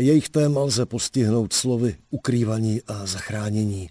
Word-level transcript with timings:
jejich 0.00 0.28
téma 0.28 0.60
lze 0.60 0.86
postihnout 0.86 1.52
slovy 1.52 1.96
ukrývaní 2.10 2.82
a 2.86 3.06
zachránění. 3.06 3.88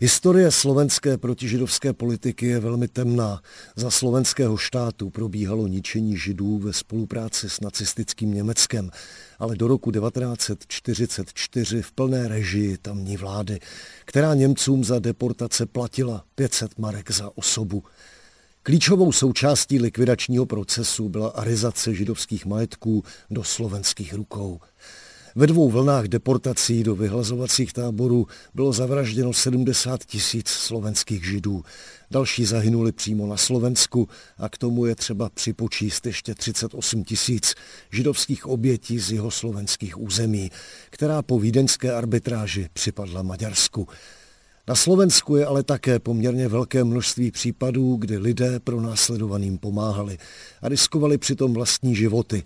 Historie 0.00 0.50
slovenské 0.50 1.18
protižidovské 1.18 1.92
politiky 1.92 2.46
je 2.46 2.60
velmi 2.60 2.88
temná. 2.88 3.40
Za 3.76 3.90
slovenského 3.90 4.56
štátu 4.56 5.10
probíhalo 5.10 5.66
ničení 5.66 6.16
židů 6.16 6.58
ve 6.58 6.72
spolupráci 6.72 7.50
s 7.50 7.60
nacistickým 7.60 8.34
Německem, 8.34 8.90
ale 9.38 9.56
do 9.56 9.68
roku 9.68 9.90
1944 9.90 11.82
v 11.82 11.92
plné 11.92 12.28
režii 12.28 12.76
tamní 12.76 13.16
vlády, 13.16 13.60
která 14.04 14.34
Němcům 14.34 14.84
za 14.84 14.98
deportace 14.98 15.66
platila 15.66 16.24
500 16.34 16.78
marek 16.78 17.10
za 17.10 17.30
osobu. 17.34 17.82
Klíčovou 18.62 19.12
součástí 19.12 19.78
likvidačního 19.78 20.46
procesu 20.46 21.08
byla 21.08 21.28
arizace 21.28 21.94
židovských 21.94 22.46
majetků 22.46 23.04
do 23.30 23.44
slovenských 23.44 24.14
rukou. 24.14 24.60
Ve 25.36 25.46
dvou 25.46 25.70
vlnách 25.70 26.04
deportací 26.04 26.82
do 26.82 26.94
vyhlazovacích 26.94 27.72
táborů 27.72 28.26
bylo 28.54 28.72
zavražděno 28.72 29.32
70 29.32 30.04
tisíc 30.04 30.48
slovenských 30.48 31.24
židů. 31.24 31.64
Další 32.10 32.44
zahynuli 32.44 32.92
přímo 32.92 33.26
na 33.26 33.36
Slovensku 33.36 34.08
a 34.38 34.48
k 34.48 34.58
tomu 34.58 34.86
je 34.86 34.94
třeba 34.94 35.30
připočíst 35.30 36.06
ještě 36.06 36.34
38 36.34 37.04
tisíc 37.04 37.54
židovských 37.92 38.46
obětí 38.46 38.98
z 38.98 39.12
jeho 39.12 39.30
slovenských 39.30 40.00
území, 40.00 40.50
která 40.90 41.22
po 41.22 41.38
vídeňské 41.38 41.92
arbitráži 41.92 42.68
připadla 42.72 43.22
Maďarsku. 43.22 43.88
Na 44.68 44.74
Slovensku 44.74 45.36
je 45.36 45.46
ale 45.46 45.62
také 45.62 45.98
poměrně 45.98 46.48
velké 46.48 46.84
množství 46.84 47.30
případů, 47.30 47.96
kdy 47.96 48.18
lidé 48.18 48.60
pro 48.60 48.80
následovaným 48.80 49.58
pomáhali 49.58 50.18
a 50.62 50.68
riskovali 50.68 51.18
přitom 51.18 51.54
vlastní 51.54 51.96
životy. 51.96 52.42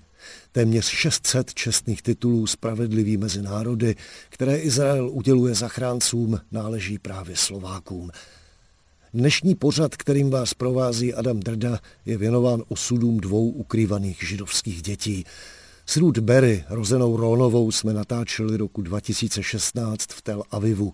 Téměř 0.52 0.84
600 0.84 1.54
čestných 1.54 2.02
titulů 2.02 2.46
Spravedlivý 2.46 3.16
mezi 3.16 3.42
národy, 3.42 3.96
které 4.28 4.56
Izrael 4.56 5.10
uděluje 5.10 5.54
zachráncům, 5.54 6.40
náleží 6.52 6.98
právě 6.98 7.36
Slovákům. 7.36 8.10
Dnešní 9.14 9.54
pořad, 9.54 9.96
kterým 9.96 10.30
vás 10.30 10.54
provází 10.54 11.14
Adam 11.14 11.40
Drda, 11.40 11.78
je 12.06 12.18
věnován 12.18 12.62
osudům 12.68 13.20
dvou 13.20 13.50
ukrývaných 13.50 14.28
židovských 14.28 14.82
dětí. 14.82 15.24
S 15.90 15.96
Ruth 15.96 16.18
Berry, 16.18 16.64
rozenou 16.68 17.16
Rónovou, 17.16 17.72
jsme 17.72 17.92
natáčeli 17.92 18.56
roku 18.56 18.82
2016 18.82 20.12
v 20.12 20.22
Tel 20.22 20.42
Avivu. 20.50 20.92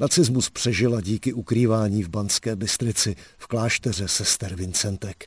Nacismus 0.00 0.50
přežila 0.50 1.00
díky 1.00 1.32
ukrývání 1.32 2.02
v 2.02 2.08
Banské 2.08 2.56
Bystrici 2.56 3.16
v 3.38 3.46
klášteře 3.46 4.08
sester 4.08 4.54
Vincentek. 4.54 5.24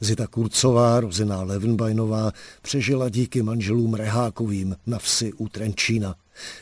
Zita 0.00 0.26
Kurcová, 0.26 1.00
rozená 1.00 1.42
Levenbajnová, 1.42 2.32
přežila 2.62 3.08
díky 3.08 3.42
manželům 3.42 3.94
Rehákovým 3.94 4.76
na 4.86 4.98
vsi 4.98 5.32
u 5.32 5.48
Trenčína. 5.48 6.14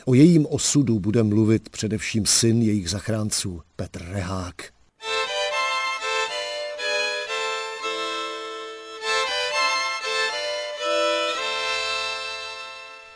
O 0.05 0.13
jejím 0.13 0.45
osudu 0.49 0.99
bude 0.99 1.23
mluvit 1.23 1.69
především 1.69 2.25
syn 2.25 2.61
jejich 2.61 2.89
zachránců 2.89 3.61
Petr 3.75 4.01
Rehák. 4.03 4.78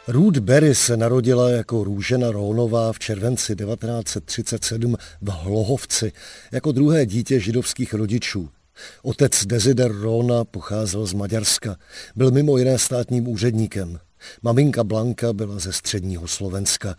Ruth 0.07 0.37
Berry 0.37 0.75
se 0.75 0.97
narodila 0.97 1.49
jako 1.49 1.83
Růžena 1.83 2.31
Rónová 2.31 2.93
v 2.93 2.99
červenci 2.99 3.55
1937 3.55 4.95
v 5.21 5.29
Hlohovci 5.29 6.11
jako 6.51 6.71
druhé 6.71 7.05
dítě 7.05 7.39
židovských 7.39 7.93
rodičů. 7.93 8.49
Otec 9.03 9.45
Desider 9.45 9.91
Róna 9.91 10.43
pocházel 10.43 11.05
z 11.05 11.13
Maďarska. 11.13 11.75
Byl 12.15 12.31
mimo 12.31 12.57
jiné 12.57 12.79
státním 12.79 13.27
úředníkem. 13.27 13.99
Maminka 14.41 14.83
Blanka 14.83 15.33
byla 15.33 15.59
ze 15.59 15.73
středního 15.73 16.27
Slovenska. 16.27 16.95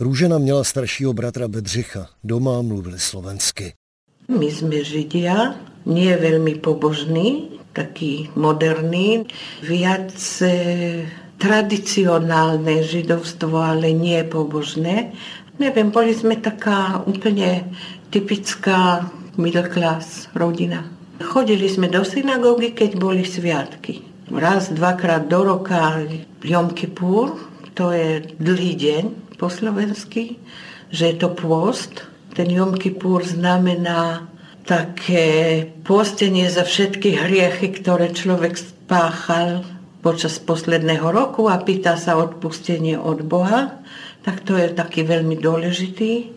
Růžena 0.00 0.38
měla 0.38 0.64
staršího 0.64 1.12
bratra 1.12 1.48
Bedřicha. 1.48 2.06
Doma 2.24 2.62
mluvili 2.62 2.98
slovensky. 2.98 3.72
My 4.38 4.46
jsme 4.46 4.84
Židia, 4.84 5.54
nie 5.86 6.16
velmi 6.16 6.54
pobožní, 6.54 7.48
taky 7.72 8.30
moderní. 8.36 9.26
Viac 9.68 10.42
tradicionálne 11.38 12.82
židovstvo, 12.82 13.62
ale 13.62 13.94
nie 13.94 14.18
pobožné. 14.26 15.14
Neviem, 15.58 15.94
boli 15.94 16.14
sme 16.14 16.38
taká 16.38 17.02
úplne 17.06 17.66
typická 18.10 19.06
middle 19.38 19.70
class 19.70 20.26
rodina. 20.34 20.86
Chodili 21.18 21.66
sme 21.66 21.90
do 21.90 22.02
synagógy, 22.06 22.74
keď 22.74 22.98
boli 22.98 23.22
sviatky. 23.26 24.06
Raz, 24.30 24.70
dvakrát 24.70 25.26
do 25.26 25.40
roka 25.46 26.04
Jom 26.44 26.74
Kippur, 26.74 27.38
to 27.74 27.94
je 27.94 28.22
dlhý 28.38 28.74
deň 28.76 29.04
po 29.38 29.48
slovensky, 29.48 30.38
že 30.90 31.14
je 31.14 31.16
to 31.16 31.32
pôst. 31.32 32.06
Ten 32.34 32.50
Jom 32.50 32.74
Kippur 32.74 33.22
znamená 33.22 34.26
také 34.68 35.64
postenie 35.86 36.50
za 36.52 36.62
všetky 36.62 37.18
hriechy, 37.18 37.72
ktoré 37.72 38.12
človek 38.12 38.58
spáchal 38.60 39.64
počas 40.02 40.38
posledného 40.38 41.10
roku 41.10 41.50
a 41.50 41.58
pýta 41.58 41.98
sa 41.98 42.16
odpustenie 42.16 42.98
od 42.98 43.22
Boha, 43.26 43.82
tak 44.22 44.46
to 44.46 44.54
je 44.54 44.70
taký 44.70 45.02
veľmi 45.02 45.38
dôležitý. 45.38 46.30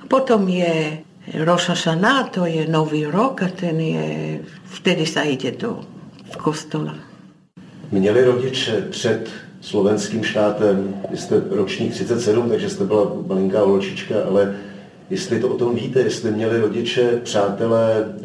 A 0.00 0.02
potom 0.06 0.48
je 0.48 1.00
Roša 1.34 1.74
Šana, 1.74 2.28
to 2.32 2.48
je 2.48 2.64
nový 2.68 3.04
rok 3.04 3.44
a 3.44 3.48
ten 3.48 3.76
je, 3.80 4.06
vtedy 4.80 5.04
sa 5.04 5.24
ide 5.24 5.52
do 5.56 5.84
kostola. 6.36 6.94
Měli 7.92 8.24
rodiče 8.24 8.86
před 8.90 9.28
slovenským 9.60 10.24
štátem, 10.24 10.94
jste 11.14 11.42
ročník 11.50 11.92
37, 11.92 12.48
takže 12.48 12.70
jste 12.70 12.84
byla 12.84 13.12
malinká 13.26 13.60
holčička, 13.60 14.14
ale 14.28 14.54
jestli 15.10 15.40
to 15.40 15.48
o 15.48 15.58
tom 15.58 15.74
víte, 15.74 16.00
jestli 16.00 16.30
měli 16.30 16.60
rodiče, 16.60 17.20
přátelé 17.22 18.04
eh, 18.04 18.24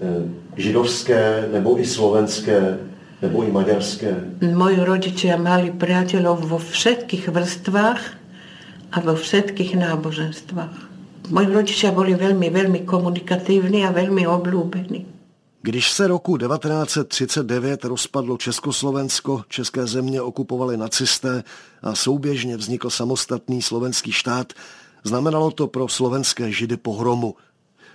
židovské 0.56 1.50
nebo 1.52 1.80
i 1.80 1.86
slovenské, 1.86 2.78
nebo 3.23 3.44
i 3.44 3.51
maďarské? 3.51 4.35
Moji 4.44 4.84
rodičia 4.84 5.39
mali 5.39 5.72
priateľov 5.72 6.44
vo 6.44 6.59
všetkých 6.59 7.31
vrstvách 7.31 8.01
a 8.91 8.97
vo 9.00 9.16
všetkých 9.16 9.79
náboženstvách. 9.79 10.78
Moji 11.31 11.47
rodičia 11.47 11.95
boli 11.95 12.19
veľmi, 12.19 12.51
veľmi 12.51 12.79
komunikatívni 12.84 13.88
a 13.88 13.95
veľmi 13.95 14.28
oblúbení. 14.28 15.07
Když 15.63 15.91
se 15.91 16.07
roku 16.07 16.38
1939 16.38 17.85
rozpadlo 17.85 18.38
Československo, 18.38 19.44
české 19.50 19.88
země 19.88 20.22
okupovali 20.22 20.78
nacisté 20.78 21.44
a 21.81 21.95
souběžně 21.95 22.57
vznikl 22.57 22.90
samostatný 22.90 23.61
slovenský 23.61 24.11
štát, 24.11 24.53
znamenalo 25.03 25.51
to 25.51 25.67
pro 25.67 25.88
slovenské 25.88 26.51
židy 26.51 26.78
pohromu. 26.78 27.35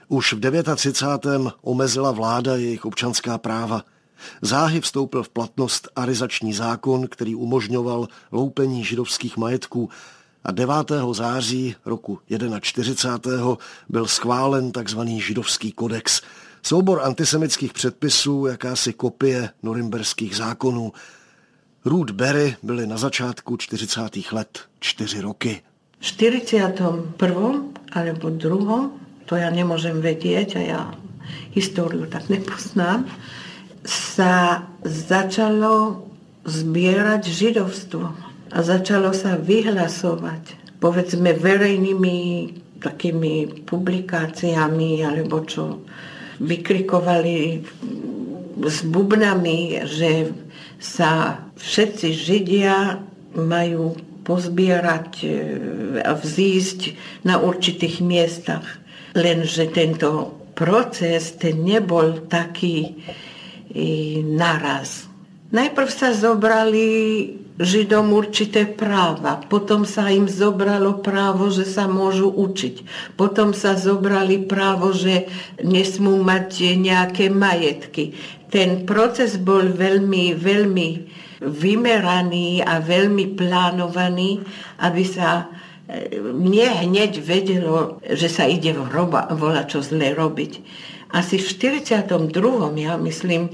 Už 0.09 0.33
v 0.33 0.41
39. 0.77 1.53
omezila 1.61 2.11
vláda 2.11 2.57
jejich 2.57 2.85
občanská 2.85 3.39
práva– 3.39 3.85
Záhy 4.43 4.81
vstoupil 4.81 5.23
v 5.23 5.29
platnost 5.29 5.89
arizační 5.97 6.53
zákon, 6.53 7.09
který 7.09 7.35
umožňoval 7.35 8.09
loupení 8.33 8.85
židovských 8.85 9.37
majetků 9.37 9.89
a 10.45 10.53
9. 10.53 10.75
září 11.13 11.75
roku 11.85 12.21
41. 12.61 13.57
byl 13.89 14.07
schválen 14.07 14.73
tzv. 14.73 15.01
židovský 15.07 15.73
kodex, 15.73 16.23
soubor 16.63 17.01
antisemických 17.03 17.73
předpisů, 17.73 18.47
jakási 18.47 18.93
kopie 18.93 19.51
norimberských 19.63 20.37
zákonů. 20.37 20.93
Ruth 21.85 22.11
Berry 22.11 22.57
byly 22.63 22.87
na 22.87 22.97
začátku 22.97 23.57
40. 23.57 24.01
let 24.33 24.59
čtyři 24.81 25.21
roky. 25.21 25.63
V 26.01 26.05
41. 26.05 27.63
alebo 27.93 28.31
druhom, 28.31 28.93
to 29.25 29.37
já 29.37 29.51
nemůžem 29.51 30.01
vědět 30.01 30.57
a 30.57 30.59
já 30.59 30.95
historiu 31.53 32.07
tak 32.07 32.29
nepoznám, 32.29 33.07
sa 33.87 34.67
začalo 34.83 36.07
zbierať 36.49 37.23
židovstvo 37.29 38.05
a 38.49 38.59
začalo 38.65 39.13
sa 39.13 39.37
vyhlasovať, 39.37 40.77
povedzme, 40.81 41.37
verejnými 41.37 42.17
takými 42.79 43.67
publikáciami, 43.67 45.03
alebo 45.03 45.43
čo 45.45 45.83
vykrikovali 46.39 47.67
s 48.63 48.79
bubnami, 48.87 49.83
že 49.85 50.31
sa 50.79 51.43
všetci 51.59 52.07
Židia 52.15 53.03
majú 53.35 53.99
pozbierať 54.23 55.11
a 56.05 56.13
vzísť 56.15 56.81
na 57.27 57.43
určitých 57.43 57.99
miestach. 58.05 58.67
Lenže 59.19 59.73
tento 59.75 60.39
proces 60.55 61.35
ten 61.41 61.65
nebol 61.67 62.29
taký 62.31 63.03
naraz. 64.25 65.09
Najprv 65.49 65.89
sa 65.89 66.13
zobrali 66.13 66.87
Židom 67.59 68.15
určité 68.15 68.71
práva, 68.71 69.43
potom 69.51 69.83
sa 69.83 70.15
im 70.15 70.31
zobralo 70.31 71.03
právo, 71.03 71.51
že 71.51 71.67
sa 71.67 71.91
môžu 71.91 72.31
učiť, 72.31 72.87
potom 73.19 73.51
sa 73.51 73.75
zobrali 73.75 74.47
právo, 74.47 74.95
že 74.95 75.27
nesmú 75.59 76.23
mať 76.23 76.79
nejaké 76.79 77.27
majetky. 77.35 78.15
Ten 78.47 78.87
proces 78.87 79.43
bol 79.43 79.75
veľmi, 79.75 80.39
veľmi 80.39 80.89
vymeraný 81.43 82.63
a 82.63 82.79
veľmi 82.79 83.35
plánovaný, 83.35 84.39
aby 84.79 85.03
sa 85.03 85.51
mne 86.21 86.67
hneď 86.85 87.19
vedelo, 87.19 87.99
že 88.05 88.29
sa 88.29 88.45
ide 88.45 88.77
volať 88.77 89.67
čo 89.67 89.81
zle 89.81 90.13
robiť. 90.13 90.53
Asi 91.11 91.41
v 91.41 91.47
42. 91.49 92.05
ja 92.77 92.95
myslím, 93.01 93.49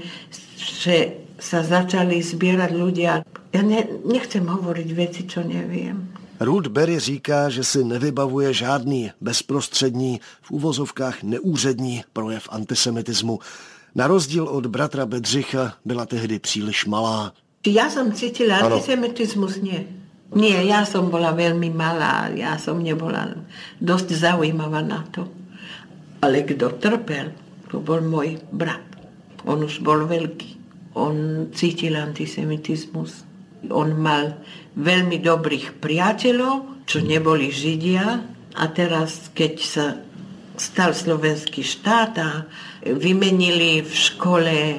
že 0.57 1.25
sa 1.39 1.63
začali 1.63 2.19
zbierať 2.19 2.71
ľudia. 2.75 3.23
Ja 3.51 3.61
ne, 3.63 3.87
nechcem 4.03 4.43
hovoriť 4.43 4.89
veci, 4.91 5.21
čo 5.27 5.43
neviem. 5.43 6.11
Ruth 6.39 6.67
Berry 6.67 6.99
říká, 6.99 7.49
že 7.49 7.63
si 7.63 7.83
nevybavuje 7.83 8.53
žádný 8.53 9.11
bezprostřední, 9.21 10.19
v 10.41 10.51
úvozovkách 10.51 11.23
neúřední 11.23 12.03
projev 12.13 12.49
antisemitismu. 12.51 13.39
Na 13.95 14.07
rozdíl 14.07 14.43
od 14.43 14.67
bratra 14.67 15.05
Bedřicha 15.05 15.73
byla 15.85 16.05
tehdy 16.05 16.39
příliš 16.39 16.85
malá. 16.85 17.31
Ja 17.65 17.89
som 17.89 18.13
cítila 18.13 18.61
antisemitismus, 18.61 19.57
nie. 19.57 19.89
Nie, 20.37 20.61
ja 20.69 20.85
som 20.85 21.09
bola 21.09 21.33
veľmi 21.33 21.73
malá, 21.73 22.29
ja 22.35 22.61
som 22.61 22.77
nebola 22.77 23.41
dosť 23.81 24.13
zaujímavá 24.13 24.85
na 24.85 25.01
to. 25.09 25.25
Ale 26.21 26.45
kto 26.45 26.77
trpel, 26.77 27.33
to 27.75 27.83
bol 27.83 27.99
môj 27.99 28.39
brat. 28.55 28.87
On 29.43 29.59
už 29.59 29.83
bol 29.83 30.07
veľký 30.07 30.55
on 30.95 31.47
cítil 31.51 31.99
antisemitizmus. 31.99 33.27
On 33.67 33.91
mal 33.91 34.39
veľmi 34.79 35.19
dobrých 35.19 35.83
priateľov, 35.83 36.87
čo 36.87 37.03
neboli 37.03 37.51
Židia. 37.51 38.23
A 38.55 38.63
teraz, 38.71 39.27
keď 39.35 39.53
sa 39.59 39.85
stal 40.55 40.95
slovenský 40.95 41.67
štát 41.67 42.13
a 42.15 42.29
vymenili 42.87 43.83
v 43.83 43.91
škole 43.91 44.55
e, 44.55 44.77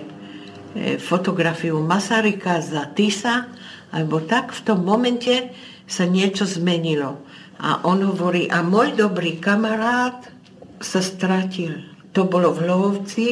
fotografiu 0.96 1.76
Masaryka 1.84 2.64
za 2.64 2.88
Tisa, 2.96 3.52
alebo 3.92 4.24
tak 4.24 4.56
v 4.56 4.60
tom 4.64 4.88
momente 4.88 5.52
sa 5.84 6.08
niečo 6.08 6.48
zmenilo. 6.48 7.20
A 7.60 7.84
on 7.84 8.00
hovorí, 8.08 8.48
a 8.48 8.64
môj 8.64 8.96
dobrý 8.96 9.36
kamarát 9.36 10.24
sa 10.80 11.04
stratil. 11.04 11.95
To 12.16 12.24
bolo 12.24 12.48
v 12.56 12.64
Hlovci 12.64 13.26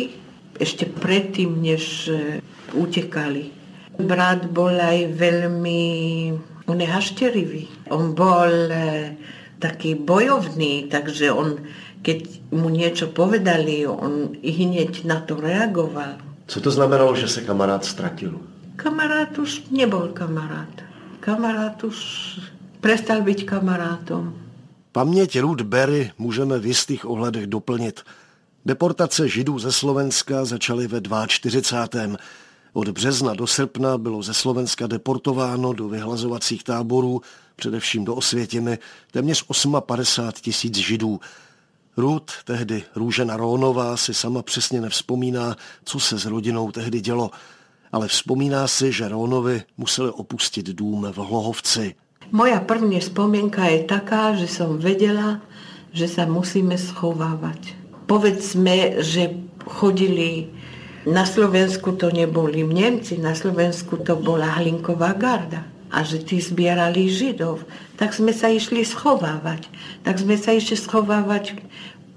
ešte 0.61 0.85
predtým, 0.85 1.57
než 1.65 2.13
e, 2.13 2.45
utekali. 2.77 3.49
Brat 3.97 4.53
bol 4.53 4.77
aj 4.77 5.09
veľmi, 5.17 5.83
je 6.69 6.89
hašterivý. 6.93 7.89
On 7.89 8.13
bol 8.13 8.69
e, 8.69 9.17
taký 9.57 9.97
bojovný, 9.97 10.93
takže 10.93 11.33
on, 11.33 11.65
keď 12.05 12.53
mu 12.53 12.69
niečo 12.69 13.09
povedali, 13.09 13.89
on 13.89 14.37
hneď 14.45 15.09
na 15.09 15.25
to 15.25 15.41
reagoval. 15.41 16.21
Co 16.45 16.61
to 16.61 16.71
znamenalo, 16.71 17.17
že 17.17 17.29
se 17.29 17.41
kamarád 17.41 17.89
ztratil? 17.89 18.37
Kamarád 18.77 19.39
už 19.39 19.73
nebol 19.73 20.13
kamarát. 20.13 20.85
Kamarád 21.25 21.81
už 21.89 21.97
prestal 22.85 23.25
byť 23.25 23.49
kamarátom. 23.49 24.37
Paměť 24.93 25.41
Ruth 25.41 25.63
Berry 25.63 26.11
můžeme 26.19 26.59
v 26.59 26.67
jistých 26.67 27.09
ohledech 27.09 27.47
doplnit. 27.47 28.05
Deportace 28.67 29.29
židů 29.29 29.59
ze 29.59 29.73
Slovenska 29.73 30.45
začaly 30.45 30.87
ve 30.87 31.01
42. 31.27 32.17
Od 32.73 32.89
března 32.89 33.35
do 33.35 33.47
srpna 33.47 33.99
bylo 33.99 34.23
ze 34.23 34.35
Slovenska 34.35 34.87
deportováno 34.87 35.73
do 35.73 35.89
vyhlazovacích 35.89 36.65
táborů, 36.65 37.21
především 37.57 38.05
do 38.05 38.15
Osvětimi, 38.15 38.79
téměř 39.11 39.45
58 39.87 40.43
tisíc 40.43 40.77
židů. 40.77 41.21
Ruth, 41.97 42.33
tehdy 42.45 42.83
Růžena 42.97 43.37
Rónová, 43.37 43.97
si 43.97 44.15
sama 44.15 44.43
přesně 44.43 44.81
nevzpomíná, 44.81 45.57
co 45.85 46.01
se 46.01 46.19
s 46.19 46.27
rodinou 46.27 46.71
tehdy 46.73 47.01
dělo, 47.01 47.31
ale 47.93 48.09
vzpomíná 48.09 48.69
si, 48.69 48.93
že 48.93 49.09
Rónovi 49.09 49.63
museli 49.77 50.11
opustit 50.11 50.67
dům 50.67 51.07
v 51.13 51.17
Hlohovci. 51.17 51.95
Moja 52.33 52.61
první 52.61 53.01
vzpomínka 53.01 53.65
je 53.65 53.85
taká, 53.85 54.35
že 54.35 54.49
som 54.49 54.81
vedela, 54.81 55.41
že 55.93 56.09
sa 56.09 56.25
musíme 56.27 56.81
schovávať. 56.81 57.84
Povedzme, 58.05 59.01
že 59.01 59.33
chodili 59.65 60.53
na 61.05 61.29
Slovensku 61.29 61.97
to 61.97 62.09
neboli 62.09 62.65
Nemci, 62.65 63.21
na 63.21 63.37
Slovensku 63.37 64.01
to 64.01 64.17
bola 64.17 64.61
Hlinková 64.61 65.13
garda. 65.17 65.69
A 65.95 66.03
že 66.03 66.27
tí 66.27 66.43
zbierali 66.43 67.07
Židov. 67.07 67.63
Tak 68.01 68.17
sme 68.17 68.35
sa 68.35 68.51
išli 68.51 68.83
schovávať. 68.83 69.71
Tak 70.03 70.19
sme 70.19 70.35
sa 70.35 70.51
išli 70.51 70.75
schovávať 70.75 71.61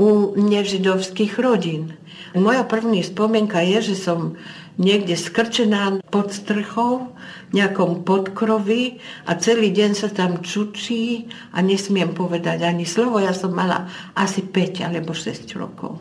u 0.02 0.34
nežidovských 0.34 1.38
rodín. 1.38 1.94
Moja 2.34 2.66
první 2.66 3.06
spomienka 3.06 3.62
je, 3.62 3.94
že 3.94 3.96
som 3.98 4.34
niekde 4.78 5.18
skrčená 5.18 6.00
pod 6.14 6.32
strchou, 6.32 7.18
v 7.50 7.52
nejakom 7.64 8.04
podkrovi 8.04 9.00
a 9.26 9.40
celý 9.40 9.72
deň 9.72 9.92
sa 9.96 10.10
tam 10.12 10.44
čučí 10.44 11.32
a 11.56 11.64
nesmiem 11.64 12.12
povedať 12.12 12.68
ani 12.68 12.84
slovo. 12.84 13.24
Ja 13.24 13.32
som 13.32 13.56
mala 13.56 13.88
asi 14.14 14.44
5 14.44 14.84
alebo 14.84 15.16
6 15.16 15.48
rokov. 15.56 15.98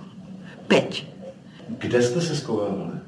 5. 0.67 1.79
Kde 1.79 1.99
ste 2.03 2.21
sa 2.23 2.35
schovávali? 2.35 2.99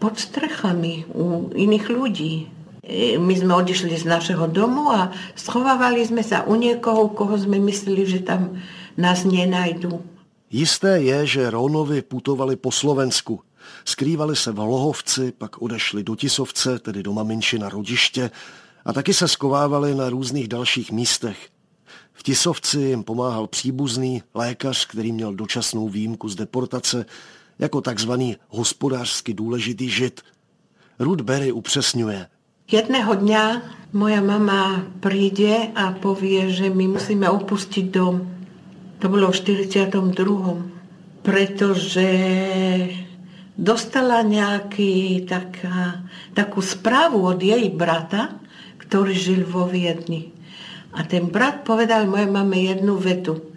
Pod 0.00 0.16
strechami 0.16 1.04
u 1.12 1.50
iných 1.52 1.86
ľudí. 1.90 2.34
E, 2.80 3.18
my 3.20 3.34
sme 3.36 3.52
odišli 3.58 3.92
z 3.98 4.06
našeho 4.08 4.48
domu 4.48 4.88
a 4.88 5.12
schovávali 5.36 6.00
sme 6.06 6.24
sa 6.24 6.46
u 6.46 6.56
niekoho, 6.56 7.12
koho 7.12 7.36
sme 7.36 7.60
mysleli, 7.60 8.06
že 8.06 8.24
tam 8.24 8.56
nás 8.96 9.26
nenajdu. 9.26 10.00
Jisté 10.50 10.98
je, 11.06 11.38
že 11.38 11.52
Rónovi 11.52 12.02
putovali 12.02 12.58
po 12.58 12.74
Slovensku. 12.74 13.49
Skrývali 13.84 14.36
se 14.36 14.52
v 14.52 14.58
Lohovci, 14.58 15.32
pak 15.38 15.62
odešli 15.62 16.02
do 16.02 16.16
Tisovce, 16.16 16.78
tedy 16.78 17.02
do 17.02 17.12
maminči 17.12 17.58
na 17.58 17.68
rodiště, 17.68 18.30
a 18.84 18.92
taky 18.92 19.14
se 19.14 19.28
skovávali 19.28 19.94
na 19.94 20.10
různých 20.10 20.48
dalších 20.48 20.92
místech. 20.92 21.48
V 22.12 22.22
Tisovci 22.22 22.78
jim 22.78 23.02
pomáhal 23.02 23.46
příbuzný 23.46 24.22
lékař, 24.34 24.86
který 24.86 25.12
měl 25.12 25.34
dočasnou 25.34 25.88
výjimku 25.88 26.28
z 26.28 26.34
deportace, 26.34 27.06
jako 27.58 27.80
takzvaný 27.80 28.36
hospodářsky 28.48 29.34
důležitý 29.34 29.88
žid. 29.88 30.20
Ruth 30.98 31.22
Berry 31.22 31.52
upřesňuje. 31.52 32.26
Jedného 32.70 33.14
dňa 33.14 33.62
moja 33.90 34.22
mama 34.22 34.86
príde 35.02 35.74
a 35.74 35.90
povie, 35.90 36.54
že 36.54 36.70
my 36.70 36.86
musíme 36.86 37.26
opustiť 37.26 37.84
dom. 37.90 38.30
To 39.02 39.10
bolo 39.10 39.26
v 39.34 39.36
42. 39.58 39.90
Pretože 41.26 42.08
dostala 43.60 44.24
nejaký 44.24 45.28
taká, 45.28 46.08
takú 46.32 46.64
správu 46.64 47.20
od 47.28 47.40
jej 47.44 47.68
brata, 47.68 48.40
ktorý 48.80 49.12
žil 49.12 49.42
vo 49.44 49.68
Viedni. 49.68 50.32
A 50.96 51.04
ten 51.04 51.28
brat 51.28 51.62
povedal 51.68 52.08
mojej 52.08 52.32
mame 52.32 52.58
jednu 52.64 52.96
vetu. 52.96 53.52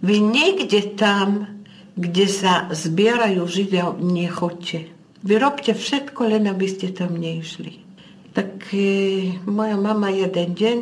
Vy 0.00 0.22
niekde 0.22 0.94
tam 0.94 1.52
kde 1.96 2.26
sa 2.28 2.72
zbierajú 2.72 3.44
Židia, 3.44 3.92
nechoďte. 4.00 4.88
Vyrobte 5.22 5.76
všetko, 5.76 6.34
len 6.34 6.48
aby 6.48 6.66
ste 6.66 6.90
tam 6.90 7.14
neišli. 7.20 7.84
Tak 8.32 8.72
e, 8.72 9.36
moja 9.44 9.76
mama 9.76 10.08
jeden 10.08 10.56
deň 10.56 10.78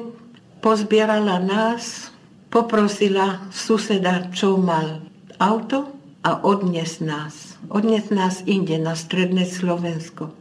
pozbierala 0.63 1.43
nás, 1.43 2.15
poprosila 2.49 3.43
suseda, 3.51 4.31
čo 4.31 4.55
mal 4.55 5.03
auto 5.43 5.91
a 6.23 6.41
odnes 6.47 7.03
nás. 7.03 7.50
Odnes 7.69 8.09
nás 8.09 8.41
inde, 8.49 8.81
na 8.81 8.97
stredné 8.97 9.45
Slovensko. 9.45 10.33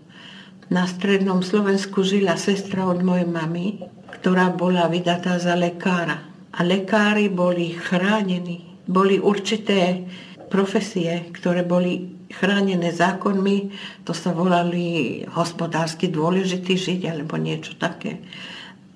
Na 0.72 0.88
strednom 0.88 1.44
Slovensku 1.44 2.06
žila 2.06 2.40
sestra 2.40 2.88
od 2.88 3.04
mojej 3.04 3.28
mamy, 3.28 3.84
ktorá 4.22 4.54
bola 4.56 4.88
vydatá 4.88 5.36
za 5.36 5.58
lekára. 5.60 6.24
A 6.56 6.64
lekári 6.64 7.28
boli 7.28 7.76
chránení. 7.76 8.80
Boli 8.88 9.20
určité 9.20 10.08
profesie, 10.48 11.30
ktoré 11.36 11.68
boli 11.68 12.20
chránené 12.30 12.94
zákonmi, 12.94 13.74
to 14.06 14.14
sa 14.14 14.34
volali 14.34 15.22
hospodársky 15.34 16.10
dôležitý 16.10 16.78
žiť 16.78 17.02
alebo 17.10 17.38
niečo 17.38 17.74
také. 17.78 18.22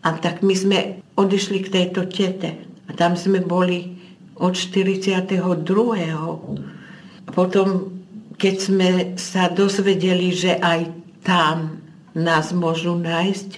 A 0.06 0.13
tak 0.18 0.46
my 0.46 0.53
sme 0.53 0.80
odišli 1.15 1.65
k 1.65 1.74
tejto 1.74 2.06
tete 2.10 2.60
a 2.88 2.92
tam 2.94 3.18
sme 3.18 3.42
boli 3.42 3.96
od 4.38 4.53
42. 4.58 5.39
A 7.24 7.30
potom, 7.32 7.93
keď 8.38 8.56
sme 8.60 8.90
sa 9.16 9.50
dozvedeli, 9.50 10.34
že 10.34 10.58
aj 10.60 10.82
tam 11.24 11.82
nás 12.13 12.54
môžu 12.54 12.98
nájsť, 13.00 13.50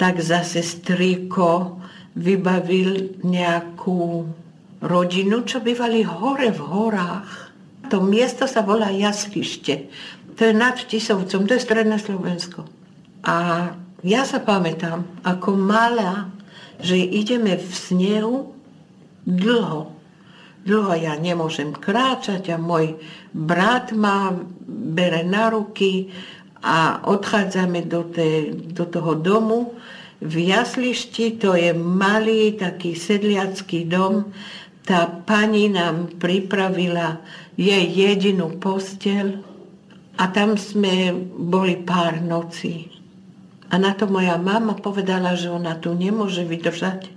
tak 0.00 0.18
zase 0.24 0.64
striko 0.64 1.78
vybavil 2.16 3.20
nejakú 3.20 4.26
rodinu, 4.80 5.44
čo 5.44 5.60
bývali 5.60 6.02
hore 6.02 6.50
v 6.50 6.60
horách. 6.60 7.30
To 7.92 8.00
miesto 8.00 8.48
sa 8.48 8.64
volá 8.64 8.88
Jaslište. 8.88 9.92
To 10.40 10.40
je 10.48 10.54
nad 10.56 10.78
Tisovcom, 10.80 11.44
to 11.44 11.52
je 11.52 11.62
stredné 11.62 12.00
Slovensko. 12.00 12.64
A 13.28 13.68
ja 14.00 14.24
sa 14.24 14.40
pamätám, 14.40 15.04
ako 15.20 15.52
malá, 15.52 16.32
že 16.80 16.96
ideme 16.96 17.60
v 17.60 17.68
snehu 17.68 18.56
dlho. 19.28 19.99
Dlho 20.60 20.92
ja 20.92 21.16
nemôžem 21.16 21.72
kráčať 21.72 22.52
a 22.52 22.60
môj 22.60 23.00
brat 23.32 23.96
ma 23.96 24.36
bere 24.68 25.24
na 25.24 25.48
ruky 25.48 26.12
a 26.60 27.00
odchádzame 27.08 27.88
do, 27.88 28.04
té, 28.04 28.52
do 28.52 28.84
toho 28.84 29.16
domu. 29.16 29.72
V 30.20 30.52
Jaslišti 30.52 31.40
to 31.40 31.56
je 31.56 31.72
malý 31.72 32.60
taký 32.60 32.92
sedliacký 32.92 33.88
dom. 33.88 34.28
Tá 34.84 35.08
pani 35.08 35.72
nám 35.72 36.20
pripravila 36.20 37.24
jej 37.56 37.88
jedinú 37.88 38.60
postel 38.60 39.40
a 40.20 40.28
tam 40.28 40.60
sme 40.60 41.16
boli 41.40 41.80
pár 41.80 42.20
nocí. 42.20 42.92
A 43.72 43.78
na 43.80 43.96
to 43.96 44.04
moja 44.10 44.36
mama 44.36 44.76
povedala, 44.76 45.32
že 45.38 45.48
ona 45.48 45.78
tu 45.78 45.96
nemôže 45.96 46.44
vydržať, 46.44 47.08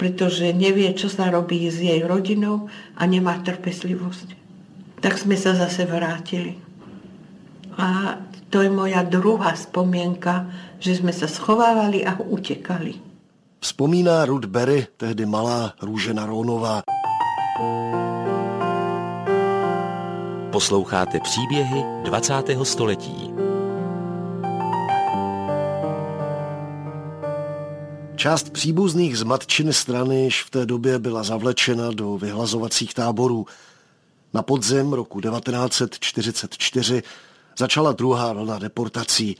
pretože 0.00 0.56
nevie, 0.56 0.88
čo 0.96 1.12
sa 1.12 1.28
robí 1.28 1.68
s 1.68 1.76
jej 1.76 2.00
rodinou 2.00 2.72
a 2.96 3.04
nemá 3.04 3.36
trpeslivosť. 3.44 4.32
Tak 5.04 5.20
sme 5.20 5.36
sa 5.36 5.52
zase 5.52 5.84
vrátili. 5.84 6.56
A 7.76 8.16
to 8.48 8.64
je 8.64 8.72
moja 8.72 9.04
druhá 9.04 9.52
spomienka, 9.52 10.48
že 10.80 10.96
jsme 10.96 11.12
se 11.12 11.28
schovávali 11.28 12.00
a 12.08 12.16
utekali. 12.16 12.94
Vzpomíná 13.60 14.24
Ruth 14.24 14.48
Berry, 14.48 14.86
tehdy 14.96 15.26
malá 15.26 15.76
Růžena 15.82 16.26
Rónová. 16.26 16.82
Posloucháte 20.52 21.20
příběhy 21.20 21.84
20. 22.04 22.34
století. 22.62 23.29
Část 28.20 28.50
příbuzných 28.50 29.18
z 29.18 29.22
matčiny 29.22 29.72
strany 29.72 30.24
již 30.24 30.42
v 30.42 30.50
té 30.50 30.66
době 30.66 30.98
byla 30.98 31.22
zavlečena 31.22 31.90
do 31.90 32.18
vyhlazovacích 32.18 32.94
táborů. 32.94 33.46
Na 34.34 34.42
podzim 34.42 34.92
roku 34.92 35.20
1944 35.20 37.02
začala 37.58 37.92
druhá 37.92 38.32
vlna 38.32 38.58
deportací. 38.58 39.36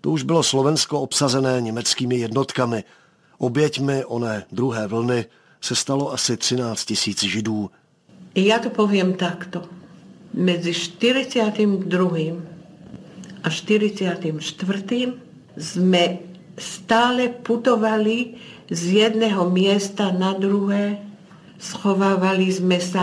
To 0.00 0.10
už 0.10 0.22
bylo 0.22 0.42
Slovensko 0.42 1.00
obsazené 1.00 1.60
německými 1.60 2.16
jednotkami. 2.16 2.84
Oběťmi 3.38 4.04
oné 4.04 4.44
druhé 4.52 4.86
vlny 4.86 5.24
se 5.60 5.74
stalo 5.74 6.12
asi 6.12 6.36
13 6.36 6.84
tisíc 6.84 7.22
židů. 7.22 7.70
Já 8.34 8.58
to 8.58 8.70
povím 8.70 9.14
takto. 9.14 9.62
Mezi 10.34 10.74
42. 10.74 12.18
a 13.42 13.50
44. 13.50 15.12
jsme 15.56 16.29
stále 16.60 17.32
putovali 17.32 18.36
z 18.70 19.08
jedného 19.08 19.50
města 19.50 20.12
na 20.12 20.32
druhé. 20.36 21.00
Schovávali 21.58 22.52
jsme 22.52 22.80
se 22.80 23.00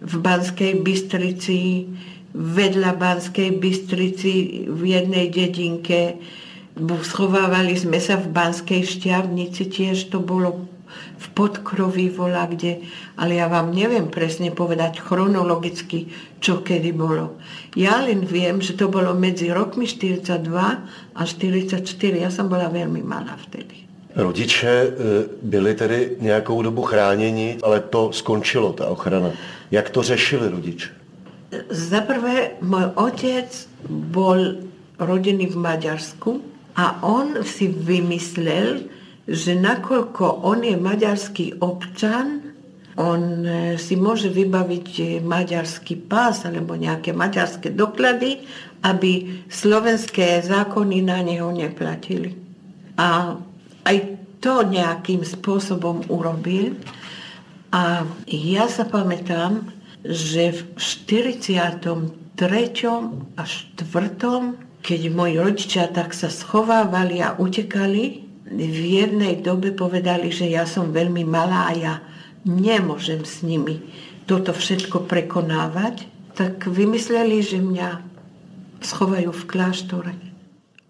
v 0.00 0.14
Banské 0.18 0.74
Bystrici, 0.74 1.86
vedľa 2.34 2.94
Banskej 2.94 3.58
Bystrici 3.58 4.64
v 4.70 4.80
jednej 4.94 5.26
dedinke. 5.28 6.14
Schovávali 7.02 7.74
sme 7.74 7.98
sa 7.98 8.14
v 8.14 8.30
Banskej 8.30 8.86
šťavnici, 8.86 9.66
tiež 9.66 10.14
to 10.14 10.22
bolo 10.22 10.70
v 11.18 11.26
podkroví 11.34 12.08
vola 12.12 12.46
kde, 12.46 12.82
ale 13.16 13.38
ja 13.38 13.46
vám 13.48 13.74
neviem 13.74 14.08
presne 14.10 14.50
povedať 14.50 15.02
chronologicky, 15.02 16.08
čo 16.38 16.62
kedy 16.62 16.90
bolo. 16.94 17.38
Ja 17.74 18.00
len 18.02 18.24
viem, 18.24 18.62
že 18.62 18.74
to 18.78 18.90
bolo 18.90 19.14
medzi 19.14 19.52
rokmi 19.52 19.86
42 19.86 20.44
a 21.14 21.22
44. 21.22 21.84
Ja 22.18 22.30
som 22.32 22.48
bola 22.48 22.70
veľmi 22.72 23.02
malá 23.04 23.36
vtedy. 23.48 23.88
Rodiče 24.18 24.68
e, 24.68 24.90
byli 25.42 25.74
tedy 25.74 26.16
nějakou 26.20 26.62
dobu 26.62 26.82
chráněni, 26.82 27.58
ale 27.62 27.80
to 27.80 28.12
skončilo, 28.12 28.72
ta 28.72 28.86
ochrana. 28.86 29.30
Jak 29.70 29.90
to 29.90 30.02
řešili 30.02 30.48
rodiče? 30.48 30.88
Za 31.70 32.04
prvé, 32.04 32.60
môj 32.60 32.92
otec 32.92 33.48
bol 33.88 34.68
rodený 35.00 35.48
v 35.48 35.56
Maďarsku 35.56 36.44
a 36.76 37.00
on 37.00 37.40
si 37.40 37.72
vymyslel, 37.72 38.84
že 39.28 39.52
nakoľko 39.52 40.48
on 40.48 40.64
je 40.64 40.76
maďarský 40.80 41.60
občan, 41.60 42.48
on 42.98 43.46
e, 43.46 43.78
si 43.78 43.94
môže 43.94 44.32
vybaviť 44.32 44.88
e, 44.98 45.02
maďarský 45.22 46.08
pás 46.08 46.42
alebo 46.48 46.74
nejaké 46.74 47.14
maďarské 47.14 47.70
doklady, 47.70 48.42
aby 48.82 49.44
slovenské 49.46 50.42
zákony 50.42 51.04
na 51.06 51.22
neho 51.22 51.52
neplatili. 51.54 52.34
A 52.98 53.38
aj 53.86 53.96
to 54.42 54.66
nejakým 54.66 55.22
spôsobom 55.22 56.08
urobil. 56.10 56.74
A 57.70 58.02
ja 58.26 58.64
sa 58.66 58.88
pamätám, 58.88 59.70
že 60.02 60.56
v 60.56 60.60
43. 60.78 62.40
a 63.36 63.42
4. 63.44 63.78
keď 64.82 65.00
moji 65.10 65.34
rodičia 65.36 65.84
tak 65.90 66.14
sa 66.14 66.30
schovávali 66.30 67.22
a 67.22 67.34
utekali, 67.38 68.27
v 68.48 68.80
jednej 69.04 69.44
dobe 69.44 69.76
povedali, 69.76 70.32
že 70.32 70.48
ja 70.48 70.64
som 70.64 70.92
veľmi 70.92 71.24
malá 71.28 71.68
a 71.68 71.72
ja 71.76 71.94
nemôžem 72.48 73.24
s 73.24 73.44
nimi 73.44 73.84
toto 74.28 74.52
všetko 74.52 75.08
prekonávať, 75.08 76.08
tak 76.36 76.68
vymysleli, 76.68 77.40
že 77.40 77.58
mňa 77.60 77.88
schovajú 78.84 79.32
v 79.32 79.44
kláštore. 79.44 80.12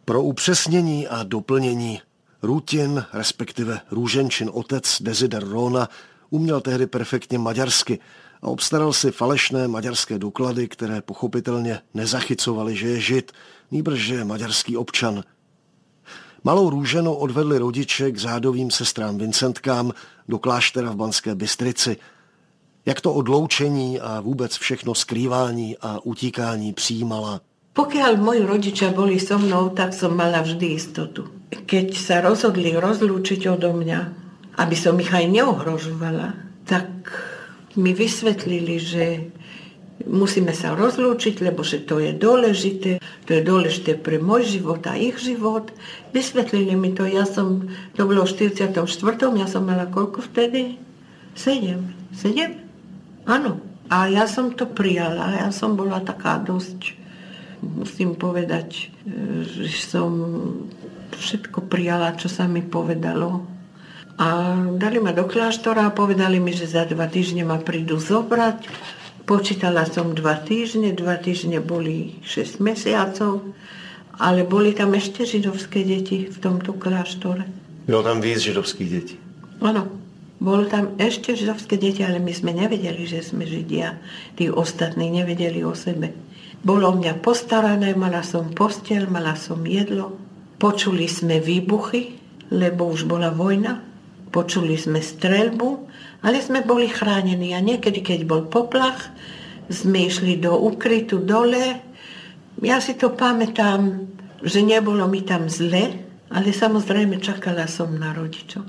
Pro 0.04 0.22
upřesnění 0.22 1.08
a 1.08 1.22
doplnění 1.22 2.00
Rutin, 2.42 3.04
respektive 3.12 3.80
Růženčin 3.90 4.50
otec 4.52 5.02
Desider 5.02 5.48
Rona, 5.48 5.88
uměl 6.30 6.60
tehdy 6.60 6.86
perfektně 6.86 7.38
maďarsky 7.38 7.98
a 8.42 8.46
obstaral 8.48 8.92
si 8.92 9.10
falešné 9.10 9.68
maďarské 9.68 10.18
doklady, 10.18 10.68
které 10.68 11.02
pochopitelně 11.02 11.80
nezachycovaly, 11.94 12.76
že 12.76 12.88
je 12.88 13.00
žid, 13.00 13.32
nýbrž, 13.70 14.00
že 14.00 14.14
je 14.14 14.24
maďarský 14.24 14.76
občan. 14.76 15.22
Malou 16.44 16.70
růženou 16.70 17.14
odvedli 17.14 17.58
rodiče 17.58 18.10
k 18.10 18.16
řádovým 18.16 18.70
sestrám 18.70 19.18
Vincentkám 19.18 19.92
do 20.28 20.38
kláštera 20.38 20.90
v 20.90 20.96
Banské 20.96 21.34
Bystrici. 21.34 21.96
Jak 22.86 23.00
to 23.00 23.12
odloučení 23.12 24.00
a 24.00 24.20
vůbec 24.20 24.56
všechno 24.56 24.94
skrývání 24.94 25.76
a 25.80 25.98
utíkání 26.04 26.72
přijímala? 26.72 27.40
Pokiaľ 27.78 28.18
moji 28.18 28.42
rodičia 28.42 28.90
boli 28.90 29.22
so 29.22 29.38
mnou, 29.38 29.70
tak 29.70 29.94
som 29.94 30.10
mala 30.10 30.42
vždy 30.42 30.74
istotu. 30.74 31.30
Keď 31.46 31.94
sa 31.94 32.18
rozhodli 32.18 32.74
rozlúčiť 32.74 33.46
odo 33.46 33.70
mňa, 33.70 34.00
aby 34.58 34.74
som 34.74 34.98
ich 34.98 35.14
aj 35.14 35.30
neohrožovala, 35.30 36.34
tak 36.66 36.90
mi 37.78 37.94
vysvetlili, 37.94 38.82
že 38.82 39.04
musíme 40.06 40.54
sa 40.54 40.78
rozlúčiť, 40.78 41.42
lebo 41.42 41.66
že 41.66 41.82
to 41.82 41.98
je 41.98 42.14
dôležité, 42.14 43.02
to 43.26 43.30
je 43.34 43.42
dôležité 43.42 43.98
pre 43.98 44.22
môj 44.22 44.58
život 44.58 44.82
a 44.86 44.94
ich 44.94 45.18
život. 45.18 45.74
Vysvetlili 46.14 46.78
mi 46.78 46.94
to, 46.94 47.02
ja 47.08 47.26
som, 47.26 47.66
to 47.98 48.06
bolo 48.06 48.22
v 48.22 48.54
44. 48.54 48.78
ja 49.34 49.46
som 49.50 49.62
mala 49.66 49.90
koľko 49.90 50.22
vtedy? 50.30 50.78
Sedem. 51.34 51.94
Sedem? 52.14 52.62
Áno. 53.26 53.58
A 53.88 54.04
ja 54.12 54.28
som 54.28 54.52
to 54.52 54.68
prijala, 54.68 55.32
ja 55.40 55.48
som 55.48 55.72
bola 55.72 56.04
taká 56.04 56.36
dosť, 56.44 56.92
musím 57.64 58.20
povedať, 58.20 58.92
že 59.48 59.80
som 59.80 60.12
všetko 61.16 61.72
prijala, 61.72 62.12
čo 62.20 62.28
sa 62.28 62.44
mi 62.44 62.60
povedalo 62.60 63.48
a 64.18 64.58
dali 64.74 64.98
ma 64.98 65.14
do 65.14 65.30
kláštora 65.30 65.86
a 65.86 65.94
povedali 65.94 66.42
mi, 66.42 66.50
že 66.50 66.66
za 66.66 66.82
dva 66.82 67.06
týždne 67.06 67.46
ma 67.46 67.62
prídu 67.62 68.02
zobrať. 68.02 68.66
Počítala 69.28 69.84
som 69.84 70.16
dva 70.16 70.40
týždne, 70.40 70.96
dva 70.96 71.20
týždne 71.20 71.60
boli 71.60 72.16
6 72.24 72.64
mesiacov, 72.64 73.44
ale 74.16 74.48
boli 74.48 74.72
tam 74.72 74.96
ešte 74.96 75.28
židovské 75.28 75.84
deti 75.84 76.32
v 76.32 76.36
tomto 76.40 76.72
kláštore. 76.72 77.44
Bylo 77.84 78.00
tam 78.00 78.24
víc 78.24 78.40
židovských 78.40 78.88
detí? 78.88 79.20
Áno, 79.60 79.84
bolo 80.40 80.64
tam 80.64 80.96
ešte 80.96 81.36
židovské 81.36 81.76
deti, 81.76 82.00
ale 82.00 82.24
my 82.24 82.32
sme 82.32 82.56
nevedeli, 82.56 83.04
že 83.04 83.20
sme 83.20 83.44
židia. 83.44 84.00
Tí 84.32 84.48
ostatní 84.48 85.12
nevedeli 85.12 85.60
o 85.60 85.76
sebe. 85.76 86.08
Bolo 86.64 86.96
mňa 86.96 87.20
postarané, 87.20 87.92
mala 87.92 88.24
som 88.24 88.48
postel, 88.56 89.12
mala 89.12 89.36
som 89.36 89.60
jedlo. 89.60 90.16
Počuli 90.56 91.04
sme 91.04 91.36
výbuchy, 91.36 92.16
lebo 92.48 92.88
už 92.88 93.04
bola 93.04 93.28
vojna. 93.28 93.87
Počuli 94.28 94.76
sme 94.76 95.00
strelbu, 95.00 95.68
ale 96.22 96.38
sme 96.44 96.60
boli 96.60 96.88
chránení 96.88 97.56
a 97.56 97.64
niekedy, 97.64 98.04
keď 98.04 98.20
bol 98.28 98.42
poplach, 98.48 99.08
sme 99.68 100.08
išli 100.08 100.36
do 100.40 100.56
ukrytu 100.56 101.20
dole. 101.20 101.80
Ja 102.60 102.80
si 102.80 102.96
to 102.98 103.14
pamätám, 103.14 104.08
že 104.42 104.60
nebolo 104.64 105.08
mi 105.08 105.22
tam 105.24 105.48
zle, 105.48 106.04
ale 106.28 106.52
samozrejme 106.52 107.20
čakala 107.20 107.64
som 107.68 107.96
na 107.96 108.12
rodičov. 108.12 108.64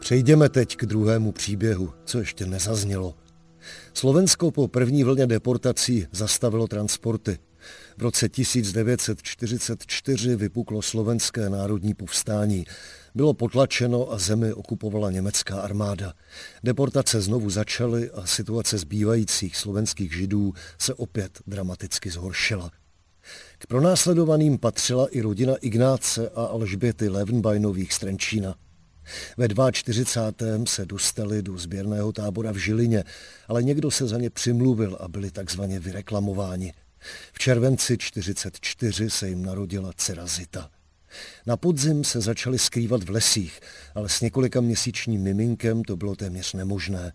Přejdeme 0.00 0.48
teď 0.48 0.76
k 0.76 0.86
druhému 0.86 1.32
příběhu, 1.32 1.92
co 2.04 2.18
ještě 2.18 2.46
nezaznělo. 2.46 3.14
Slovensko 3.94 4.50
po 4.50 4.68
první 4.68 5.04
vlně 5.04 5.26
deportací 5.26 6.06
zastavilo 6.12 6.66
transporty. 6.66 7.38
V 7.96 8.02
roce 8.02 8.28
1944 8.28 10.36
vypuklo 10.36 10.82
slovenské 10.82 11.50
národní 11.50 11.94
povstání. 11.94 12.64
Bylo 13.14 13.34
potlačeno 13.34 14.12
a 14.12 14.18
zemi 14.18 14.52
okupovala 14.52 15.10
německá 15.10 15.60
armáda. 15.60 16.12
Deportace 16.64 17.20
znovu 17.20 17.50
začaly 17.50 18.10
a 18.10 18.26
situace 18.26 18.78
zbývajících 18.78 19.56
slovenských 19.56 20.14
židů 20.14 20.52
se 20.78 20.94
opět 20.94 21.38
dramaticky 21.46 22.10
zhoršila. 22.10 22.70
K 23.58 23.66
pronásledovaným 23.66 24.58
patřila 24.58 25.08
i 25.08 25.20
rodina 25.20 25.56
Ignáce 25.56 26.30
a 26.34 26.44
Alžběty 26.44 27.08
Levenbajnových 27.08 27.92
z 27.92 27.98
Trenčína. 27.98 28.54
Ve 29.36 29.72
42. 29.72 30.66
se 30.66 30.86
dostali 30.86 31.42
do 31.42 31.58
sběrného 31.58 32.12
tábora 32.12 32.52
v 32.52 32.56
Žilině, 32.56 33.04
ale 33.48 33.62
někdo 33.62 33.90
se 33.90 34.08
za 34.08 34.18
ně 34.18 34.30
přimluvil 34.30 34.98
a 35.00 35.08
byli 35.08 35.30
takzvaně 35.30 35.80
vyreklamováni. 35.80 36.72
V 37.32 37.38
červenci 37.38 37.98
44 37.98 39.10
se 39.10 39.28
jim 39.28 39.42
narodila 39.44 39.92
dcera 39.96 40.26
Zita. 40.26 40.70
Na 41.46 41.56
podzim 41.56 42.04
se 42.04 42.20
začali 42.20 42.58
skrývat 42.58 43.02
v 43.04 43.10
lesích, 43.10 43.60
ale 43.94 44.08
s 44.08 44.20
několika 44.20 44.60
měsíčním 44.60 45.22
miminkem 45.22 45.84
to 45.84 45.96
bylo 45.96 46.16
téměř 46.16 46.52
nemožné. 46.52 47.12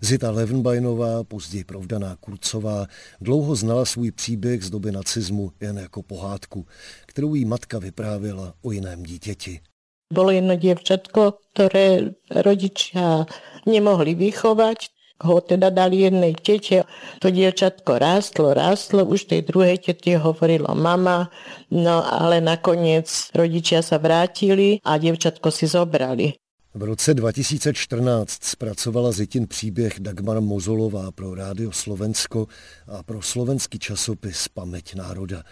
Zita 0.00 0.30
Levenbajnová, 0.30 1.24
později 1.24 1.64
provdaná 1.64 2.16
Kurcová, 2.16 2.86
dlouho 3.20 3.56
znala 3.56 3.84
svůj 3.84 4.10
příběh 4.10 4.62
z 4.64 4.70
doby 4.70 4.92
nacismu 4.92 5.52
jen 5.60 5.78
jako 5.78 6.02
pohádku, 6.02 6.66
kterou 7.06 7.34
jí 7.34 7.44
matka 7.44 7.78
vyprávěla 7.78 8.54
o 8.62 8.72
jiném 8.72 9.02
dítěti. 9.02 9.60
Bolo 10.08 10.32
jedno 10.32 10.56
dievčatko, 10.56 11.36
ktoré 11.52 12.16
rodičia 12.32 13.28
nemohli 13.68 14.16
vychovať, 14.16 14.88
ho 15.24 15.40
teda 15.40 15.70
dali 15.70 16.06
jednej 16.06 16.34
tete. 16.34 16.86
To 17.18 17.30
dievčatko 17.30 17.98
rástlo, 17.98 18.54
rástlo, 18.54 19.04
už 19.04 19.24
tej 19.24 19.42
druhej 19.42 19.78
tete 19.82 20.18
hovorilo 20.18 20.74
mama, 20.74 21.30
no 21.70 22.06
ale 22.06 22.38
nakoniec 22.38 23.10
rodičia 23.34 23.82
sa 23.82 23.98
vrátili 23.98 24.78
a 24.86 24.98
dievčatko 24.98 25.50
si 25.50 25.66
zobrali. 25.66 26.38
V 26.74 26.82
roce 26.82 27.14
2014 27.14 28.44
zpracovala 28.44 29.12
Zitin 29.12 29.46
příběh 29.46 30.00
Dagmar 30.00 30.40
Mozolová 30.40 31.10
pro 31.10 31.34
Rádio 31.34 31.72
Slovensko 31.72 32.46
a 32.86 33.02
pro 33.02 33.22
slovenský 33.22 33.78
časopis 33.78 34.48
Paměť 34.48 34.94
národa. 34.94 35.42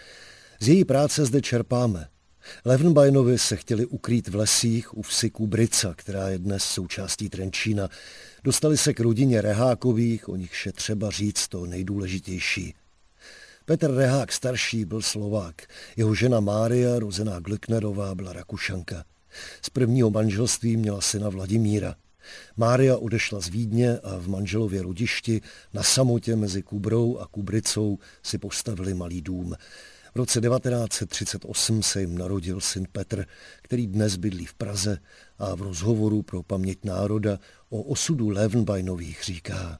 Z 0.59 0.67
její 0.67 0.85
práce 0.85 1.25
zde 1.25 1.41
čerpáme. 1.41 2.07
Levenbajnovi 2.65 3.39
se 3.39 3.55
chtěli 3.55 3.85
ukrýt 3.85 4.27
v 4.27 4.35
lesích 4.35 4.97
u 4.97 5.01
vsi 5.01 5.29
Kubrica, 5.29 5.93
která 5.95 6.29
je 6.29 6.39
dnes 6.39 6.63
součástí 6.63 7.29
Trenčína. 7.29 7.89
Dostali 8.43 8.77
se 8.77 8.93
k 8.93 8.99
rodině 8.99 9.41
Rehákových, 9.41 10.29
o 10.29 10.35
nich 10.35 10.65
je 10.65 10.71
třeba 10.71 11.09
říct 11.09 11.47
to 11.47 11.65
nejdůležitější. 11.65 12.73
Petr 13.65 13.91
Rehák 13.91 14.31
starší 14.31 14.85
byl 14.85 15.01
Slovák, 15.01 15.55
jeho 15.97 16.15
žena 16.15 16.39
Mária, 16.39 16.99
rozená 16.99 17.39
Glyknerová, 17.39 18.15
byla 18.15 18.33
Rakušanka. 18.33 19.03
Z 19.61 19.69
prvního 19.69 20.09
manželství 20.09 20.77
měla 20.77 21.01
syna 21.01 21.29
Vladimíra. 21.29 21.95
Mária 22.57 22.97
odešla 22.97 23.39
z 23.39 23.47
Vídně 23.47 23.99
a 23.99 24.17
v 24.17 24.27
manželově 24.27 24.81
rodišti 24.81 25.41
na 25.73 25.83
samotě 25.83 26.35
mezi 26.35 26.61
Kubrou 26.61 27.17
a 27.17 27.27
Kubricou 27.27 27.99
si 28.23 28.37
postavili 28.37 28.93
malý 28.93 29.21
dům. 29.21 29.55
V 30.17 30.19
roce 30.19 30.41
1938 30.41 31.83
se 31.83 32.01
jim 32.01 32.17
narodil 32.17 32.61
syn 32.61 32.87
Petr, 32.91 33.25
který 33.61 33.87
dnes 33.87 34.15
bydlí 34.15 34.45
v 34.45 34.53
Praze 34.53 34.97
a 35.39 35.55
v 35.55 35.61
rozhovoru 35.61 36.21
pro 36.21 36.43
paměť 36.43 36.77
národa 36.83 37.37
o 37.69 37.81
osudu 37.81 38.29
Levenbajnových 38.29 39.23
říká. 39.23 39.77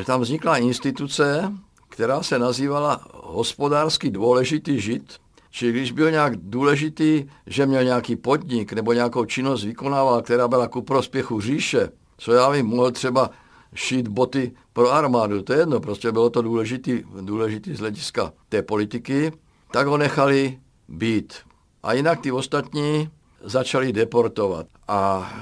Eh, 0.00 0.04
tam 0.04 0.20
vznikla 0.20 0.56
instituce, 0.56 1.52
která 1.88 2.22
se 2.22 2.38
nazývala 2.38 3.08
hospodářsky 3.12 4.10
důležitý 4.10 4.80
žid, 4.80 5.12
Čili 5.50 5.72
když 5.72 5.92
byl 5.92 6.10
nějak 6.10 6.36
důležitý, 6.36 7.24
že 7.46 7.66
měl 7.66 7.84
nějaký 7.84 8.16
podnik 8.16 8.72
nebo 8.72 8.92
nějakou 8.92 9.24
činnost 9.24 9.64
vykonával, 9.64 10.22
která 10.22 10.48
byla 10.48 10.68
ku 10.68 10.82
prospěchu 10.82 11.40
říše, 11.40 11.90
co 12.18 12.32
já 12.32 12.50
vím, 12.50 12.66
mohl 12.66 12.90
třeba 12.90 13.30
šít 13.74 14.08
boty 14.08 14.52
pro 14.72 14.92
armádu, 14.92 15.42
to 15.42 15.52
je 15.52 15.58
jedno, 15.58 15.80
prostě 15.80 16.12
bylo 16.12 16.30
to 16.30 16.42
důležitý, 16.42 17.02
důležitý 17.20 17.74
z 17.74 17.78
hlediska 17.78 18.32
té 18.48 18.62
politiky, 18.62 19.32
tak 19.70 19.86
ho 19.86 19.96
nechali 19.96 20.58
být. 20.88 21.34
A 21.82 21.92
jinak 21.92 22.20
ty 22.20 22.32
ostatní 22.32 23.10
začali 23.44 23.92
deportovat. 23.92 24.66
A 24.88 25.32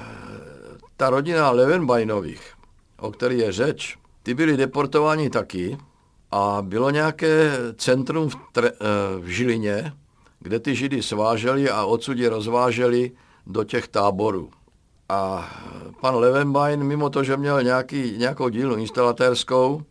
ta 0.97 1.09
rodina 1.09 1.51
Levenbajnových, 1.51 2.53
o 2.99 3.11
který 3.11 3.39
je 3.39 3.51
řeč, 3.51 3.97
ty 4.23 4.33
byli 4.33 4.57
deportováni 4.57 5.29
taky 5.29 5.77
a 6.31 6.57
bylo 6.61 6.89
nějaké 6.89 7.51
centrum 7.77 8.29
v, 8.29 8.35
tre, 8.51 8.69
eh, 8.69 9.19
v 9.19 9.27
Žilině, 9.27 9.93
kde 10.39 10.59
ty 10.59 10.75
židy 10.75 11.03
sváželi 11.03 11.69
a 11.69 11.85
odsud 11.85 12.17
je 12.17 12.29
rozváželi 12.29 13.11
do 13.47 13.63
těch 13.63 13.87
táborů. 13.87 14.49
A 15.09 15.49
pan 16.01 16.15
Levenbein, 16.15 16.83
mimo 16.83 17.09
to, 17.09 17.23
že 17.23 17.37
měl 17.37 17.63
nějaký, 17.63 18.13
nějakou 18.17 18.49
dílnu 18.49 18.75
instalatérskou, 18.75 19.81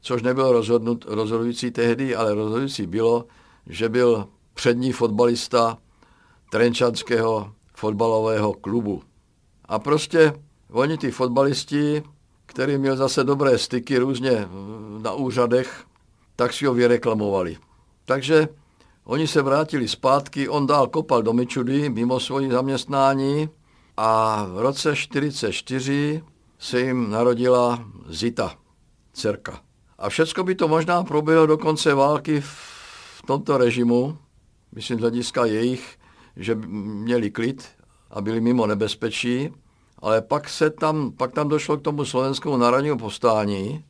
což 0.00 0.22
nebylo 0.22 0.52
rozhodnut, 0.52 1.04
rozhodující 1.08 1.70
tehdy, 1.70 2.16
ale 2.16 2.34
rozhodující 2.34 2.86
bylo, 2.86 3.24
že 3.66 3.88
byl 3.88 4.28
přední 4.54 4.92
fotbalista 4.92 5.78
Trenčanského 6.50 7.52
fotbalového 7.74 8.52
klubu. 8.52 9.02
A 9.64 9.78
prostě 9.78 10.32
oni 10.70 10.98
ty 10.98 11.10
fotbalisti, 11.10 12.02
který 12.46 12.78
měl 12.78 12.96
zase 12.96 13.24
dobré 13.24 13.58
styky 13.58 13.98
různě 13.98 14.48
na 15.02 15.12
úřadech, 15.12 15.84
tak 16.36 16.52
si 16.52 16.66
ho 16.66 16.74
vyreklamovali. 16.74 17.56
Takže 18.04 18.48
oni 19.04 19.26
se 19.26 19.42
vrátili 19.42 19.88
zpátky, 19.88 20.48
on 20.48 20.66
dál 20.66 20.86
kopal 20.86 21.22
do 21.22 21.32
Mičudy 21.32 21.88
mimo 21.88 22.20
svoji 22.20 22.50
zaměstnání 22.50 23.48
a 23.96 24.44
v 24.44 24.58
roce 24.58 24.90
1944 24.90 26.22
se 26.58 26.80
jim 26.80 27.10
narodila 27.10 27.84
Zita, 28.08 28.54
dcerka. 29.12 29.60
A 29.98 30.08
všecko 30.08 30.44
by 30.44 30.54
to 30.54 30.68
možná 30.68 31.02
proběhlo 31.02 31.46
do 31.46 31.58
konce 31.58 31.94
války 31.94 32.40
v 32.40 32.74
tomto 33.26 33.58
režimu, 33.58 34.18
myslím 34.72 34.98
z 34.98 35.00
hlediska 35.00 35.44
jejich, 35.44 35.98
že 36.36 36.54
měli 36.54 37.30
klid 37.30 37.68
a 38.10 38.20
byli 38.20 38.40
mimo 38.40 38.66
nebezpečí, 38.66 39.50
ale 39.98 40.22
pak, 40.22 40.48
se 40.48 40.70
tam, 40.70 41.12
pak 41.12 41.32
tam 41.32 41.48
došlo 41.48 41.76
k 41.76 41.82
tomu 41.82 42.04
slovenskému 42.04 42.56
národnímu 42.56 42.98
povstání 42.98 43.84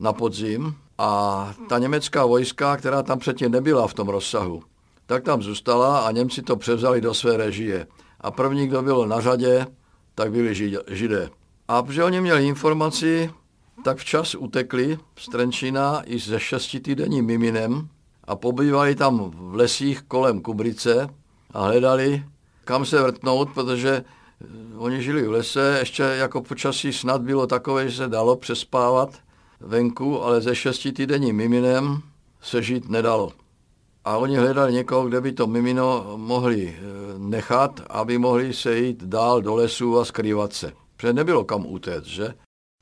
na 0.00 0.12
podzim 0.12 0.74
a 0.98 1.54
ta 1.68 1.78
německá 1.78 2.26
vojska, 2.26 2.76
která 2.76 3.02
tam 3.02 3.18
předtím 3.18 3.52
nebyla 3.52 3.86
v 3.86 3.94
tom 3.94 4.08
rozsahu, 4.08 4.62
tak 5.06 5.24
tam 5.24 5.42
zůstala 5.42 6.06
a 6.06 6.10
Němci 6.10 6.42
to 6.42 6.56
převzali 6.56 7.00
do 7.00 7.14
své 7.14 7.36
režie. 7.36 7.86
A 8.20 8.30
první, 8.30 8.66
kdo 8.66 8.82
byl 8.82 9.06
na 9.06 9.20
řadě, 9.20 9.66
tak 10.14 10.32
byli 10.32 10.54
židé. 10.90 11.30
A 11.68 11.82
protože 11.82 12.04
oni 12.04 12.20
měli 12.20 12.46
informaci, 12.46 13.30
tak 13.84 13.98
včas 13.98 14.34
utekli 14.34 14.98
z 15.18 15.28
Trenčína 15.28 16.02
i 16.06 16.20
se 16.20 16.40
šestitýdenním 16.40 17.26
miminem 17.26 17.88
a 18.28 18.36
pobývali 18.36 18.94
tam 18.94 19.30
v 19.30 19.54
lesích 19.54 20.02
kolem 20.02 20.40
Kubrice 20.40 21.08
a 21.50 21.64
hledali, 21.64 22.24
kam 22.64 22.84
se 22.84 23.02
vrtnout, 23.02 23.48
protože 23.54 23.90
eh, 23.90 24.46
oni 24.76 25.02
žili 25.02 25.22
v 25.22 25.30
lese, 25.30 25.76
ještě 25.78 26.02
jako 26.02 26.42
počasí 26.42 26.92
snad 26.92 27.22
bylo 27.22 27.46
takové, 27.46 27.88
že 27.88 27.96
se 27.96 28.08
dalo 28.08 28.36
přespávat 28.36 29.10
venku, 29.60 30.22
ale 30.22 30.40
ze 30.40 30.54
šestitýdenním 30.54 31.36
miminem 31.36 32.02
se 32.42 32.62
žít 32.62 32.88
nedalo. 32.88 33.32
A 34.04 34.16
oni 34.16 34.36
hledali 34.36 34.72
někoho, 34.72 35.08
kde 35.08 35.20
by 35.20 35.32
to 35.32 35.46
mimino 35.46 36.12
mohli 36.16 36.76
eh, 36.76 36.82
nechat, 37.18 37.80
aby 37.90 38.18
mohli 38.18 38.54
se 38.54 38.78
jít 38.78 39.04
dál 39.04 39.42
do 39.42 39.54
lesu 39.54 39.98
a 39.98 40.04
skrývat 40.04 40.52
se. 40.52 40.72
Protože 40.96 41.12
nebylo 41.12 41.44
kam 41.44 41.66
utéct, 41.66 42.06
že? 42.06 42.34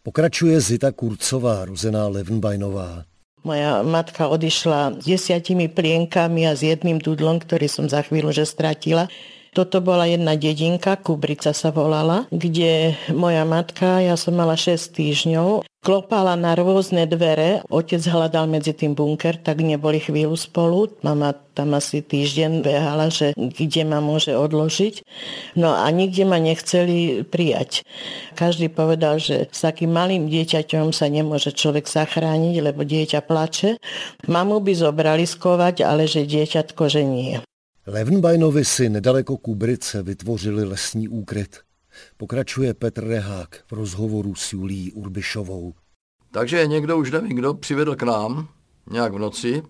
Pokračuje 0.03 0.61
Zita 0.61 0.93
Kurcová, 0.93 1.65
rozená 1.65 2.09
Levenbajnová. 2.09 3.03
Moja 3.45 3.85
matka 3.85 4.33
odišla 4.33 5.03
s 5.03 5.05
desiatimi 5.05 5.69
plienkami 5.69 6.49
a 6.49 6.57
s 6.57 6.65
jedným 6.65 6.97
dudlom, 7.03 7.43
ktorý 7.43 7.69
som 7.69 7.85
za 7.91 8.01
chvíľu 8.01 8.33
že 8.33 8.49
stratila. 8.49 9.13
Toto 9.57 9.81
bola 9.81 10.05
jedna 10.05 10.37
dedinka, 10.37 11.01
Kubrica 11.01 11.57
sa 11.57 11.73
volala, 11.73 12.29
kde 12.29 12.93
moja 13.09 13.41
matka, 13.49 14.05
ja 14.05 14.13
som 14.13 14.37
mala 14.37 14.53
6 14.53 14.93
týždňov, 14.93 15.65
klopala 15.81 16.37
na 16.37 16.53
rôzne 16.53 17.09
dvere. 17.09 17.65
Otec 17.73 18.05
hľadal 18.05 18.53
medzi 18.53 18.77
tým 18.77 18.93
bunker, 18.93 19.41
tak 19.41 19.65
neboli 19.65 19.97
chvíľu 19.97 20.37
spolu. 20.37 20.93
Mama 21.01 21.33
tam 21.57 21.73
asi 21.73 22.05
týždeň 22.05 22.61
behala, 22.61 23.09
že 23.09 23.33
kde 23.33 23.89
ma 23.89 24.05
môže 24.05 24.37
odložiť. 24.37 25.01
No 25.57 25.73
a 25.73 25.89
nikde 25.89 26.29
ma 26.29 26.37
nechceli 26.37 27.25
prijať. 27.25 27.81
Každý 28.37 28.69
povedal, 28.69 29.17
že 29.17 29.49
s 29.49 29.65
takým 29.65 29.89
malým 29.89 30.29
dieťaťom 30.29 30.93
sa 30.93 31.09
nemôže 31.09 31.57
človek 31.57 31.89
zachrániť, 31.89 32.61
lebo 32.61 32.85
dieťa 32.85 33.25
plače. 33.25 33.81
Mamu 34.29 34.61
by 34.61 34.73
zobrali 34.77 35.25
skovať, 35.25 35.81
ale 35.81 36.05
že 36.05 36.29
dieťatko, 36.29 36.83
že 36.93 37.09
nie. 37.09 37.41
Levenbeinovi 37.89 38.65
si 38.65 38.89
nedaleko 38.89 39.37
Kubrice 39.37 40.03
vytvořili 40.03 40.65
lesní 40.65 41.09
úkryt. 41.09 41.57
Pokračuje 42.17 42.75
Petr 42.75 43.05
Rehák 43.05 43.65
v 43.67 43.73
rozhovoru 43.73 44.35
s 44.35 44.53
Julí 44.53 44.93
Urbišovou. 44.93 45.75
Takže 46.31 46.67
někdo 46.67 46.99
už 46.99 47.11
nevím, 47.11 47.37
kdo 47.37 47.55
přivedl 47.55 47.97
k 47.97 48.03
nám 48.03 48.49
nějak 48.91 49.13
v 49.13 49.19
noci. 49.19 49.63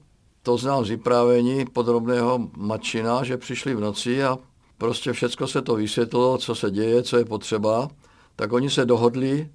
To 0.43 0.57
znám 0.57 0.85
z 0.85 0.89
vyprávění 0.89 1.65
podrobného 1.67 2.51
mačina, 2.57 3.25
že 3.25 3.37
přišli 3.37 3.75
v 3.75 3.81
noci 3.81 4.25
a 4.25 4.39
prostě 4.79 5.13
všecko 5.13 5.47
se 5.47 5.63
to 5.63 5.75
vysvětlilo, 5.75 6.39
co 6.39 6.55
se 6.55 6.71
děje, 6.71 7.03
co 7.03 7.17
je 7.17 7.25
potřeba. 7.25 7.89
Tak 8.37 8.53
oni 8.53 8.71
se 8.71 8.85
dohodli 8.85 9.51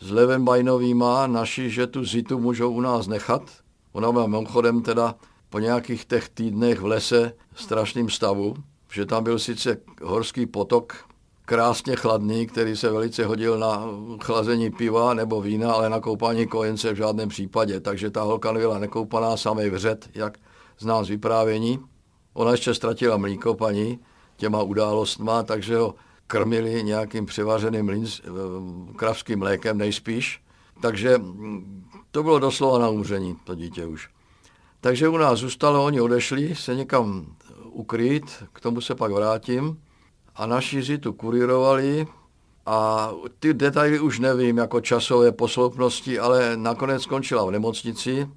s 0.00 0.10
Levem 0.10 0.44
Bajnovýma 0.44 1.26
naši, 1.26 1.70
že 1.70 1.86
tu 1.86 2.04
zitu 2.04 2.38
můžou 2.38 2.72
u 2.72 2.80
nás 2.80 3.06
nechat. 3.06 3.42
Ona 3.92 4.12
byla 4.12 4.26
mimochodem 4.26 4.82
teda 4.82 5.14
po 5.52 5.58
nějakých 5.58 6.04
těch 6.04 6.28
týdnech 6.28 6.80
v 6.80 6.86
lese 6.86 7.32
v 7.52 7.62
strašným 7.62 8.10
stavu, 8.10 8.54
že 8.92 9.06
tam 9.06 9.24
byl 9.24 9.38
sice 9.38 9.76
horský 10.02 10.46
potok, 10.46 10.96
krásně 11.44 11.96
chladný, 11.96 12.46
který 12.46 12.76
se 12.76 12.90
velice 12.90 13.26
hodil 13.26 13.58
na 13.58 13.84
chlazení 14.22 14.70
piva 14.70 15.14
nebo 15.14 15.40
vína, 15.40 15.72
ale 15.72 15.90
na 15.90 16.00
koupání 16.00 16.46
kojence 16.46 16.92
v 16.92 16.96
žádném 16.96 17.28
případě. 17.28 17.80
Takže 17.80 18.10
ta 18.10 18.22
holka 18.22 18.52
nebyla 18.52 18.78
nekoupaná, 18.78 19.36
samej 19.36 19.70
vřet, 19.70 20.10
jak 20.14 20.38
znám 20.78 21.04
z 21.04 21.08
vyprávění. 21.08 21.78
Ona 22.34 22.50
ještě 22.50 22.74
ztratila 22.74 23.16
mlíko 23.16 23.54
paní 23.54 23.98
těma 24.36 24.62
událostma, 24.62 25.42
takže 25.42 25.76
ho 25.76 25.94
krmili 26.26 26.84
nějakým 26.84 27.26
převařeným 27.26 27.88
linz, 27.88 28.20
eh, 28.24 28.28
kravským 28.96 29.38
mlékem 29.38 29.78
nejspíš. 29.78 30.42
Takže 30.82 31.20
to 32.10 32.22
bylo 32.22 32.38
doslova 32.38 32.78
na 32.78 32.88
umření, 32.88 33.36
to 33.44 33.54
dítě 33.54 33.86
už. 33.86 34.08
Takže 34.84 35.08
u 35.08 35.16
nás 35.16 35.38
zůstalo, 35.38 35.84
oni 35.84 36.00
odešli 36.00 36.54
se 36.54 36.74
někam 36.74 37.26
ukrýt, 37.64 38.44
k 38.52 38.60
tomu 38.60 38.80
se 38.80 38.94
pak 38.94 39.12
vrátím. 39.12 39.78
A 40.36 40.46
naši 40.46 40.98
tu 40.98 41.12
kurírovali 41.12 42.06
a 42.66 43.10
ty 43.38 43.54
detaily 43.54 44.00
už 44.00 44.18
nevím, 44.18 44.58
jako 44.58 44.80
časové 44.80 45.32
posloupnosti, 45.32 46.18
ale 46.18 46.56
nakonec 46.56 47.02
skončila 47.02 47.44
v 47.44 47.50
nemocnici. 47.50 48.28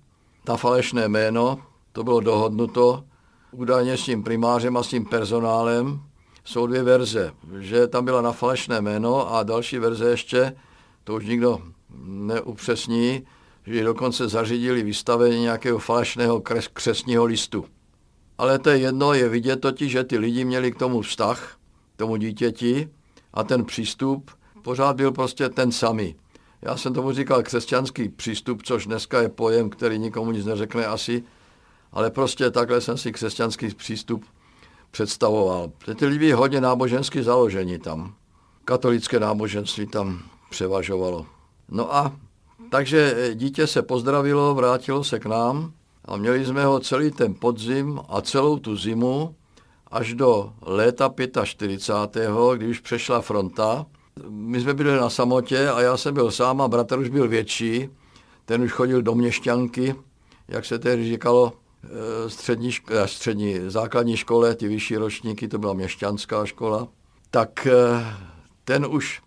Ta 0.44 0.58
falešné 0.58 1.08
jméno, 1.08 1.60
to 1.92 2.04
bylo 2.04 2.20
dohodnuto, 2.20 3.04
údajně 3.52 3.98
s 3.98 4.04
tím 4.04 4.24
primářem 4.24 4.78
a 4.78 4.84
s 4.84 4.88
tím 4.88 5.06
personálem, 5.06 6.02
jsou 6.44 6.68
dvě 6.68 6.84
verze, 6.84 7.32
že 7.60 7.88
tam 7.88 8.06
byla 8.06 8.22
na 8.22 8.32
falešné 8.32 8.82
jméno 8.82 9.34
a 9.34 9.44
další 9.44 9.80
verze 9.80 10.10
ještě, 10.10 10.56
to 11.04 11.14
už 11.16 11.26
nikdo 11.26 11.62
neupřesní, 12.06 13.26
že 13.68 13.84
dokonce 13.84 14.28
zařídili 14.28 14.84
vystavení 14.84 15.42
nějakého 15.42 15.80
falešného 15.80 16.42
kres, 16.42 16.68
křesního 16.68 17.26
listu. 17.26 17.66
Ale 18.38 18.60
to 18.60 18.70
je 18.70 18.78
jedno, 18.78 19.14
je 19.14 19.30
vidět 19.30 19.56
totiž, 19.56 19.92
že 19.92 20.04
ty 20.04 20.18
lidi 20.18 20.46
měli 20.46 20.72
k 20.72 20.80
tomu 20.80 21.02
vztah, 21.02 21.58
k 21.96 21.98
tomu 21.98 22.16
dítěti 22.16 22.90
a 23.34 23.44
ten 23.44 23.66
přístup 23.66 24.32
pořád 24.62 24.96
byl 24.96 25.12
prostě 25.12 25.50
ten 25.50 25.72
samý. 25.72 26.16
Já 26.62 26.78
jsem 26.78 26.94
tomu 26.94 27.12
říkal 27.12 27.44
křesťanský 27.44 28.10
přístup, 28.10 28.64
což 28.64 28.86
dneska 28.86 29.22
je 29.22 29.30
pojem, 29.30 29.70
který 29.70 30.00
nikomu 30.00 30.32
nic 30.32 30.46
neřekne 30.46 30.86
asi, 30.86 31.24
ale 31.92 32.12
prostě 32.12 32.52
takhle 32.52 32.82
jsem 32.82 32.98
si 32.98 33.12
křesťanský 33.12 33.68
přístup 33.70 34.26
představoval. 34.92 35.72
Ty 35.96 36.06
lidi 36.06 36.32
hodně 36.32 36.62
nábožensky 36.62 37.24
založení 37.24 37.80
tam. 37.80 38.16
Katolické 38.66 39.20
náboženství 39.20 39.88
tam 39.88 40.22
převažovalo. 40.50 41.26
No 41.70 41.96
a 41.96 42.16
takže 42.72 43.32
dítě 43.34 43.68
se 43.68 43.82
pozdravilo, 43.82 44.56
vrátilo 44.56 45.04
se 45.04 45.20
k 45.20 45.26
nám 45.26 45.74
a 46.06 46.18
měli 46.18 46.46
jsme 46.46 46.66
ho 46.66 46.80
celý 46.80 47.12
ten 47.12 47.34
podzim 47.34 48.00
a 48.10 48.22
celou 48.22 48.60
tu 48.60 48.76
zimu 48.76 49.36
až 49.92 50.14
do 50.14 50.54
léta 50.62 51.14
45., 51.44 52.30
když 52.56 52.70
už 52.70 52.80
přešla 52.80 53.22
fronta. 53.22 53.86
My 54.30 54.62
jsme 54.62 54.74
byli 54.74 54.98
na 54.98 55.10
samotě 55.10 55.70
a 55.70 55.82
já 55.82 55.98
jsem 55.98 56.14
byl 56.14 56.32
sám 56.32 56.62
a 56.62 56.68
bratr 56.68 57.00
už 57.00 57.10
byl 57.10 57.28
větší. 57.28 57.90
Ten 58.46 58.62
už 58.62 58.72
chodil 58.72 59.02
do 59.02 59.16
měšťanky, 59.16 59.96
jak 60.48 60.66
se 60.66 60.80
tehdy 60.80 61.10
říkalo, 61.10 61.54
Eh, 61.86 62.30
střední, 62.30 62.72
eh, 62.92 63.08
střední 63.08 63.60
základní 63.68 64.18
škole, 64.18 64.56
ty 64.56 64.68
vyšší 64.68 64.98
ročníky, 64.98 65.48
to 65.48 65.58
byla 65.58 65.74
měšťanská 65.74 66.46
škola, 66.46 66.88
tak 67.32 67.68
eh, 67.68 68.06
ten 68.64 68.86
už 68.86 69.22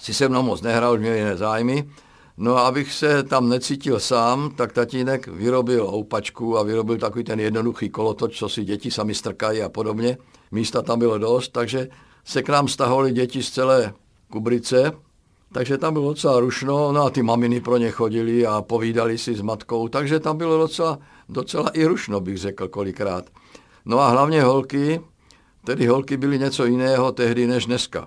si 0.00 0.14
se 0.14 0.28
mnou 0.28 0.42
moc 0.42 0.62
nehrál, 0.62 0.94
už 0.94 1.00
měl 1.00 1.14
jiné 1.14 1.36
zájmy. 1.36 1.88
No 2.36 2.56
a 2.56 2.60
abych 2.60 2.92
se 2.92 3.22
tam 3.22 3.48
necítil 3.48 4.00
sám, 4.00 4.50
tak 4.56 4.72
tatínek 4.72 5.28
vyrobil 5.28 5.90
houpačku 5.90 6.58
a 6.58 6.62
vyrobil 6.62 6.98
takový 6.98 7.24
ten 7.24 7.40
jednoduchý 7.40 7.88
kolotoč, 7.90 8.38
co 8.38 8.48
si 8.48 8.64
děti 8.64 8.90
sami 8.90 9.14
strkají 9.14 9.62
a 9.62 9.68
podobně. 9.68 10.18
Místa 10.50 10.82
tam 10.82 10.98
bylo 10.98 11.18
dost, 11.18 11.48
takže 11.48 11.88
se 12.24 12.42
k 12.42 12.48
nám 12.48 12.68
stahovali 12.68 13.12
děti 13.12 13.42
z 13.42 13.50
celé 13.50 13.94
Kubrice, 14.30 14.92
takže 15.52 15.78
tam 15.78 15.92
bylo 15.92 16.08
docela 16.08 16.40
rušno, 16.40 16.92
no 16.92 17.02
a 17.02 17.10
ty 17.10 17.22
maminy 17.22 17.60
pro 17.60 17.76
ně 17.76 17.90
chodili 17.90 18.46
a 18.46 18.62
povídali 18.62 19.18
si 19.18 19.34
s 19.34 19.40
matkou, 19.40 19.88
takže 19.88 20.20
tam 20.20 20.36
bylo 20.36 20.58
docela 20.58 20.98
docela 21.28 21.68
i 21.68 21.84
rušno, 21.84 22.20
bych 22.20 22.38
řekl 22.38 22.68
kolikrát. 22.68 23.24
No 23.84 24.00
a 24.00 24.08
hlavně 24.08 24.42
holky, 24.42 25.00
tedy 25.64 25.86
holky 25.86 26.16
byly 26.16 26.38
něco 26.38 26.64
jiného 26.64 27.12
tehdy 27.12 27.46
než 27.46 27.66
dneska. 27.66 28.06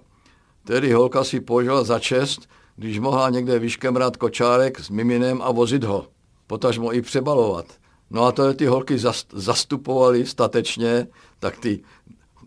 Tedy 0.64 0.92
holka 0.92 1.24
si 1.24 1.40
požila 1.40 1.84
za 1.84 2.00
čest, 2.00 2.50
když 2.76 3.00
mohla 3.00 3.30
někde 3.30 3.60
vyškemrat 3.60 4.18
kočárek 4.18 4.80
s 4.80 4.90
miminem 4.90 5.42
a 5.42 5.52
vozit 5.52 5.84
ho. 5.84 6.08
Potažmo 6.48 6.94
i 6.94 7.02
přebalovat. 7.02 7.66
No 8.10 8.24
a 8.24 8.32
to 8.32 8.54
ty 8.54 8.66
holky 8.66 8.98
zastupovaly 9.34 10.26
statečně, 10.26 11.08
tak 11.40 11.58
ty 11.58 11.84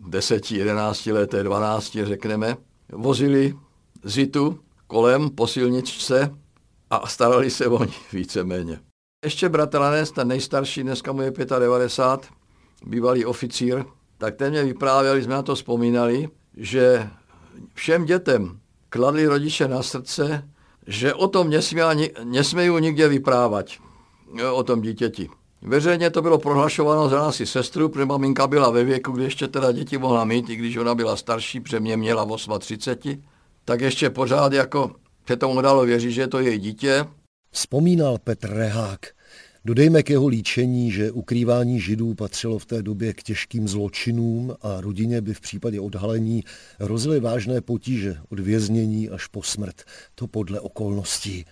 10, 0.07 0.51
11 0.51 1.05
leté, 1.05 1.43
12 1.43 1.97
řekneme, 2.03 2.57
vozili 2.91 3.55
zitu 4.03 4.59
kolem 4.87 5.29
po 5.29 5.47
silničce 5.47 6.35
a 6.89 7.07
starali 7.07 7.49
se 7.49 7.67
o 7.67 7.83
ní 7.83 7.93
víceméně. 8.13 8.79
Ještě 9.25 9.49
bratranec, 9.49 10.11
ten 10.11 10.27
nejstarší, 10.27 10.83
dneska 10.83 11.11
mu 11.11 11.21
je 11.21 11.33
95, 11.59 12.29
bývalý 12.85 13.25
oficír, 13.25 13.85
tak 14.17 14.35
ten 14.35 14.51
mě 14.51 14.63
vyprávěl, 14.63 15.15
jsme 15.15 15.33
na 15.33 15.41
to 15.41 15.55
vzpomínali, 15.55 16.29
že 16.57 17.09
všem 17.73 18.05
dětem 18.05 18.58
kladli 18.89 19.27
rodiče 19.27 19.67
na 19.67 19.83
srdce, 19.83 20.49
že 20.87 21.13
o 21.13 21.27
tom 21.27 21.49
nesmějí 22.23 22.81
nikde 22.81 23.07
vyprávat, 23.07 23.65
o 24.53 24.63
tom 24.63 24.81
dítěti. 24.81 25.29
Veřejně 25.61 26.09
to 26.09 26.21
bylo 26.21 26.37
prohlašováno 26.37 27.09
za 27.09 27.17
nás 27.17 27.39
i 27.39 27.45
sestru, 27.45 27.89
protože 27.89 28.05
maminka 28.05 28.47
byla 28.47 28.69
ve 28.69 28.83
věku, 28.83 29.11
kdy 29.11 29.23
ještě 29.23 29.47
teda 29.47 29.71
děti 29.71 29.97
mohla 29.97 30.25
mít, 30.25 30.49
i 30.49 30.55
když 30.55 30.77
ona 30.77 30.95
byla 30.95 31.15
starší, 31.15 31.59
protože 31.59 31.79
mě 31.79 31.97
měla 31.97 32.27
38, 32.59 33.23
tak 33.65 33.81
ještě 33.81 34.09
pořád 34.09 34.53
jako 34.53 34.91
se 35.27 35.37
tomu 35.37 35.61
dalo 35.61 35.85
věřit, 35.85 36.11
že 36.11 36.21
je 36.21 36.27
to 36.27 36.39
její 36.39 36.59
dítě, 36.59 37.05
Vzpomínal 37.51 38.17
Petr 38.17 38.49
Rehák. 38.49 38.99
Dodejme 39.65 40.03
k 40.03 40.09
jeho 40.09 40.27
líčení, 40.27 40.91
že 40.91 41.11
ukrývání 41.11 41.79
židů 41.79 42.13
patřilo 42.13 42.59
v 42.59 42.65
té 42.65 42.81
době 42.81 43.13
k 43.13 43.23
těžkým 43.23 43.67
zločinům 43.67 44.55
a 44.61 44.81
rodině 44.81 45.21
by 45.21 45.33
v 45.33 45.41
případě 45.41 45.79
odhalení 45.79 46.43
hrozily 46.79 47.19
vážné 47.19 47.61
potíže 47.61 48.17
od 48.29 48.39
věznění 48.39 49.09
až 49.09 49.27
po 49.27 49.43
smrt. 49.43 49.81
To 50.15 50.27
podle 50.27 50.59
okolností. 50.59 51.45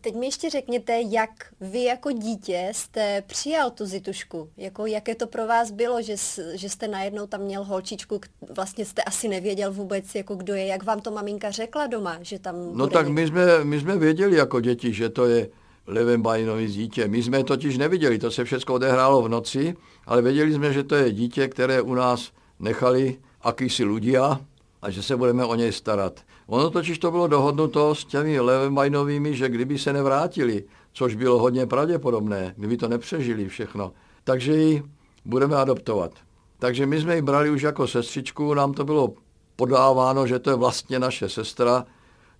Teď 0.00 0.14
mi 0.14 0.26
ještě 0.26 0.50
řekněte, 0.50 1.00
jak 1.10 1.30
vy 1.60 1.84
jako 1.84 2.12
dítě 2.12 2.68
jste 2.72 3.22
přijal 3.26 3.70
tu 3.70 3.86
zitušku, 3.86 4.50
jako 4.56 4.86
jaké 4.86 5.14
to 5.14 5.26
pro 5.26 5.46
vás 5.46 5.70
bylo, 5.70 6.02
že, 6.02 6.14
že 6.54 6.68
jste 6.68 6.88
najednou 6.88 7.26
tam 7.26 7.40
měl 7.40 7.64
holčičku, 7.64 8.20
vlastně 8.54 8.84
jste 8.84 9.02
asi 9.02 9.28
nevěděl 9.28 9.72
vůbec, 9.72 10.14
jako 10.14 10.34
kdo 10.34 10.54
je, 10.54 10.66
jak 10.66 10.82
vám 10.82 11.00
to 11.00 11.10
maminka 11.10 11.50
řekla 11.50 11.86
doma, 11.86 12.18
že 12.22 12.38
tam 12.38 12.56
No 12.76 12.86
tak 12.86 13.08
my 13.08 13.26
jsme, 13.26 13.64
my 13.64 13.80
jsme 13.80 13.96
věděli 13.96 14.36
jako 14.36 14.60
děti, 14.60 14.92
že 14.92 15.08
to 15.08 15.26
je 15.26 15.48
Levenbajnový 15.90 16.66
dítě. 16.66 17.08
My 17.08 17.22
jsme 17.22 17.44
totiž 17.44 17.78
neviděli, 17.78 18.18
to 18.18 18.30
se 18.30 18.44
všechno 18.44 18.74
odehrálo 18.74 19.22
v 19.22 19.28
noci, 19.28 19.74
ale 20.06 20.22
věděli 20.22 20.52
jsme, 20.52 20.72
že 20.72 20.82
to 20.84 20.94
je 20.94 21.12
dítě, 21.12 21.48
které 21.48 21.82
u 21.82 21.94
nás 21.94 22.32
nechali 22.60 23.18
akýsi 23.42 23.84
ľudia 23.84 24.38
a 24.82 24.90
že 24.90 25.02
se 25.02 25.16
budeme 25.16 25.44
o 25.44 25.54
něj 25.54 25.72
starat. 25.72 26.20
Ono 26.46 26.70
totiž 26.70 26.98
to 26.98 27.10
bylo 27.10 27.26
dohodnuto 27.26 27.94
s 27.94 28.04
těmi 28.04 28.40
Levenbajnovými, 28.40 29.34
že 29.34 29.48
kdyby 29.48 29.78
se 29.78 29.92
nevrátili, 29.92 30.64
což 30.92 31.14
bylo 31.14 31.38
hodně 31.38 31.66
pravděpodobné, 31.66 32.54
kdyby 32.56 32.76
to 32.76 32.88
nepřežili 32.88 33.48
všechno, 33.48 33.92
takže 34.24 34.52
ji 34.56 34.82
budeme 35.24 35.56
adoptovat. 35.56 36.12
Takže 36.58 36.86
my 36.86 37.00
jsme 37.00 37.16
ji 37.16 37.22
brali 37.22 37.50
už 37.50 37.62
jako 37.62 37.86
sestřičku, 37.86 38.54
nám 38.54 38.72
to 38.72 38.84
bylo 38.84 39.14
podáváno, 39.56 40.26
že 40.26 40.38
to 40.38 40.50
je 40.50 40.56
vlastně 40.56 40.98
naše 40.98 41.28
sestra. 41.28 41.84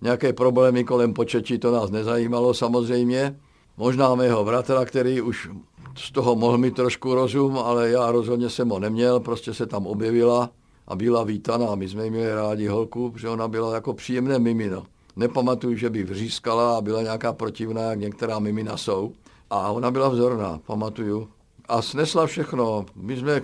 Nějaké 0.01 0.33
problémy 0.33 0.83
kolem 0.83 1.13
početí 1.13 1.57
to 1.57 1.71
nás 1.71 1.89
nezajímalo 1.89 2.53
samozřejmě. 2.53 3.39
Možná 3.77 4.15
mého 4.15 4.45
bratra, 4.45 4.85
který 4.85 5.21
už 5.21 5.49
z 5.97 6.11
toho 6.11 6.35
mohl 6.35 6.57
mít 6.57 6.75
trošku 6.75 7.15
rozum, 7.15 7.57
ale 7.57 7.89
já 7.89 8.11
rozhodně 8.11 8.49
jsem 8.49 8.69
ho 8.69 8.79
neměl, 8.79 9.19
prostě 9.19 9.53
se 9.53 9.65
tam 9.65 9.87
objevila 9.87 10.49
a 10.87 10.95
byla 10.95 11.23
vítaná. 11.23 11.75
My 11.75 11.89
jsme 11.89 12.09
měli 12.09 12.33
rádi 12.33 12.67
holku, 12.67 13.11
protože 13.11 13.29
ona 13.29 13.47
byla 13.47 13.73
jako 13.75 13.93
příjemné 13.93 14.39
mimino. 14.39 14.83
Nepamatuju, 15.15 15.75
že 15.77 15.89
by 15.89 16.03
vřískala 16.03 16.77
a 16.77 16.81
byla 16.81 17.01
nějaká 17.01 17.33
protivná, 17.33 17.81
jak 17.81 17.99
některá 17.99 18.39
mimina 18.39 18.77
jsou. 18.77 19.13
A 19.49 19.71
ona 19.71 19.91
byla 19.91 20.09
vzorná, 20.09 20.59
pamatuju. 20.65 21.29
A 21.67 21.81
snesla 21.81 22.27
všechno. 22.27 22.85
My 22.95 23.17
jsme 23.17 23.41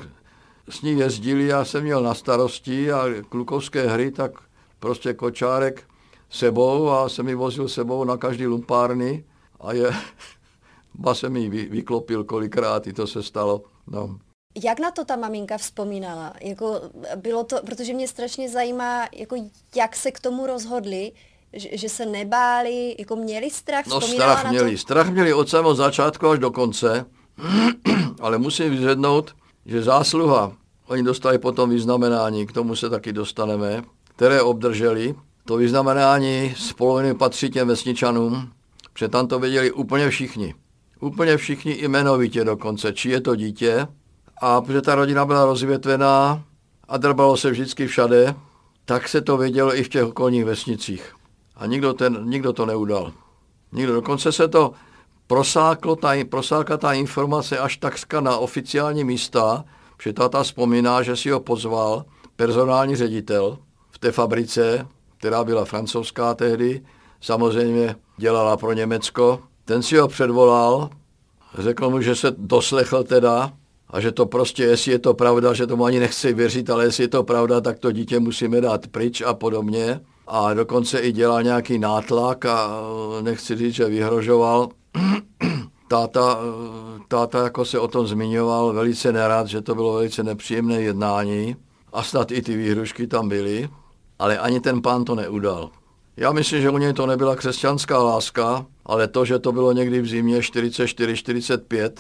s 0.70 0.82
ní 0.82 1.00
jezdili, 1.00 1.48
já 1.48 1.66
jsem 1.66 1.84
měl 1.84 2.04
na 2.04 2.14
starosti 2.14 2.92
a 2.92 3.06
klukovské 3.30 3.88
hry, 3.88 4.12
tak 4.12 4.32
prostě 4.80 5.14
kočárek 5.14 5.84
sebou 6.30 6.90
a 6.90 7.10
jsem 7.10 7.26
mi 7.26 7.36
vozil 7.36 7.70
sebou 7.70 8.04
na 8.04 8.18
každý 8.18 8.48
lumpárny 8.48 9.26
a 9.60 9.74
je, 9.74 9.92
ba 10.94 11.16
se 11.16 11.30
mi 11.30 11.50
vyklopil 11.50 12.24
kolikrát, 12.24 12.88
i 12.88 12.94
to 12.94 13.08
se 13.08 13.24
stalo. 13.24 13.62
No. 13.88 14.20
Jak 14.64 14.80
na 14.80 14.92
to 14.92 15.06
ta 15.06 15.16
maminka 15.16 15.58
vzpomínala? 15.58 16.34
Jako 16.42 16.82
bylo 17.16 17.44
to, 17.44 17.58
protože 17.66 17.94
mě 17.94 18.08
strašně 18.08 18.50
zajímá, 18.50 19.08
jako 19.16 19.36
jak 19.76 19.96
se 19.96 20.12
k 20.12 20.20
tomu 20.20 20.48
rozhodli, 20.48 21.12
že, 21.54 21.78
že 21.78 21.90
se 21.90 22.06
nebáli, 22.06 22.96
jako 23.00 23.16
měli 23.16 23.50
strach? 23.50 23.88
No 23.88 24.02
strach 24.02 24.44
na 24.44 24.50
měli, 24.50 24.72
to? 24.72 24.78
strach 24.78 25.10
měli 25.10 25.34
od 25.34 25.50
samého 25.50 25.76
začátku 25.76 26.28
až 26.28 26.40
do 26.40 26.52
konce, 26.52 27.06
ale 28.20 28.38
musím 28.38 28.70
vyzvednout, 28.70 29.36
že 29.66 29.84
zásluha, 29.84 30.58
oni 30.88 31.04
dostali 31.04 31.38
potom 31.38 31.70
vyznamenání, 31.70 32.48
k 32.48 32.52
tomu 32.52 32.76
se 32.76 32.90
taky 32.90 33.14
dostaneme, 33.14 33.84
které 34.04 34.42
obdrželi. 34.42 35.16
To 35.48 35.58
vyznamenání 35.58 36.54
z 36.58 36.74
poloviny 36.74 37.14
patří 37.14 37.50
těm 37.50 37.68
vesničanům, 37.68 38.52
protože 38.94 39.08
tam 39.08 39.28
to 39.28 39.40
věděli 39.40 39.72
úplně 39.72 40.10
všichni. 40.10 40.56
Úplně 41.00 41.38
všichni 41.38 41.78
jmenovitě 41.82 42.44
dokonce, 42.44 42.94
či 42.94 43.10
je 43.10 43.22
to 43.22 43.36
dítě. 43.36 43.88
A 44.42 44.62
protože 44.62 44.82
ta 44.82 44.96
rodina 44.96 45.26
byla 45.26 45.46
rozvětvená 45.46 46.44
a 46.88 46.98
drbalo 46.98 47.38
se 47.38 47.52
vždycky 47.52 47.88
všade, 47.88 48.36
tak 48.86 49.08
se 49.08 49.22
to 49.22 49.38
vědělo 49.38 49.78
i 49.78 49.84
v 49.84 49.90
těch 49.90 50.06
okolních 50.06 50.46
vesnicích. 50.46 51.14
A 51.56 51.66
nikdo, 51.66 51.94
ten, 51.94 52.20
nikdo 52.24 52.54
to 52.54 52.66
neudal. 52.66 53.12
Nikdo. 53.72 53.94
Dokonce 53.94 54.32
se 54.32 54.48
to 54.48 54.72
prosáklo, 55.28 55.96
ta, 55.96 56.12
prosákla 56.30 56.78
ta 56.78 56.94
informace 56.94 57.58
až 57.58 57.78
takřka 57.78 58.22
na 58.22 58.38
oficiální 58.38 59.04
místa, 59.04 59.64
protože 59.98 60.14
táta 60.14 60.44
vzpomíná, 60.44 61.04
že 61.04 61.16
si 61.16 61.30
ho 61.30 61.40
pozval 61.40 62.06
personální 62.36 62.96
ředitel 62.96 63.58
v 63.92 64.00
té 64.00 64.12
fabrice, 64.12 64.88
která 65.18 65.44
byla 65.44 65.66
francouzská 65.66 66.34
tehdy, 66.34 66.82
samozřejmě 67.22 67.96
dělala 68.18 68.58
pro 68.58 68.74
Německo. 68.74 69.40
Ten 69.66 69.84
si 69.84 69.98
ho 69.98 70.08
předvolal, 70.08 70.90
řekl 71.58 71.90
mu, 71.90 72.02
že 72.02 72.16
se 72.16 72.32
doslechl 72.38 73.04
teda 73.04 73.54
a 73.90 74.02
že 74.02 74.12
to 74.12 74.26
prostě, 74.26 74.64
jestli 74.64 74.92
je 74.92 75.00
to 75.00 75.14
pravda, 75.14 75.54
že 75.54 75.68
tomu 75.68 75.86
ani 75.86 76.00
nechci 76.00 76.34
věřit, 76.34 76.70
ale 76.70 76.84
jestli 76.84 77.04
je 77.04 77.08
to 77.08 77.24
pravda, 77.24 77.62
tak 77.62 77.80
to 77.80 77.92
dítě 77.92 78.20
musíme 78.20 78.62
dát 78.62 78.88
pryč 78.88 79.22
a 79.22 79.34
podobně. 79.34 80.00
A 80.28 80.54
dokonce 80.54 81.00
i 81.00 81.12
dělal 81.12 81.44
nějaký 81.44 81.80
nátlak 81.80 82.46
a 82.46 82.70
nechci 83.22 83.56
říct, 83.56 83.74
že 83.74 83.86
vyhrožoval. 83.86 84.70
táta, 85.88 86.38
táta 87.08 87.44
jako 87.44 87.66
se 87.66 87.80
o 87.80 87.88
tom 87.88 88.08
zmiňoval 88.08 88.74
velice 88.74 89.12
nerad, 89.12 89.48
že 89.48 89.62
to 89.62 89.76
bylo 89.76 89.94
velice 89.94 90.24
nepříjemné 90.24 90.82
jednání 90.82 91.56
a 91.94 92.04
snad 92.04 92.32
i 92.32 92.42
ty 92.42 92.58
výhrušky 92.58 93.08
tam 93.08 93.30
byly, 93.30 93.70
ale 94.20 94.38
ani 94.38 94.60
ten 94.60 94.82
pán 94.82 95.06
to 95.06 95.16
neudal. 95.16 95.70
Já 96.18 96.32
myslím, 96.32 96.62
že 96.62 96.70
u 96.70 96.78
něj 96.78 96.94
to 96.94 97.06
nebyla 97.06 97.36
křesťanská 97.36 98.04
láska, 98.04 98.66
ale 98.86 99.08
to, 99.08 99.26
že 99.26 99.40
to 99.40 99.52
bylo 99.52 99.72
někdy 99.72 100.02
v 100.02 100.08
zimě 100.08 100.40
44-45 100.40 101.92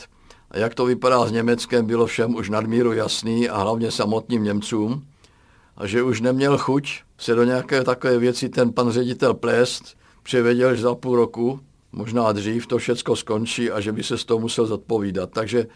a 0.52 0.58
jak 0.58 0.76
to 0.76 0.86
vypadá 0.86 1.26
s 1.26 1.32
Německem, 1.32 1.86
bylo 1.86 2.06
všem 2.06 2.36
už 2.36 2.50
nadmíru 2.50 2.94
jasný 2.94 3.50
a 3.50 3.58
hlavně 3.58 3.92
samotným 3.92 4.44
Němcům 4.44 5.06
a 5.78 5.88
že 5.88 6.04
už 6.04 6.22
neměl 6.22 6.58
chuť 6.58 7.02
se 7.18 7.36
do 7.36 7.44
nějaké 7.44 7.84
takové 7.84 8.18
věci 8.18 8.50
ten 8.50 8.74
pan 8.74 8.92
ředitel 8.92 9.34
plést, 9.34 9.98
převěděl, 10.24 10.76
že 10.76 10.82
za 10.82 10.96
půl 10.96 11.16
roku, 11.16 11.60
možná 11.92 12.32
dřív, 12.32 12.68
to 12.68 12.78
všecko 12.78 13.16
skončí 13.16 13.72
a 13.72 13.82
že 13.82 13.92
by 13.92 14.04
se 14.04 14.18
z 14.18 14.26
toho 14.26 14.40
musel 14.40 14.66
zodpovídat. 14.66 15.30
Takže 15.34 15.68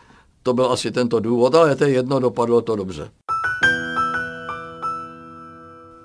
to 0.44 0.54
byl 0.54 0.72
asi 0.72 0.92
tento 0.92 1.20
důvod, 1.20 1.56
ale 1.56 1.76
to 1.76 1.84
jedno 1.84 2.20
dopadlo 2.20 2.62
to 2.62 2.76
dobře. 2.76 3.12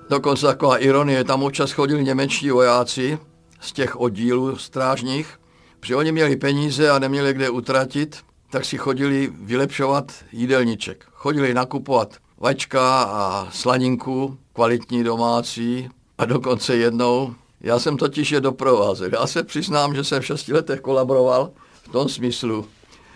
Dokonce 0.09 0.45
taková 0.45 0.77
ironie, 0.77 1.23
tam 1.23 1.43
občas 1.43 1.71
chodili 1.71 2.03
němečtí 2.03 2.49
vojáci 2.49 3.19
z 3.61 3.71
těch 3.71 3.99
oddílů 3.99 4.57
strážních, 4.57 5.39
protože 5.79 5.95
oni 5.95 6.11
měli 6.11 6.35
peníze 6.35 6.89
a 6.89 6.99
neměli 6.99 7.33
kde 7.33 7.49
utratit, 7.49 8.17
tak 8.49 8.65
si 8.65 8.77
chodili 8.77 9.33
vylepšovat 9.41 10.11
jídelníček. 10.31 11.05
Chodili 11.13 11.53
nakupovat 11.53 12.15
vačka 12.37 13.03
a 13.03 13.47
slaninku, 13.51 14.37
kvalitní 14.53 15.03
domácí 15.03 15.89
a 16.17 16.25
dokonce 16.25 16.75
jednou, 16.75 17.35
já 17.61 17.79
jsem 17.79 17.97
totiž 17.97 18.31
je 18.31 18.41
doprovázel. 18.41 19.09
Já 19.13 19.27
se 19.27 19.43
přiznám, 19.43 19.95
že 19.95 20.03
jsem 20.03 20.21
v 20.21 20.25
šesti 20.25 20.53
letech 20.53 20.81
kolaboroval 20.81 21.51
v 21.83 21.89
tom 21.89 22.09
smyslu, 22.09 22.65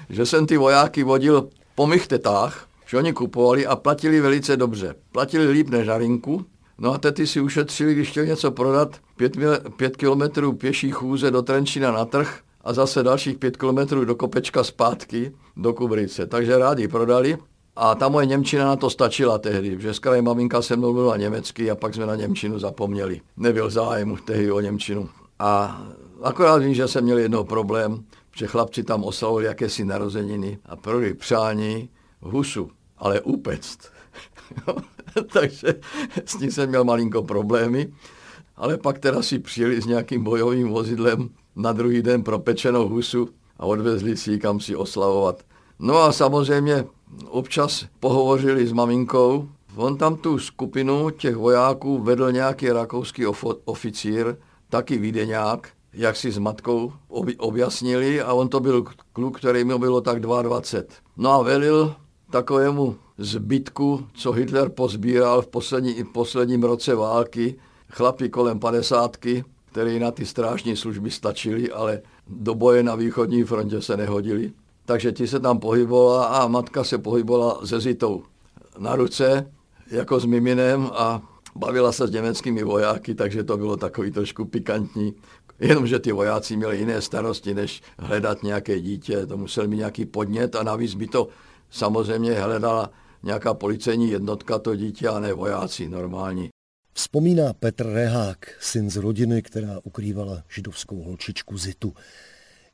že 0.10 0.26
jsem 0.26 0.46
ty 0.46 0.58
vojáky 0.58 1.04
vodil 1.04 1.50
po 1.76 1.88
mých 1.88 2.08
tetách, 2.08 2.68
že 2.86 2.98
oni 2.98 3.14
kupovali 3.14 3.68
a 3.68 3.76
platili 3.76 4.22
velice 4.22 4.58
dobře. 4.58 4.96
Platili 5.12 5.52
líp 5.52 5.70
než 5.70 5.86
žarinku, 5.86 6.46
no 6.82 6.94
a 6.94 6.98
tety 6.98 7.28
si 7.28 7.42
ušetřili, 7.42 7.94
když 7.94 8.10
chtěli 8.10 8.28
něco 8.28 8.52
prodat, 8.52 9.00
pět, 9.16 9.38
pět 9.76 9.98
kilometrů 9.98 10.54
pěší 10.54 10.92
chůze 10.92 11.32
do 11.32 11.42
Trenčína 11.42 11.92
na 11.92 12.06
trh 12.06 12.40
a 12.62 12.74
zase 12.74 13.04
dalších 13.04 13.38
pět 13.38 13.58
kilometrů 13.58 14.06
do 14.06 14.16
Kopečka 14.16 14.64
zpátky 14.64 15.32
do 15.58 15.74
Kubrice. 15.74 16.28
Takže 16.28 16.58
rádi 16.58 16.88
prodali 16.88 17.38
a 17.76 17.96
ta 17.96 18.10
moje 18.10 18.26
Němčina 18.26 18.66
na 18.66 18.76
to 18.76 18.90
stačila 18.90 19.38
tehdy, 19.38 19.78
že 19.80 19.94
skraj 19.94 20.22
maminka 20.22 20.62
se 20.62 20.76
mnou 20.76 20.94
mluvila 20.94 21.18
německy 21.18 21.72
a 21.72 21.76
pak 21.76 21.94
jsme 21.94 22.06
na 22.06 22.16
Němčinu 22.16 22.60
zapomněli. 22.60 23.22
Nebyl 23.38 23.70
zájem 23.70 24.18
tehdy 24.26 24.52
o 24.52 24.60
Němčinu. 24.60 25.10
A 25.40 25.82
akorát 26.24 26.58
vím, 26.58 26.74
že 26.74 26.88
jsem 26.88 27.04
měl 27.04 27.18
jednou 27.18 27.44
problém, 27.44 28.04
že 28.36 28.48
chlapci 28.48 28.84
tam 28.84 29.04
oslavovali 29.04 29.46
jakési 29.46 29.86
narozeniny 29.86 30.60
a 30.66 30.76
proli 30.76 31.14
přání 31.14 31.90
husu, 32.22 32.72
ale 32.98 33.22
upect. 33.22 33.92
Takže 35.34 35.76
s 36.26 36.40
ní 36.40 36.52
jsem 36.52 36.70
měl 36.70 36.84
malinko 36.84 37.24
problémy, 37.24 37.94
ale 38.56 38.78
pak 38.78 39.00
teda 39.00 39.22
si 39.22 39.40
přijeli 39.40 39.82
s 39.82 39.86
nějakým 39.86 40.24
bojovým 40.24 40.70
vozidlem 40.70 41.30
na 41.56 41.74
druhý 41.74 42.02
den 42.02 42.24
propečenou 42.24 42.88
husu 42.88 43.30
a 43.60 43.66
odvezli 43.66 44.18
si 44.18 44.32
ji 44.32 44.40
kam 44.40 44.60
si 44.60 44.76
oslavovat. 44.76 45.44
No 45.80 45.98
a 45.98 46.12
samozřejmě 46.12 46.86
občas 47.28 47.86
pohovořili 48.00 48.68
s 48.68 48.72
maminkou. 48.72 49.50
On 49.76 49.98
tam 49.98 50.16
tu 50.16 50.40
skupinu 50.40 51.10
těch 51.10 51.36
vojáků 51.36 52.00
vedl 52.00 52.32
nějaký 52.32 52.70
rakouský 52.70 53.26
oficír, 53.66 54.36
taky 54.70 54.98
vídeňák, 54.98 55.70
jak 55.94 56.16
si 56.16 56.32
s 56.32 56.38
matkou 56.38 56.94
objasnili 57.38 58.22
a 58.22 58.34
on 58.34 58.50
to 58.50 58.60
byl 58.60 58.86
kluk, 59.14 59.38
který 59.38 59.64
mu 59.64 59.80
bylo 59.80 60.02
tak 60.02 60.20
22. 60.20 60.96
No 61.18 61.32
a 61.32 61.44
velil 61.44 61.96
takovému 62.30 62.96
zbytku, 63.22 64.08
co 64.14 64.32
Hitler 64.32 64.70
pozbíral 64.70 65.42
v 65.42 65.48
poslední, 65.48 66.04
posledním 66.04 66.64
roce 66.64 66.96
války, 66.96 67.56
chlapi 67.90 68.30
kolem 68.30 68.60
padesátky, 68.60 69.44
který 69.72 70.00
na 70.00 70.12
ty 70.12 70.26
strážní 70.26 70.76
služby 70.76 71.12
stačili, 71.12 71.72
ale 71.72 72.02
do 72.28 72.56
boje 72.56 72.84
na 72.84 72.96
východní 72.96 73.44
frontě 73.44 73.82
se 73.82 73.98
nehodili 73.98 74.52
takže 74.86 75.12
ti 75.12 75.28
se 75.28 75.40
tam 75.40 75.60
pohybovala 75.60 76.26
a 76.26 76.48
matka 76.48 76.84
se 76.84 76.98
pohybovala 76.98 77.66
se 77.66 77.80
zitou 77.80 78.24
na 78.78 78.96
ruce, 78.96 79.52
jako 79.92 80.20
s 80.20 80.26
miminem 80.26 80.90
a 80.94 81.22
bavila 81.56 81.92
se 81.92 82.08
s 82.08 82.12
německými 82.12 82.64
vojáky, 82.64 83.16
takže 83.16 83.44
to 83.44 83.58
bylo 83.58 83.78
takový 83.78 84.12
trošku 84.12 84.46
pikantní. 84.46 85.14
Jenomže 85.60 86.00
ty 86.00 86.12
vojáci 86.12 86.58
měli 86.58 86.78
jiné 86.78 87.02
starosti, 87.02 87.54
než 87.54 87.82
hledat 88.00 88.44
nějaké 88.44 88.80
dítě, 88.80 89.26
to 89.26 89.38
musel 89.38 89.68
mít 89.68 89.78
nějaký 89.78 90.06
podnět 90.06 90.56
a 90.56 90.64
navíc 90.64 90.94
by 90.94 91.08
to 91.08 91.28
samozřejmě 91.70 92.34
hledala 92.34 92.90
nějaká 93.24 93.54
policejní 93.54 94.12
jednotka 94.12 94.60
to 94.60 94.76
dítě 94.76 95.08
a 95.08 95.20
ne 95.20 95.34
vojáci 95.34 95.90
normální. 95.90 96.50
Vzpomíná 96.94 97.54
Petr 97.54 97.86
Rehák, 97.88 98.38
syn 98.60 98.90
z 98.90 98.96
rodiny, 98.96 99.42
která 99.42 99.80
ukrývala 99.84 100.44
židovskou 100.56 101.02
holčičku 101.02 101.58
Zitu. 101.58 101.94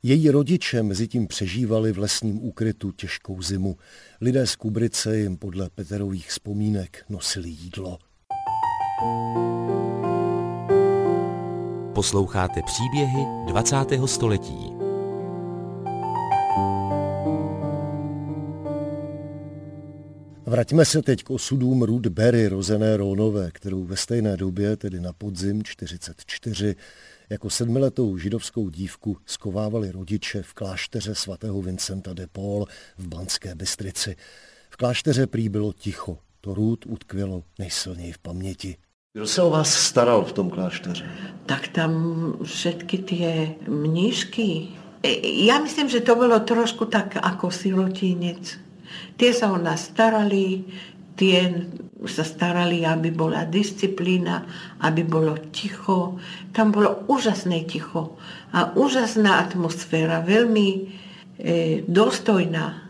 Její 0.02 0.30
rodiče 0.30 0.82
mezi 0.82 1.08
tím 1.08 1.26
přežívali 1.26 1.92
v 1.92 1.98
lesním 1.98 2.44
úkrytu 2.44 2.92
těžkou 2.92 3.42
zimu. 3.42 3.76
Lidé 4.20 4.46
z 4.46 4.56
Kubrice 4.56 5.18
jim 5.18 5.36
podle 5.36 5.70
Peterových 5.70 6.28
vzpomínek 6.28 7.04
nosili 7.08 7.48
jídlo. 7.48 7.98
Posloucháte 11.94 12.60
příběhy 12.62 13.26
20. 13.46 13.76
století. 14.06 14.77
Vraťme 20.48 20.84
se 20.84 21.02
teď 21.02 21.22
k 21.22 21.30
osudům 21.30 21.82
Ruth 21.82 22.06
Berry, 22.06 22.48
rozené 22.48 22.96
Rónové, 22.96 23.50
kterou 23.50 23.84
ve 23.84 23.96
stejné 23.96 24.36
době, 24.36 24.76
tedy 24.76 25.00
na 25.00 25.12
podzim 25.12 25.62
44, 25.62 26.76
jako 27.30 27.50
sedmiletou 27.50 28.18
židovskou 28.18 28.68
dívku 28.68 29.16
skovávali 29.26 29.90
rodiče 29.90 30.42
v 30.42 30.54
klášteře 30.54 31.14
svatého 31.14 31.62
Vincenta 31.62 32.14
de 32.14 32.26
Paul 32.26 32.66
v 32.98 33.08
Banské 33.08 33.54
Bystrici. 33.54 34.16
V 34.70 34.76
klášteře 34.76 35.26
prý 35.26 35.48
bylo 35.48 35.72
ticho. 35.72 36.18
To 36.40 36.54
růd 36.54 36.86
utkvělo 36.86 37.42
nejsilněji 37.58 38.12
v 38.12 38.18
paměti. 38.18 38.76
Kdo 39.12 39.26
se 39.26 39.42
o 39.42 39.50
vás 39.50 39.74
staral 39.74 40.24
v 40.24 40.32
tom 40.32 40.50
klášteře? 40.50 41.10
Tak 41.46 41.68
tam 41.68 41.92
všetky 42.44 42.98
ty 42.98 43.54
mnížky. 43.68 44.68
Já 45.46 45.58
myslím, 45.58 45.88
že 45.88 46.00
to 46.00 46.14
bylo 46.14 46.40
trošku 46.40 46.84
tak 46.84 47.14
jako 47.14 47.50
sirotinec. 47.50 48.67
Tie 49.18 49.34
sa 49.34 49.50
o 49.50 49.58
nás 49.58 49.90
starali, 49.90 50.62
tie 51.18 51.66
sa 52.06 52.22
starali, 52.22 52.86
aby 52.86 53.10
bola 53.10 53.42
disciplína, 53.42 54.46
aby 54.86 55.02
bolo 55.02 55.34
ticho. 55.50 56.22
Tam 56.54 56.70
bolo 56.70 57.02
úžasné 57.10 57.66
ticho 57.66 58.14
a 58.54 58.70
úžasná 58.78 59.42
atmosféra, 59.42 60.22
veľmi 60.22 60.68
e, 60.70 60.80
dostojná. 61.90 62.86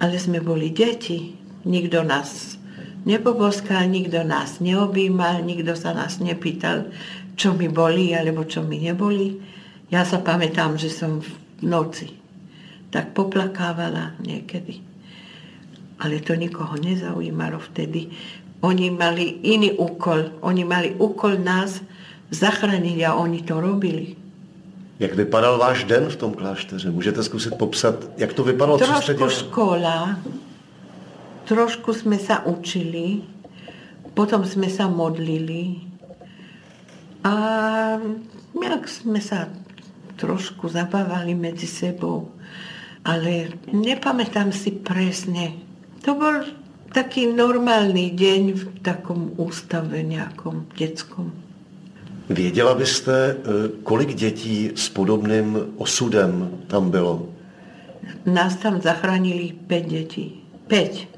Ale 0.00 0.16
sme 0.16 0.40
boli 0.40 0.72
deti, 0.72 1.36
nikto 1.68 2.00
nás 2.00 2.56
nepoboskal, 3.04 3.92
nikto 3.92 4.24
nás 4.24 4.64
neobjímal, 4.64 5.44
nikto 5.44 5.76
sa 5.76 5.92
nás 5.92 6.24
nepýtal, 6.24 6.88
čo 7.36 7.52
mi 7.52 7.68
boli 7.68 8.16
alebo 8.16 8.48
čo 8.48 8.64
mi 8.64 8.80
neboli. 8.80 9.36
Ja 9.92 10.08
sa 10.08 10.24
pamätám, 10.24 10.80
že 10.80 10.88
som 10.88 11.20
v 11.20 11.28
noci 11.60 12.08
tak 12.88 13.12
poplakávala 13.12 14.16
niekedy 14.24 14.93
ale 16.04 16.20
to 16.20 16.36
nikoho 16.36 16.76
nezaujímalo 16.76 17.58
vtedy. 17.58 18.12
Oni 18.60 18.92
mali 18.92 19.40
iný 19.40 19.72
úkol. 19.72 20.36
Oni 20.44 20.64
mali 20.64 20.92
úkol 21.00 21.40
nás 21.40 21.80
zachránit 22.28 23.00
a 23.04 23.16
oni 23.16 23.40
to 23.40 23.60
robili. 23.60 24.16
Jak 25.00 25.14
vypadal 25.14 25.58
váš 25.58 25.84
den 25.84 26.06
v 26.08 26.16
tom 26.16 26.34
klášteře? 26.34 26.90
Můžete 26.90 27.22
zkusit 27.22 27.54
popsat, 27.54 27.94
jak 28.16 28.32
to 28.32 28.44
vypadalo? 28.44 28.78
Trošku 28.78 29.28
škola, 29.28 30.18
trošku 31.44 31.92
jsme 31.92 32.18
se 32.18 32.38
učili, 32.44 33.20
potom 34.14 34.44
jsme 34.44 34.70
se 34.70 34.86
modlili 34.86 35.74
a 37.24 37.34
jak 38.64 38.88
jsme 38.88 39.20
se 39.20 39.48
trošku 40.16 40.68
zabávali 40.68 41.34
mezi 41.34 41.66
sebou, 41.66 42.30
ale 43.04 43.58
nepamätám 43.72 44.52
si 44.52 44.70
presne, 44.70 45.63
to 46.04 46.14
bol 46.14 46.44
taký 46.92 47.32
normálny 47.32 48.12
deň 48.12 48.42
v 48.54 48.62
takom 48.84 49.32
ústave 49.40 50.04
nejakom 50.04 50.68
detskom. 50.76 51.32
Věděla 52.28 52.74
byste, 52.74 53.12
e, 53.12 53.36
kolik 53.82 54.14
dětí 54.14 54.70
s 54.74 54.88
podobným 54.88 55.74
osudem 55.76 56.50
tam 56.66 56.90
bylo? 56.90 57.28
Nás 58.26 58.56
tam 58.56 58.80
zachránili 58.80 59.52
pět 59.66 59.86
dětí. 59.86 60.40
Pět. 60.66 61.08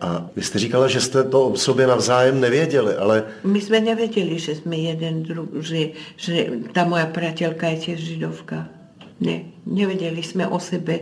A 0.00 0.26
vy 0.36 0.42
jste 0.42 0.58
říkala, 0.58 0.88
že 0.88 1.00
jste 1.00 1.24
to 1.24 1.48
o 1.48 1.56
sobě 1.56 1.86
navzájem 1.86 2.40
nevěděli, 2.40 2.94
ale... 2.94 3.24
My 3.44 3.60
jsme 3.60 3.80
nevěděli, 3.80 4.38
že 4.38 4.54
jsme 4.54 4.76
jeden 4.76 5.22
druh, 5.22 5.48
že, 5.60 5.88
že 6.16 6.46
ta 6.72 6.84
moja 6.84 7.06
priateľka 7.06 7.72
je 7.72 7.76
tiež 7.76 7.98
židovka. 8.00 8.68
Ne, 9.20 9.56
nevěděli 9.66 10.22
jsme 10.22 10.48
o 10.48 10.60
sebe, 10.60 10.98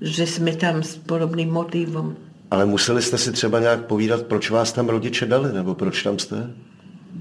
že 0.00 0.26
jsme 0.26 0.56
tam 0.56 0.82
s 0.82 0.96
podobným 0.96 1.50
motivom. 1.52 2.16
Ale 2.50 2.66
museli 2.66 3.02
jste 3.02 3.18
si 3.18 3.32
třeba 3.32 3.60
nějak 3.60 3.86
povídat, 3.86 4.22
proč 4.22 4.50
vás 4.50 4.72
tam 4.72 4.88
rodiče 4.88 5.26
dali, 5.26 5.52
nebo 5.52 5.74
proč 5.74 6.02
tam 6.02 6.18
jste? 6.18 6.50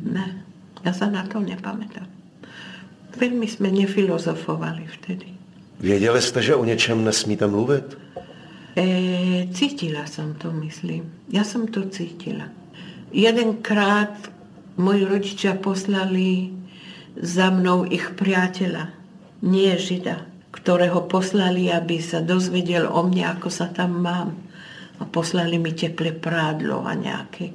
Ne, 0.04 0.46
já 0.86 0.94
se 0.94 1.12
na 1.12 1.28
to 1.28 1.40
nepamätám. 1.40 2.08
Velmi 3.20 3.48
jsme 3.48 3.72
nefilozofovali 3.72 4.88
vtedy. 4.94 5.26
Věděli 5.80 6.22
jste, 6.22 6.42
že 6.42 6.56
o 6.56 6.66
něčem 6.66 7.04
nesmíte 7.04 7.48
mluvit? 7.48 7.98
E, 8.78 9.48
cítila 9.54 10.06
jsem 10.06 10.34
to, 10.34 10.52
myslím. 10.52 11.14
Já 11.30 11.44
jsem 11.44 11.68
to 11.68 11.90
cítila. 11.90 12.44
Jedenkrát 13.12 14.32
moji 14.78 15.06
rodiče 15.06 15.54
poslali 15.54 16.50
za 17.22 17.50
mnou 17.50 17.86
ich 17.90 18.14
priateľa, 18.14 18.94
nie 19.42 19.74
žida, 19.78 20.22
ktorého 20.54 21.02
poslali, 21.10 21.74
aby 21.74 21.98
sa 21.98 22.22
dozvedel 22.22 22.86
o 22.86 23.02
mne, 23.10 23.26
ako 23.38 23.50
sa 23.50 23.66
tam 23.74 24.06
mám 24.06 24.47
a 24.98 25.06
poslali 25.06 25.62
mi 25.62 25.78
teplé 25.78 26.10
prádlo 26.10 26.82
a 26.82 26.98
nejaké, 26.98 27.54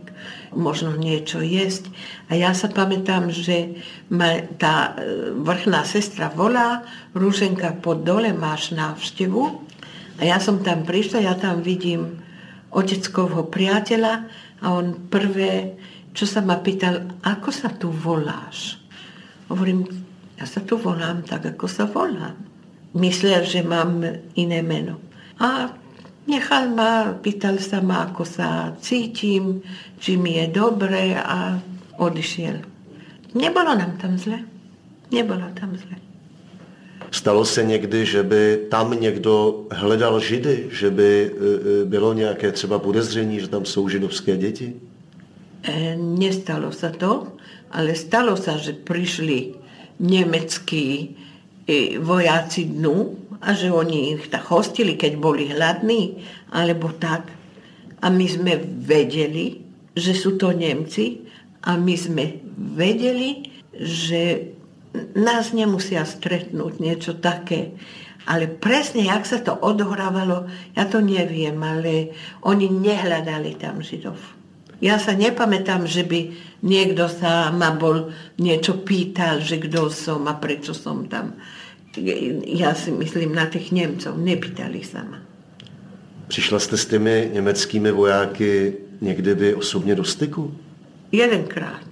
možno 0.55 0.95
niečo 0.95 1.43
jesť. 1.43 1.91
A 2.31 2.39
ja 2.39 2.55
sa 2.55 2.71
pamätám, 2.71 3.35
že 3.35 3.83
ma 4.15 4.39
tá 4.61 4.95
e, 4.95 5.35
vrchná 5.35 5.83
sestra 5.83 6.31
volá, 6.31 6.87
Rúženka 7.19 7.75
pod 7.83 8.07
dole 8.07 8.31
máš 8.31 8.71
návštevu. 8.71 9.43
A 10.19 10.23
ja 10.23 10.39
som 10.39 10.63
tam 10.63 10.87
prišla, 10.87 11.27
ja 11.27 11.35
tam 11.35 11.67
vidím 11.67 12.23
oteckovho 12.71 13.51
priateľa 13.51 14.15
a 14.63 14.67
on 14.71 15.11
prvé, 15.11 15.75
čo 16.15 16.25
sa 16.31 16.41
ma 16.45 16.63
pýtal, 16.63 17.19
ako 17.27 17.51
sa 17.51 17.75
tu 17.75 17.91
voláš? 17.91 18.79
Hovorím, 19.51 19.85
ja 20.39 20.47
sa 20.47 20.63
tu 20.63 20.79
volám 20.79 21.27
tak, 21.27 21.59
ako 21.59 21.67
sa 21.67 21.91
volám. 21.91 22.39
Myslel, 22.95 23.43
že 23.43 23.67
mám 23.67 24.05
iné 24.39 24.61
meno. 24.63 25.01
A 25.41 25.82
Nechal 26.23 26.71
ma, 26.71 27.19
pýtal 27.19 27.59
sa 27.59 27.83
ma, 27.83 28.07
ako 28.07 28.23
sa 28.23 28.79
cítim, 28.79 29.59
či 29.99 30.15
mi 30.15 30.39
je 30.39 30.47
dobre 30.55 31.19
a 31.19 31.59
odišiel. 31.99 32.63
Nebolo 33.35 33.75
nám 33.75 33.99
tam 33.99 34.15
zle. 34.15 34.39
Nebolo 35.11 35.51
tam 35.59 35.75
zle. 35.75 35.99
Stalo 37.11 37.45
se 37.45 37.63
někdy, 37.65 38.07
že 38.07 38.23
by 38.23 38.59
tam 38.71 39.01
někdo 39.01 39.67
hledal 39.71 40.21
židy, 40.21 40.67
že 40.71 40.91
by 40.91 41.11
e, 41.11 41.83
e, 41.83 41.85
bylo 41.85 42.13
nějaké 42.13 42.53
třeba 42.53 42.79
podezření, 42.79 43.41
že 43.41 43.49
tam 43.49 43.65
jsou 43.65 43.89
židovské 43.89 44.37
děti? 44.37 44.73
E, 45.63 45.97
nestalo 45.97 46.73
sa 46.73 46.89
to, 46.91 47.37
ale 47.71 47.95
stalo 47.95 48.37
sa, 48.37 48.57
že 48.57 48.73
prišli 48.73 49.55
nemeckí 50.01 51.17
vojáci 52.01 52.65
dnu 52.65 53.22
a 53.43 53.59
že 53.59 53.75
oni 53.75 54.15
ich 54.15 54.31
tak 54.31 54.47
hostili, 54.47 54.95
keď 54.95 55.19
boli 55.19 55.51
hladní, 55.51 56.23
alebo 56.55 56.95
tak. 56.95 57.27
A 58.03 58.07
my 58.07 58.27
sme 58.31 58.63
vedeli, 58.63 59.59
že 59.99 60.15
sú 60.15 60.39
to 60.39 60.55
Nemci 60.55 61.27
a 61.67 61.75
my 61.75 61.95
sme 61.99 62.39
vedeli, 62.79 63.51
že 63.75 64.55
nás 65.19 65.51
nemusia 65.51 66.07
stretnúť 66.07 66.79
niečo 66.79 67.19
také. 67.19 67.75
Ale 68.23 68.47
presne, 68.47 69.11
jak 69.11 69.27
sa 69.27 69.43
to 69.43 69.59
odohrávalo, 69.59 70.47
ja 70.79 70.87
to 70.87 71.03
neviem, 71.03 71.59
ale 71.59 72.15
oni 72.47 72.71
nehľadali 72.71 73.59
tam 73.59 73.83
Židov. 73.83 74.19
Ja 74.83 74.99
sa 74.99 75.15
nepamätám, 75.15 75.87
že 75.87 76.07
by 76.07 76.21
niekto 76.63 77.07
sa 77.11 77.51
ma 77.51 77.75
bol 77.75 78.15
niečo 78.39 78.83
pýtal, 78.83 79.43
že 79.43 79.59
kto 79.63 79.91
som 79.91 80.27
a 80.31 80.39
prečo 80.39 80.75
som 80.75 81.07
tam 81.11 81.39
já 82.47 82.75
si 82.75 82.91
myslím 82.91 83.35
na 83.35 83.47
těch 83.47 83.73
Němců, 83.73 84.09
nepýtali 84.17 84.85
se 84.85 84.99
ma. 84.99 85.19
Přišla 86.29 86.59
jste 86.59 86.77
s 86.77 86.87
těmi 86.87 87.31
německými 87.33 87.91
vojáky 87.93 88.75
někdy 89.01 89.35
vy 89.35 89.55
osobně 89.55 89.95
do 89.95 90.05
styku? 90.05 90.55
Jedenkrát. 91.13 91.85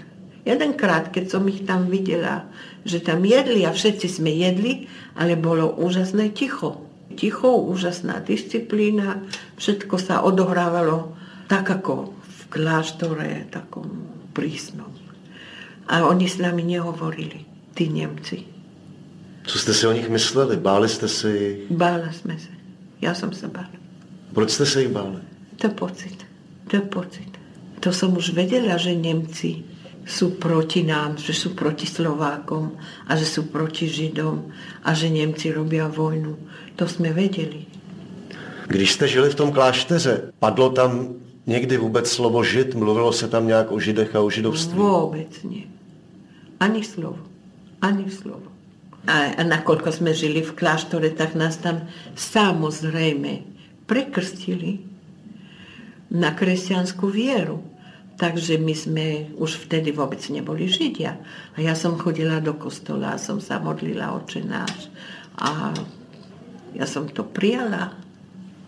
Jedenkrát, 0.45 1.13
keď 1.13 1.31
som 1.31 1.45
ich 1.49 1.69
tam 1.69 1.87
viděla, 1.87 2.49
že 2.85 3.01
tam 3.01 3.25
jedli 3.25 3.67
a 3.67 3.71
všetci 3.73 4.09
jsme 4.09 4.31
jedli, 4.31 4.89
ale 5.17 5.37
bylo 5.37 5.77
úžasné 5.77 6.29
ticho. 6.29 6.81
Ticho, 7.15 7.57
úžasná 7.57 8.25
disciplína, 8.25 9.21
všetko 9.61 9.99
sa 10.01 10.25
odohrávalo 10.25 11.13
tak 11.51 11.71
ako 11.71 12.17
v 12.17 12.41
kláštore, 12.49 13.51
takom 13.53 14.09
prísnom. 14.33 14.89
A 15.91 16.07
oni 16.07 16.31
s 16.31 16.39
nami 16.39 16.63
nehovorili, 16.63 17.45
tí 17.75 17.89
Němci. 17.91 18.60
Co 19.45 19.59
jste 19.59 19.75
si 19.75 19.87
o 19.87 19.93
nich 19.93 20.09
mysleli? 20.09 20.57
Báli 20.57 20.89
jste 20.89 21.09
se 21.09 21.37
jich? 21.37 21.71
Bála 21.71 22.13
jsme 22.13 22.39
se. 22.39 22.49
Já 23.01 23.15
jsem 23.15 23.33
se 23.33 23.49
bála. 23.49 23.71
Proč 24.35 24.51
jste 24.51 24.67
se 24.67 24.83
jich 24.83 24.91
báli? 24.91 25.19
To 25.57 25.67
je 25.67 25.71
pocit. 25.71 26.27
To 26.71 26.77
je 26.77 26.83
pocit. 26.83 27.31
To 27.81 27.93
jsem 27.93 28.17
už 28.17 28.31
věděla, 28.31 28.77
že 28.77 28.95
Němci 28.95 29.57
jsou 30.07 30.31
proti 30.31 30.83
nám, 30.83 31.17
že 31.17 31.35
jsou 31.35 31.51
proti 31.51 31.87
Slovákom 31.87 32.73
a 33.07 33.17
že 33.17 33.27
jsou 33.27 33.43
proti 33.43 33.89
Židom 33.89 34.45
a 34.83 34.95
že 34.95 35.09
Němci 35.09 35.53
robí 35.53 35.81
vojnu. 35.81 36.39
To 36.77 36.89
jsme 36.89 37.13
věděli. 37.13 37.65
Když 38.67 38.93
jste 38.93 39.09
žili 39.09 39.31
v 39.31 39.35
tom 39.35 39.53
klášteře, 39.53 40.33
padlo 40.39 40.71
tam 40.71 41.15
někdy 41.47 41.77
vůbec 41.77 42.11
slovo 42.11 42.45
žid? 42.45 42.75
Mluvilo 42.75 43.13
se 43.13 43.29
tam 43.29 43.47
nějak 43.47 43.73
o 43.73 43.81
židech 43.81 44.17
a 44.17 44.21
o 44.21 44.31
židovství? 44.31 44.79
Vůbec 44.79 45.43
ne. 45.45 45.63
Ani 46.61 46.85
slovo. 46.85 47.19
Ani 47.83 48.11
slovo. 48.11 48.50
A, 49.09 49.33
nakoľko 49.41 49.89
sme 49.97 50.13
žili 50.13 50.45
v 50.45 50.53
kláštore, 50.53 51.09
tak 51.17 51.33
nás 51.33 51.57
tam 51.57 51.89
samozrejme 52.19 53.49
prekrstili 53.89 54.85
na 56.13 56.35
kresťanskú 56.37 57.09
vieru. 57.09 57.65
Takže 58.21 58.61
my 58.61 58.75
sme 58.77 59.07
už 59.41 59.65
vtedy 59.65 59.97
vôbec 59.97 60.21
neboli 60.29 60.69
Židia. 60.69 61.17
A 61.57 61.65
ja 61.65 61.73
som 61.73 61.97
chodila 61.97 62.45
do 62.45 62.53
kostola, 62.53 63.17
a 63.17 63.23
som 63.23 63.41
sa 63.41 63.57
modlila 63.57 64.13
oče 64.13 64.45
náš. 64.45 64.93
A 65.41 65.73
ja 66.77 66.85
som 66.85 67.09
to 67.09 67.25
prijala. 67.25 67.97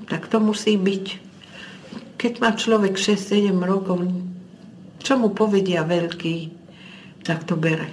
Tak 0.08 0.32
to 0.32 0.40
musí 0.40 0.80
byť. 0.80 1.06
Keď 2.16 2.32
má 2.40 2.56
človek 2.56 2.96
6-7 2.96 3.52
rokov, 3.60 4.08
čo 5.04 5.20
mu 5.20 5.36
povedia 5.36 5.84
veľký, 5.84 6.36
tak 7.20 7.44
to 7.44 7.52
bere. 7.58 7.90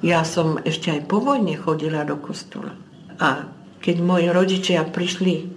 Ja 0.00 0.26
som 0.26 0.58
ešte 0.62 0.90
aj 0.90 1.06
po 1.06 1.20
vojne 1.22 1.54
chodila 1.54 2.02
do 2.02 2.18
kostola. 2.18 2.74
A 3.20 3.46
keď 3.84 3.96
moji 4.00 4.26
rodičia 4.32 4.82
prišli 4.88 5.52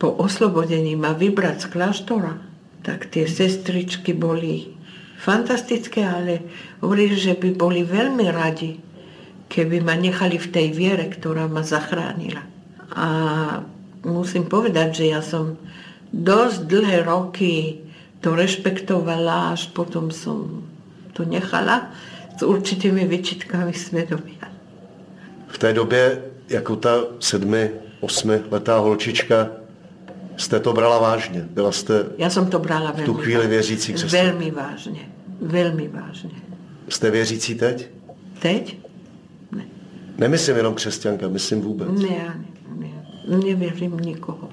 po 0.00 0.14
oslobodení 0.14 0.96
ma 0.96 1.12
vybrať 1.12 1.56
z 1.62 1.66
kláštora, 1.70 2.34
tak 2.82 3.10
tie 3.12 3.28
sestričky 3.28 4.16
boli 4.16 4.72
fantastické, 5.18 6.06
ale 6.06 6.46
hovorili, 6.80 7.18
že 7.18 7.34
by 7.34 7.50
boli 7.58 7.82
veľmi 7.82 8.26
radi, 8.30 8.78
keby 9.50 9.82
ma 9.82 9.98
nechali 9.98 10.38
v 10.38 10.48
tej 10.48 10.66
viere, 10.72 11.10
ktorá 11.10 11.50
ma 11.50 11.66
zachránila. 11.66 12.46
A 12.94 13.08
musím 14.06 14.46
povedať, 14.46 15.02
že 15.02 15.04
ja 15.10 15.20
som 15.20 15.58
dosť 16.14 16.70
dlhé 16.70 16.98
roky 17.04 17.84
to 18.24 18.32
rešpektovala, 18.32 19.58
až 19.58 19.70
potom 19.74 20.08
som 20.08 20.64
to 21.12 21.26
nechala 21.26 21.90
s 22.38 22.42
určitými 22.42 23.04
vyčitkami 23.04 23.72
svědomia. 23.72 24.48
V 25.48 25.58
té 25.58 25.72
době, 25.72 26.22
jako 26.48 26.76
ta 26.76 26.98
sedmi, 27.20 27.70
osmi 28.00 28.40
letá 28.50 28.78
holčička, 28.78 29.50
jste 30.36 30.60
to 30.60 30.72
brala 30.72 30.98
vážně? 30.98 31.48
Byla 31.50 31.72
jste 31.72 32.06
Já 32.18 32.30
jsem 32.30 32.46
to 32.46 32.58
brala 32.58 32.90
velmi 32.90 33.02
v 33.02 33.06
tu 33.06 33.14
chvíli 33.14 33.46
věřící 33.46 33.92
křesťan? 33.92 34.26
Velmi 34.26 34.50
vážně. 34.50 35.08
Velmi 35.40 35.88
vážně. 35.88 36.30
Jste 36.88 37.10
věřící 37.10 37.54
teď? 37.54 37.90
Teď? 38.38 38.78
Ne. 39.52 39.64
Nemyslím 40.18 40.56
jenom 40.56 40.74
křesťanka, 40.74 41.28
myslím 41.28 41.60
vůbec. 41.60 41.88
Ne, 41.88 42.08
ne, 42.08 42.88
ne. 43.28 43.38
Nevěřím 43.44 43.96
nikoho. 43.96 44.48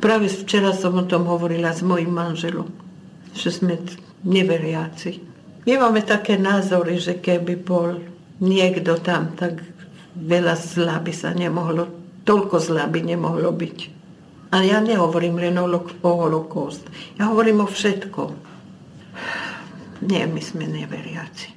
Právě 0.00 0.28
včera 0.28 0.72
jsem 0.72 0.94
o 0.94 1.02
tom 1.02 1.24
hovorila 1.24 1.72
s 1.72 1.82
mojím 1.82 2.10
manželom, 2.10 2.66
že 3.32 3.50
jsme 3.50 3.78
neveriaci. 4.24 5.14
My 5.64 5.80
máme 5.80 6.04
také 6.04 6.36
názory, 6.36 7.00
že 7.00 7.24
keby 7.24 7.56
bol 7.56 7.96
niekto 8.44 9.00
tam, 9.00 9.32
tak 9.32 9.64
veľa 10.12 10.60
zla 10.60 11.00
by 11.00 11.12
sa 11.16 11.32
nemohlo, 11.32 11.88
toľko 12.28 12.60
zla 12.60 12.84
by 12.84 13.00
nemohlo 13.00 13.48
byť. 13.48 13.78
Ale 14.52 14.70
ja 14.70 14.78
nehovorím 14.84 15.40
len 15.40 15.56
o, 15.58 15.66
holokost. 16.04 16.84
Ja 17.16 17.32
hovorím 17.32 17.64
o 17.64 17.66
všetkom. 17.66 18.30
Nie, 20.04 20.28
my 20.28 20.42
sme 20.44 20.68
neveriaci. 20.68 21.56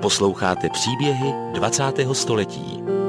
Posloucháte 0.00 0.68
příběhy 0.70 1.34
20. 1.52 1.84
století. 2.12 2.99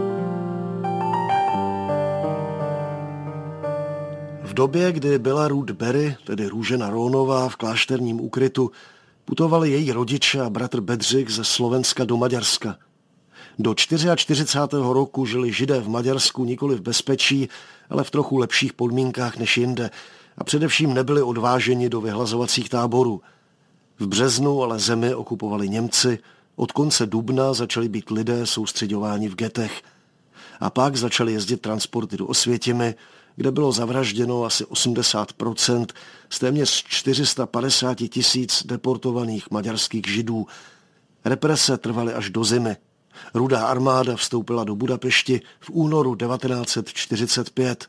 V 4.52 4.54
době, 4.54 4.92
kdy 4.92 5.20
byla 5.20 5.48
Ruth 5.48 5.72
Berry, 5.72 6.16
tedy 6.24 6.48
Růžena 6.48 6.90
Rónová, 6.90 7.50
v 7.50 7.56
klášterním 7.56 8.22
úkrytu, 8.22 8.72
putovali 9.26 9.72
její 9.72 9.92
rodiče 9.92 10.42
a 10.42 10.50
bratr 10.50 10.82
Bedřich 10.82 11.30
ze 11.30 11.44
Slovenska 11.44 12.06
do 12.06 12.18
Maďarska. 12.18 12.78
Do 13.60 13.74
44. 13.74 14.46
roku 14.72 15.26
žili 15.26 15.54
židé 15.54 15.80
v 15.80 15.90
Maďarsku 15.90 16.46
nikoli 16.46 16.76
v 16.76 16.82
bezpečí, 16.82 17.50
ale 17.90 18.04
v 18.04 18.12
trochu 18.12 18.38
lepších 18.38 18.74
podmínkách 18.74 19.38
než 19.38 19.58
jinde 19.58 19.90
a 20.38 20.44
především 20.44 20.94
nebyli 20.94 21.22
odváženi 21.22 21.90
do 21.90 22.02
vyhlazovacích 22.02 22.70
táborů. 22.70 23.22
V 24.00 24.08
březnu 24.08 24.64
ale 24.64 24.80
zemi 24.80 25.16
okupovali 25.16 25.70
Němci, 25.70 26.20
od 26.56 26.72
konce 26.72 27.06
dubna 27.06 27.54
začali 27.54 27.90
být 27.90 28.10
lidé 28.10 28.46
soustředováni 28.46 29.30
v 29.30 29.36
getech. 29.36 29.82
A 30.60 30.70
pak 30.70 30.96
začaly 30.96 31.34
jezdit 31.34 31.62
transporty 31.62 32.18
do 32.18 32.28
Osvětimi, 32.28 32.96
kde 33.36 33.52
bylo 33.52 33.72
zavražděno 33.72 34.44
asi 34.44 34.66
80% 34.66 35.86
z 36.30 36.40
téměř 36.40 36.84
450 36.88 37.98
tisíc 37.98 38.66
deportovaných 38.66 39.52
maďarských 39.52 40.08
židů. 40.08 40.48
Represe 41.26 41.78
trvaly 41.78 42.14
až 42.14 42.30
do 42.30 42.44
zimy. 42.44 42.76
Rudá 43.34 43.68
armáda 43.68 44.16
vstoupila 44.16 44.64
do 44.64 44.76
Budapešti 44.76 45.42
v 45.60 45.70
únoru 45.70 46.16
1945. 46.16 47.86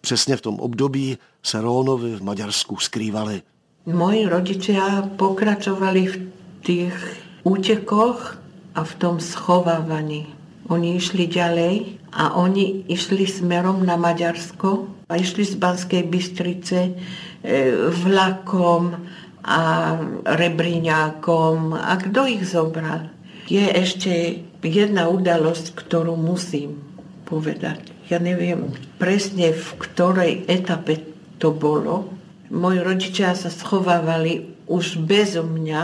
Přesně 0.00 0.36
v 0.36 0.40
tom 0.40 0.60
období 0.60 1.18
se 1.42 1.60
Rónovi 1.60 2.16
v 2.16 2.22
Maďarsku 2.22 2.76
skrývali. 2.76 3.42
Moji 3.86 4.26
rodiče 4.26 4.80
pokračovali 5.16 6.06
v 6.06 6.32
těch 6.62 7.16
útěkoch 7.42 8.38
a 8.74 8.84
v 8.84 8.94
tom 8.94 9.20
schovávaní. 9.20 10.35
Oni 10.66 10.98
išli 10.98 11.30
ďalej 11.30 11.74
a 12.10 12.34
oni 12.34 12.90
išli 12.90 13.22
smerom 13.22 13.86
na 13.86 13.94
Maďarsko 13.94 14.90
a 15.06 15.14
išli 15.14 15.46
z 15.46 15.54
Banskej 15.62 16.02
Bystrice 16.10 16.90
e, 16.90 16.92
vlakom 18.02 19.06
a 19.46 19.60
rebríňákom 20.26 21.70
a 21.70 21.94
kto 22.02 22.26
ich 22.26 22.42
zobral. 22.50 23.14
Je 23.46 23.62
ešte 23.62 24.42
jedna 24.66 25.06
udalosť, 25.06 25.78
ktorú 25.78 26.18
musím 26.18 26.82
povedať. 27.30 27.94
Ja 28.10 28.18
neviem 28.18 28.74
presne 28.98 29.54
v 29.54 29.66
ktorej 29.78 30.50
etape 30.50 30.98
to 31.38 31.54
bolo. 31.54 32.10
Moji 32.50 32.82
rodičia 32.82 33.38
sa 33.38 33.54
schovávali 33.54 34.66
už 34.66 34.98
bez 35.06 35.38
mňa 35.38 35.82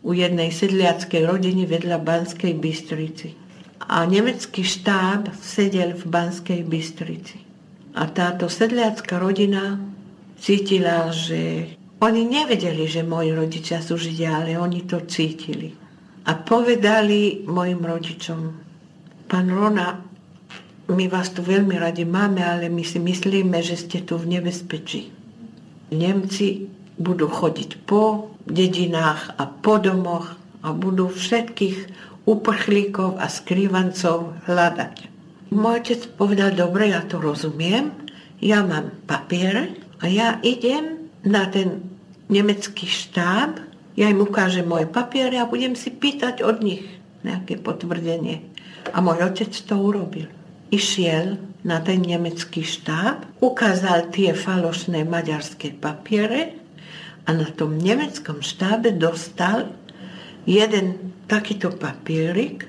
u 0.00 0.16
jednej 0.16 0.48
sedliackej 0.48 1.28
rodiny 1.28 1.68
vedľa 1.68 2.00
Banskej 2.00 2.56
Bystrici 2.56 3.41
a 3.88 4.06
nemecký 4.06 4.62
štáb 4.62 5.30
sedel 5.38 5.98
v 5.98 6.04
Banskej 6.06 6.62
Bystrici. 6.66 7.42
A 7.92 8.08
táto 8.08 8.48
sedliacká 8.48 9.20
rodina 9.20 9.76
cítila, 10.40 11.12
že 11.12 11.74
oni 12.02 12.26
nevedeli, 12.26 12.88
že 12.88 13.06
moji 13.06 13.30
rodičia 13.30 13.78
sú 13.78 13.94
židia, 13.94 14.42
ale 14.42 14.58
oni 14.58 14.82
to 14.88 15.06
cítili. 15.06 15.70
A 16.26 16.34
povedali 16.34 17.46
mojim 17.46 17.82
rodičom, 17.82 18.40
pán 19.30 19.46
Rona, 19.50 20.02
my 20.90 21.04
vás 21.06 21.30
tu 21.30 21.46
veľmi 21.46 21.78
radi 21.78 22.02
máme, 22.02 22.42
ale 22.42 22.66
my 22.66 22.82
si 22.82 22.98
myslíme, 22.98 23.58
že 23.62 23.78
ste 23.78 24.02
tu 24.02 24.18
v 24.18 24.38
nebezpečí. 24.38 25.14
Nemci 25.94 26.66
budú 26.98 27.30
chodiť 27.30 27.86
po 27.86 28.34
dedinách 28.50 29.38
a 29.38 29.46
po 29.46 29.78
domoch 29.78 30.34
a 30.62 30.74
budú 30.74 31.10
všetkých 31.10 31.78
uprchlíkov 32.24 33.18
a 33.18 33.26
skrývancov 33.26 34.36
hľadať. 34.46 35.10
Môj 35.52 35.84
otec 35.84 36.00
povedal, 36.16 36.56
dobre, 36.56 36.94
ja 36.94 37.04
to 37.04 37.20
rozumiem, 37.20 37.92
ja 38.40 38.64
mám 38.64 38.94
papiere 39.04 39.76
a 40.00 40.08
ja 40.08 40.40
idem 40.40 41.12
na 41.22 41.46
ten 41.50 41.84
nemecký 42.32 42.88
štáb, 42.88 43.60
ja 43.92 44.08
im 44.08 44.24
ukážem 44.24 44.64
moje 44.64 44.88
papiere 44.88 45.36
a 45.36 45.50
budem 45.50 45.76
si 45.76 45.92
pýtať 45.92 46.40
od 46.40 46.64
nich 46.64 46.88
nejaké 47.22 47.60
potvrdenie. 47.60 48.40
A 48.90 48.98
môj 49.04 49.28
otec 49.28 49.52
to 49.52 49.76
urobil. 49.78 50.26
Išiel 50.72 51.36
na 51.62 51.78
ten 51.84 52.02
nemecký 52.02 52.64
štáb, 52.64 53.28
ukázal 53.38 54.10
tie 54.10 54.32
falošné 54.32 55.04
maďarské 55.04 55.76
papiere 55.76 56.58
a 57.28 57.30
na 57.30 57.46
tom 57.52 57.78
nemeckom 57.78 58.42
štábe 58.42 58.96
dostal 58.96 59.70
jeden 60.48 61.14
takýto 61.30 61.74
papierik 61.74 62.66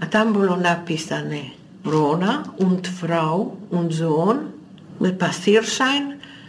a 0.00 0.04
tam 0.10 0.34
bolo 0.34 0.58
napísané 0.58 1.54
Rona 1.84 2.56
und 2.58 2.88
Frau 2.88 3.54
und 3.70 3.92
Sohn 3.92 4.54
pasíršajn, 4.98 6.04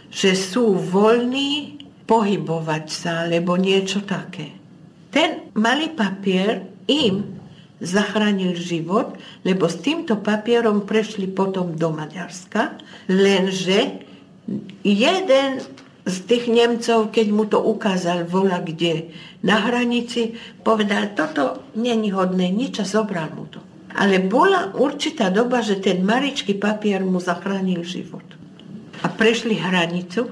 že 0.08 0.32
sú 0.32 0.78
voľní 0.78 1.82
pohybovať 2.06 2.84
sa, 2.86 3.26
alebo 3.26 3.58
niečo 3.58 4.06
také. 4.06 4.54
Ten 5.10 5.50
malý 5.58 5.92
papier 5.92 6.64
im 6.86 7.36
zachránil 7.82 8.56
život, 8.56 9.18
lebo 9.44 9.68
s 9.68 9.82
týmto 9.82 10.16
papierom 10.22 10.88
prešli 10.88 11.28
potom 11.28 11.76
do 11.76 11.92
Maďarska, 11.92 12.80
lenže 13.10 14.00
jeden 14.80 15.50
z 16.06 16.16
tých 16.30 16.46
Nemcov, 16.46 17.10
keď 17.10 17.26
mu 17.34 17.44
to 17.50 17.58
ukázal 17.58 18.30
vola 18.30 18.62
kde 18.62 19.10
na 19.44 19.68
hranici, 19.68 20.36
povedal, 20.64 21.12
toto 21.12 21.72
není 21.76 22.12
hodné 22.12 22.48
nič 22.48 22.80
a 22.80 22.86
zobral 22.88 23.32
mu 23.36 23.48
to. 23.50 23.60
Ale 23.96 24.20
bola 24.20 24.76
určitá 24.76 25.32
doba, 25.32 25.64
že 25.64 25.80
ten 25.80 26.04
maričký 26.04 26.60
papier 26.60 27.00
mu 27.00 27.20
zachránil 27.20 27.80
život. 27.84 28.24
A 29.04 29.08
prešli 29.12 29.56
hranicu 29.56 30.28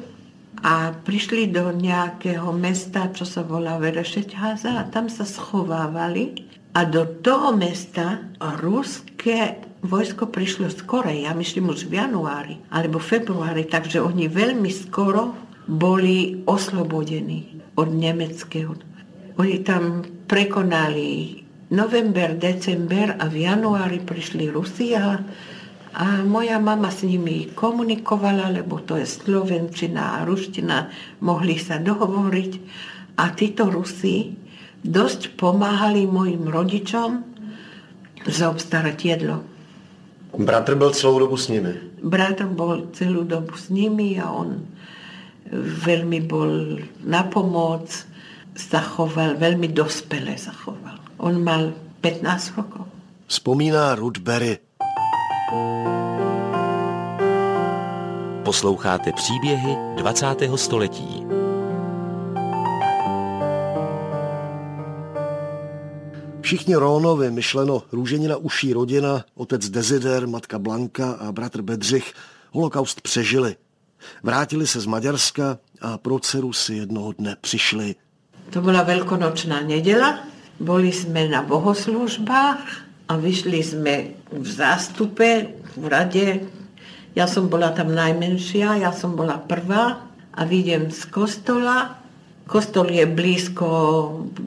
a 0.64 0.92
prišli 0.92 1.52
do 1.52 1.72
nejakého 1.72 2.48
mesta, 2.56 3.12
čo 3.12 3.28
sa 3.28 3.44
volá 3.44 3.76
Verešeťháza 3.76 4.80
a 4.80 4.88
tam 4.88 5.12
sa 5.12 5.28
schovávali 5.28 6.44
a 6.72 6.88
do 6.88 7.04
toho 7.20 7.52
mesta 7.52 8.24
ruské 8.60 9.60
vojsko 9.84 10.32
prišlo 10.32 10.72
skoro, 10.72 11.12
ja 11.12 11.36
myslím 11.36 11.70
už 11.70 11.86
v 11.86 12.00
januári 12.00 12.56
alebo 12.72 12.96
februári, 12.96 13.68
takže 13.68 14.00
oni 14.00 14.32
veľmi 14.32 14.72
skoro 14.72 15.36
boli 15.68 16.40
oslobodení 16.48 17.60
od 17.76 17.92
nemeckého. 17.92 18.93
Oni 19.34 19.66
tam 19.66 20.06
prekonali 20.30 21.42
november, 21.74 22.38
december 22.38 23.18
a 23.18 23.26
v 23.26 23.50
januári 23.50 23.98
prišli 23.98 24.46
Rusia 24.46 25.18
a 25.94 26.06
moja 26.22 26.58
mama 26.58 26.90
s 26.90 27.02
nimi 27.02 27.50
komunikovala, 27.54 28.50
lebo 28.50 28.78
to 28.82 28.94
je 28.98 29.06
slovenčina 29.06 30.22
a 30.22 30.24
ruština, 30.26 30.90
mohli 31.22 31.58
sa 31.58 31.78
dohovoriť. 31.82 32.52
A 33.14 33.30
títo 33.30 33.70
Rusi 33.70 34.34
dosť 34.82 35.38
pomáhali 35.38 36.02
mojim 36.06 36.50
rodičom 36.50 37.22
zaobstarať 38.26 38.98
jedlo. 39.04 39.42
Bratr 40.34 40.74
byl 40.74 40.90
celou 40.90 41.18
dobu 41.18 41.36
s 41.36 41.48
nimi? 41.48 41.74
Bratr 42.02 42.46
byl 42.46 42.90
celou 42.92 43.22
dobu 43.22 43.54
s 43.54 43.70
nimi 43.70 44.18
a 44.18 44.30
on 44.30 44.66
velmi 45.86 46.20
byl 46.20 46.78
na 47.06 47.22
pomoc, 47.22 48.06
zachoval, 48.70 49.36
velmi 49.38 49.68
dospěle 49.68 50.38
zachoval. 50.38 50.98
On 51.16 51.44
mal 51.44 51.72
15 52.00 52.56
rokov. 52.56 52.86
Vzpomíná 53.26 53.94
Ruth 53.94 54.18
Berry. 54.18 54.58
Posloucháte 58.44 59.12
příběhy 59.12 59.76
20. 59.96 60.26
století. 60.56 61.26
Všichni 66.40 66.74
Rónovi, 66.74 67.30
myšleno 67.30 67.82
růženina 67.92 68.36
uší 68.36 68.72
rodina, 68.72 69.24
otec 69.34 69.68
Desider, 69.68 70.26
matka 70.26 70.58
Blanka 70.58 71.12
a 71.12 71.32
bratr 71.32 71.62
Bedřich, 71.62 72.14
holokaust 72.50 73.00
přežili. 73.00 73.56
Vrátili 74.22 74.66
se 74.66 74.80
z 74.80 74.86
Maďarska 74.86 75.58
a 75.80 75.98
pro 75.98 76.18
dceru 76.18 76.52
si 76.52 76.74
jednoho 76.74 77.12
dne 77.12 77.36
přišli. 77.40 77.94
To 78.54 78.60
byla 78.60 78.82
velkonočná 78.82 79.60
neděla, 79.60 80.18
byli 80.60 80.92
jsme 80.92 81.28
na 81.28 81.42
bohoslužbách 81.42 82.66
a 83.08 83.16
vyšli 83.16 83.62
jsme 83.62 84.04
v 84.32 84.46
zástupe, 84.46 85.46
v 85.76 85.86
radě. 85.86 86.40
Já 87.14 87.26
jsem 87.26 87.48
byla 87.48 87.68
tam 87.70 87.94
najmenší, 87.94 88.58
já 88.58 88.92
jsem 88.92 89.16
byla 89.16 89.38
prvá 89.38 90.06
a 90.34 90.44
vidím 90.44 90.90
z 90.90 91.04
kostola. 91.04 91.98
Kostol 92.46 92.90
je 92.90 93.06
blízko 93.06 93.66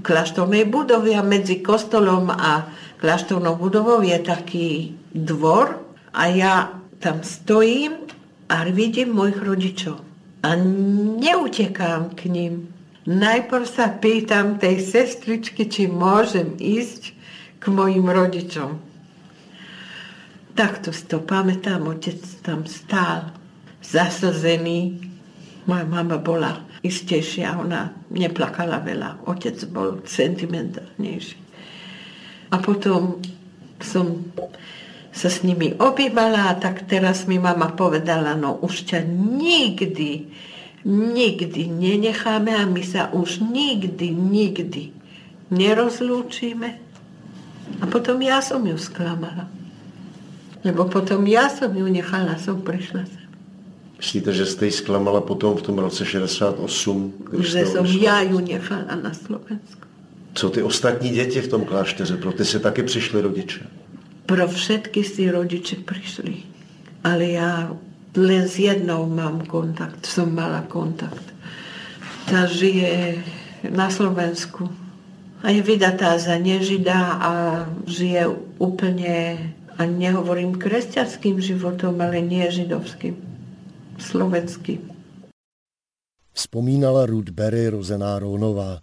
kláštornej 0.02 0.66
budovy 0.66 1.16
a 1.16 1.22
mezi 1.22 1.56
kostolom 1.56 2.30
a 2.32 2.68
kláštornou 2.98 3.56
budovou 3.56 4.02
je 4.02 4.20
taký 4.20 4.96
dvor 5.16 5.82
a 6.14 6.26
já 6.26 6.72
tam 7.00 7.20
stojím 7.24 7.92
a 8.50 8.64
vidím 8.64 9.14
mojich 9.14 9.44
rodičů. 9.44 9.96
A 10.44 10.56
neutekám 11.20 12.10
k 12.16 12.26
ním. 12.26 12.77
Najprv 13.08 13.64
sa 13.64 13.88
pýtam 13.88 14.60
tej 14.60 14.84
sestričky, 14.84 15.72
či 15.72 15.88
môžem 15.88 16.60
ísť 16.60 17.16
k 17.56 17.64
mojim 17.72 18.04
rodičom. 18.04 18.84
Takto 20.52 20.92
si 20.92 21.08
to 21.08 21.24
pamätám, 21.24 21.88
otec 21.88 22.20
tam 22.44 22.68
stál, 22.68 23.32
zasazený. 23.80 25.00
Moja 25.64 25.88
mama 25.88 26.20
bola 26.20 26.68
istejšia, 26.84 27.56
ona 27.56 27.96
neplakala 28.12 28.84
veľa. 28.84 29.24
Otec 29.24 29.56
bol 29.72 30.04
sentimentálnejší. 30.04 31.40
A 32.52 32.60
potom 32.60 33.24
som 33.80 34.36
sa 35.16 35.32
s 35.32 35.42
nimi 35.48 35.74
obývala 35.80 36.54
tak 36.60 36.86
teraz 36.86 37.26
mi 37.26 37.40
mama 37.42 37.72
povedala, 37.74 38.36
no 38.36 38.60
už 38.62 38.92
ťa 38.92 39.00
nikdy 39.40 40.30
nikdy 40.88 41.68
nenecháme 41.68 42.56
a 42.56 42.64
my 42.64 42.84
sa 42.84 43.12
už 43.12 43.44
nikdy, 43.44 44.16
nikdy 44.16 44.96
nerozlúčime. 45.52 46.80
A 47.84 47.86
potom 47.92 48.24
ja 48.24 48.40
som 48.40 48.64
ju 48.64 48.80
sklamala. 48.80 49.52
Lebo 50.64 50.88
potom 50.88 51.28
ja 51.28 51.52
som 51.52 51.76
ju 51.76 51.86
nechala, 51.92 52.40
som 52.40 52.64
prišla 52.64 53.04
sem. 53.04 53.28
Myslíte, 53.98 54.34
že 54.34 54.46
jste 54.46 54.66
ji 54.66 54.72
zklamala 54.72 55.22
potom 55.22 55.58
v 55.58 55.62
tom 55.62 55.80
roce 55.80 56.06
68? 56.06 57.14
Že 57.40 57.66
som 57.66 57.86
já 57.86 58.22
ju 58.22 58.40
nechala 58.40 58.96
na 58.96 59.14
Slovensku. 59.14 59.88
Co 60.34 60.50
ty 60.50 60.64
ostatní 60.64 61.10
děti 61.10 61.42
v 61.42 61.48
tom 61.48 61.66
klášteře? 61.66 62.18
Pro 62.18 62.32
ty 62.32 62.46
se 62.46 62.60
taky 62.60 62.84
přišli 62.84 63.22
rodiče? 63.22 63.60
Pro 64.26 64.48
všetky 64.48 65.04
si 65.04 65.32
rodiče 65.32 65.76
přišli. 65.76 66.36
Ale 67.04 67.26
já 67.26 67.78
len 68.16 68.48
s 68.48 68.56
jednou 68.62 69.10
mám 69.10 69.44
kontakt, 69.50 70.08
som 70.08 70.32
mala 70.32 70.64
kontakt. 70.70 71.24
Tá 72.28 72.48
žije 72.48 73.20
na 73.68 73.92
Slovensku. 73.92 74.70
A 75.46 75.54
je 75.54 75.62
vydatá 75.62 76.18
za 76.18 76.34
nežida 76.42 77.20
a 77.22 77.32
žije 77.86 78.26
úplne, 78.58 79.38
a 79.78 79.86
nehovorím 79.86 80.58
kresťanským 80.58 81.38
životom, 81.38 81.94
ale 82.02 82.26
nie 82.26 82.42
židovským, 82.50 83.14
slovenským. 84.02 84.82
Vzpomínala 86.34 87.06
Ruth 87.06 87.30
Berry, 87.30 87.70
rozená 87.70 88.18
Rónová. 88.18 88.82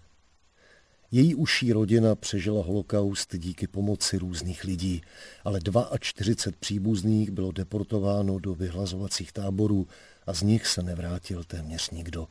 Její 1.15 1.35
uší 1.35 1.73
rodina 1.73 2.15
přežila 2.15 2.63
holokaust 2.65 3.37
díky 3.37 3.67
pomoci 3.67 4.19
různých 4.19 4.65
lidí, 4.65 5.03
ale 5.45 5.61
42 6.01 6.59
příbuzných 6.61 7.31
bylo 7.31 7.53
deportováno 7.53 8.39
do 8.39 8.55
vyhlazovacích 8.55 9.33
táborů 9.33 9.87
a 10.27 10.33
z 10.35 10.43
nich 10.43 10.67
se 10.67 10.83
nevrátil 10.83 11.45
téměř 11.45 11.91
nikdo. 11.91 12.29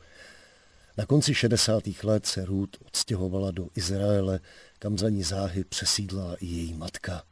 Na 0.98 1.06
konci 1.06 1.34
60. 1.34 1.82
let 2.02 2.26
se 2.26 2.44
Ruth 2.44 2.76
odstěhovala 2.86 3.50
do 3.50 3.68
Izraele, 3.76 4.40
kam 4.78 4.98
za 4.98 5.08
ní 5.08 5.22
záhy 5.22 5.64
přesídla 5.64 6.36
i 6.40 6.46
její 6.46 6.74
matka. 6.74 7.22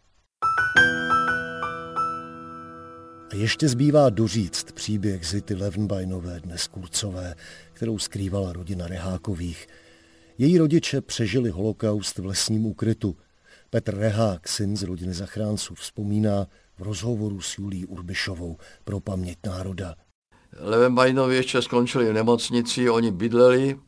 A 3.30 3.34
ještě 3.34 3.68
zbývá 3.68 4.10
doříct 4.10 4.72
příběh 4.72 5.26
Zity 5.26 5.54
Levenbajnové, 5.54 6.40
dnes 6.40 6.66
Kurcové, 6.66 7.34
kterou 7.72 7.98
skrývala 7.98 8.52
rodina 8.52 8.86
Rehákových– 8.86 9.66
její 10.38 10.58
rodiče 10.58 11.00
přežili 11.00 11.50
holokaust 11.50 12.18
v 12.18 12.26
lesním 12.26 12.66
úkrytu. 12.66 13.16
Petr 13.70 13.96
Rehák, 13.96 14.48
syn 14.48 14.76
z 14.76 14.82
rodiny 14.82 15.14
zachránců, 15.14 15.74
vzpomíná 15.74 16.46
v 16.78 16.82
rozhovoru 16.82 17.40
s 17.40 17.58
Julí 17.58 17.86
Urbišovou 17.86 18.56
pro 18.84 19.00
paměť 19.00 19.38
národa. 19.46 19.94
Levenbajnovi 20.58 21.36
ještě 21.36 21.62
skončili 21.62 22.10
v 22.10 22.12
nemocnici, 22.12 22.90
oni 22.90 23.10
bydleli 23.10 23.78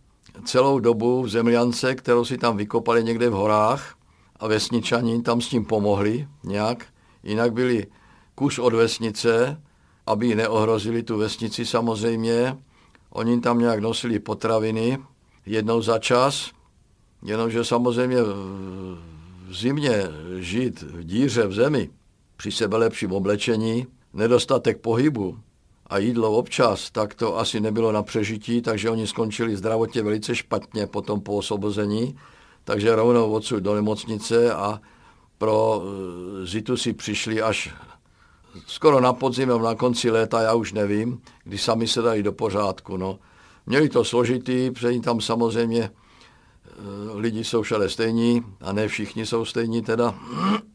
celou 0.44 0.78
dobu 0.78 1.22
v 1.22 1.28
zemljance, 1.28 1.94
kterou 1.94 2.24
si 2.24 2.38
tam 2.38 2.56
vykopali 2.56 3.04
někde 3.04 3.30
v 3.30 3.32
horách 3.32 3.96
a 4.36 4.48
vesničani 4.48 5.22
tam 5.22 5.40
s 5.40 5.48
tím 5.48 5.64
pomohli 5.64 6.28
nějak. 6.44 6.86
Jinak 7.22 7.52
byli 7.52 7.86
kus 8.34 8.58
od 8.58 8.72
vesnice, 8.72 9.60
aby 10.06 10.34
neohrozili 10.34 11.02
tu 11.02 11.18
vesnici 11.18 11.66
samozřejmě. 11.66 12.56
Oni 13.10 13.40
tam 13.40 13.58
nějak 13.58 13.80
nosili 13.80 14.18
potraviny, 14.18 14.98
jednou 15.46 15.82
za 15.82 15.98
čas, 15.98 16.50
jenomže 17.22 17.64
samozřejmě 17.64 18.22
v 18.22 19.54
zimě 19.54 20.02
žít 20.38 20.82
v 20.82 21.04
díře 21.04 21.46
v 21.46 21.52
zemi, 21.52 21.90
při 22.36 22.52
sebe 22.52 22.76
lepším 22.76 23.12
oblečení, 23.12 23.86
nedostatek 24.12 24.80
pohybu 24.80 25.38
a 25.86 25.98
jídlo 25.98 26.32
občas, 26.32 26.90
tak 26.90 27.14
to 27.14 27.38
asi 27.38 27.60
nebylo 27.60 27.92
na 27.92 28.02
přežití, 28.02 28.62
takže 28.62 28.90
oni 28.90 29.06
skončili 29.06 29.56
zdravotně 29.56 30.02
velice 30.02 30.34
špatně 30.34 30.86
potom 30.86 31.20
po 31.20 31.36
osobození, 31.36 32.16
takže 32.64 32.94
rovnou 32.94 33.32
odsud 33.32 33.62
do 33.62 33.74
nemocnice 33.74 34.52
a 34.52 34.80
pro 35.38 35.82
eh, 35.82 36.46
Zitu 36.46 36.76
si 36.76 36.92
přišli 36.92 37.42
až 37.42 37.74
skoro 38.66 39.00
na 39.00 39.12
podzim, 39.12 39.48
na 39.48 39.74
konci 39.74 40.10
léta, 40.10 40.42
já 40.42 40.54
už 40.54 40.72
nevím, 40.72 41.20
kdy 41.44 41.58
sami 41.58 41.88
se 41.88 42.02
dali 42.02 42.22
do 42.22 42.32
pořádku. 42.32 42.96
No. 42.96 43.18
Měli 43.66 43.88
to 43.88 44.04
složitý, 44.04 44.70
protože 44.70 45.00
tam 45.00 45.20
samozřejmě 45.20 45.82
eh, 45.82 46.70
lidi 47.14 47.44
jsou 47.44 47.62
všade 47.62 47.88
stejní 47.88 48.42
a 48.60 48.72
ne 48.72 48.88
všichni 48.88 49.26
jsou 49.26 49.44
stejní 49.44 49.82
teda. 49.82 50.14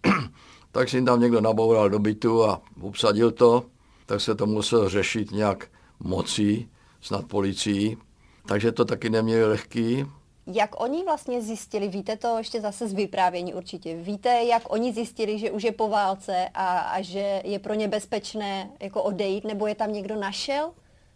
tak 0.71 0.89
si 0.89 0.97
jim 0.97 1.05
tam 1.05 1.21
někdo 1.21 1.41
naboural 1.41 1.89
do 1.89 1.99
bytu 1.99 2.43
a 2.43 2.61
obsadil 2.81 3.31
to, 3.31 3.65
tak 4.05 4.21
se 4.21 4.35
to 4.35 4.45
musel 4.45 4.89
řešit 4.89 5.31
nějak 5.31 5.67
mocí, 5.99 6.69
snad 7.01 7.25
policií. 7.25 7.97
Takže 8.45 8.71
to 8.71 8.85
taky 8.85 9.09
neměli 9.09 9.45
lehký. 9.45 10.05
Jak 10.47 10.81
oni 10.81 11.03
vlastně 11.03 11.41
zjistili, 11.41 11.87
víte 11.87 12.17
to 12.17 12.37
ještě 12.37 12.61
zase 12.61 12.87
z 12.87 12.93
vyprávění 12.93 13.53
určitě, 13.53 13.95
víte, 13.95 14.43
jak 14.43 14.73
oni 14.73 14.93
zjistili, 14.93 15.39
že 15.39 15.51
už 15.51 15.63
je 15.63 15.71
po 15.71 15.87
válce 15.87 16.49
a, 16.53 16.79
a 16.79 17.01
že 17.01 17.41
je 17.45 17.59
pro 17.59 17.73
ně 17.73 17.87
bezpečné 17.87 18.69
jako 18.79 19.03
odejít, 19.03 19.43
nebo 19.43 19.67
je 19.67 19.75
tam 19.75 19.93
někdo 19.93 20.15
našel? 20.15 20.71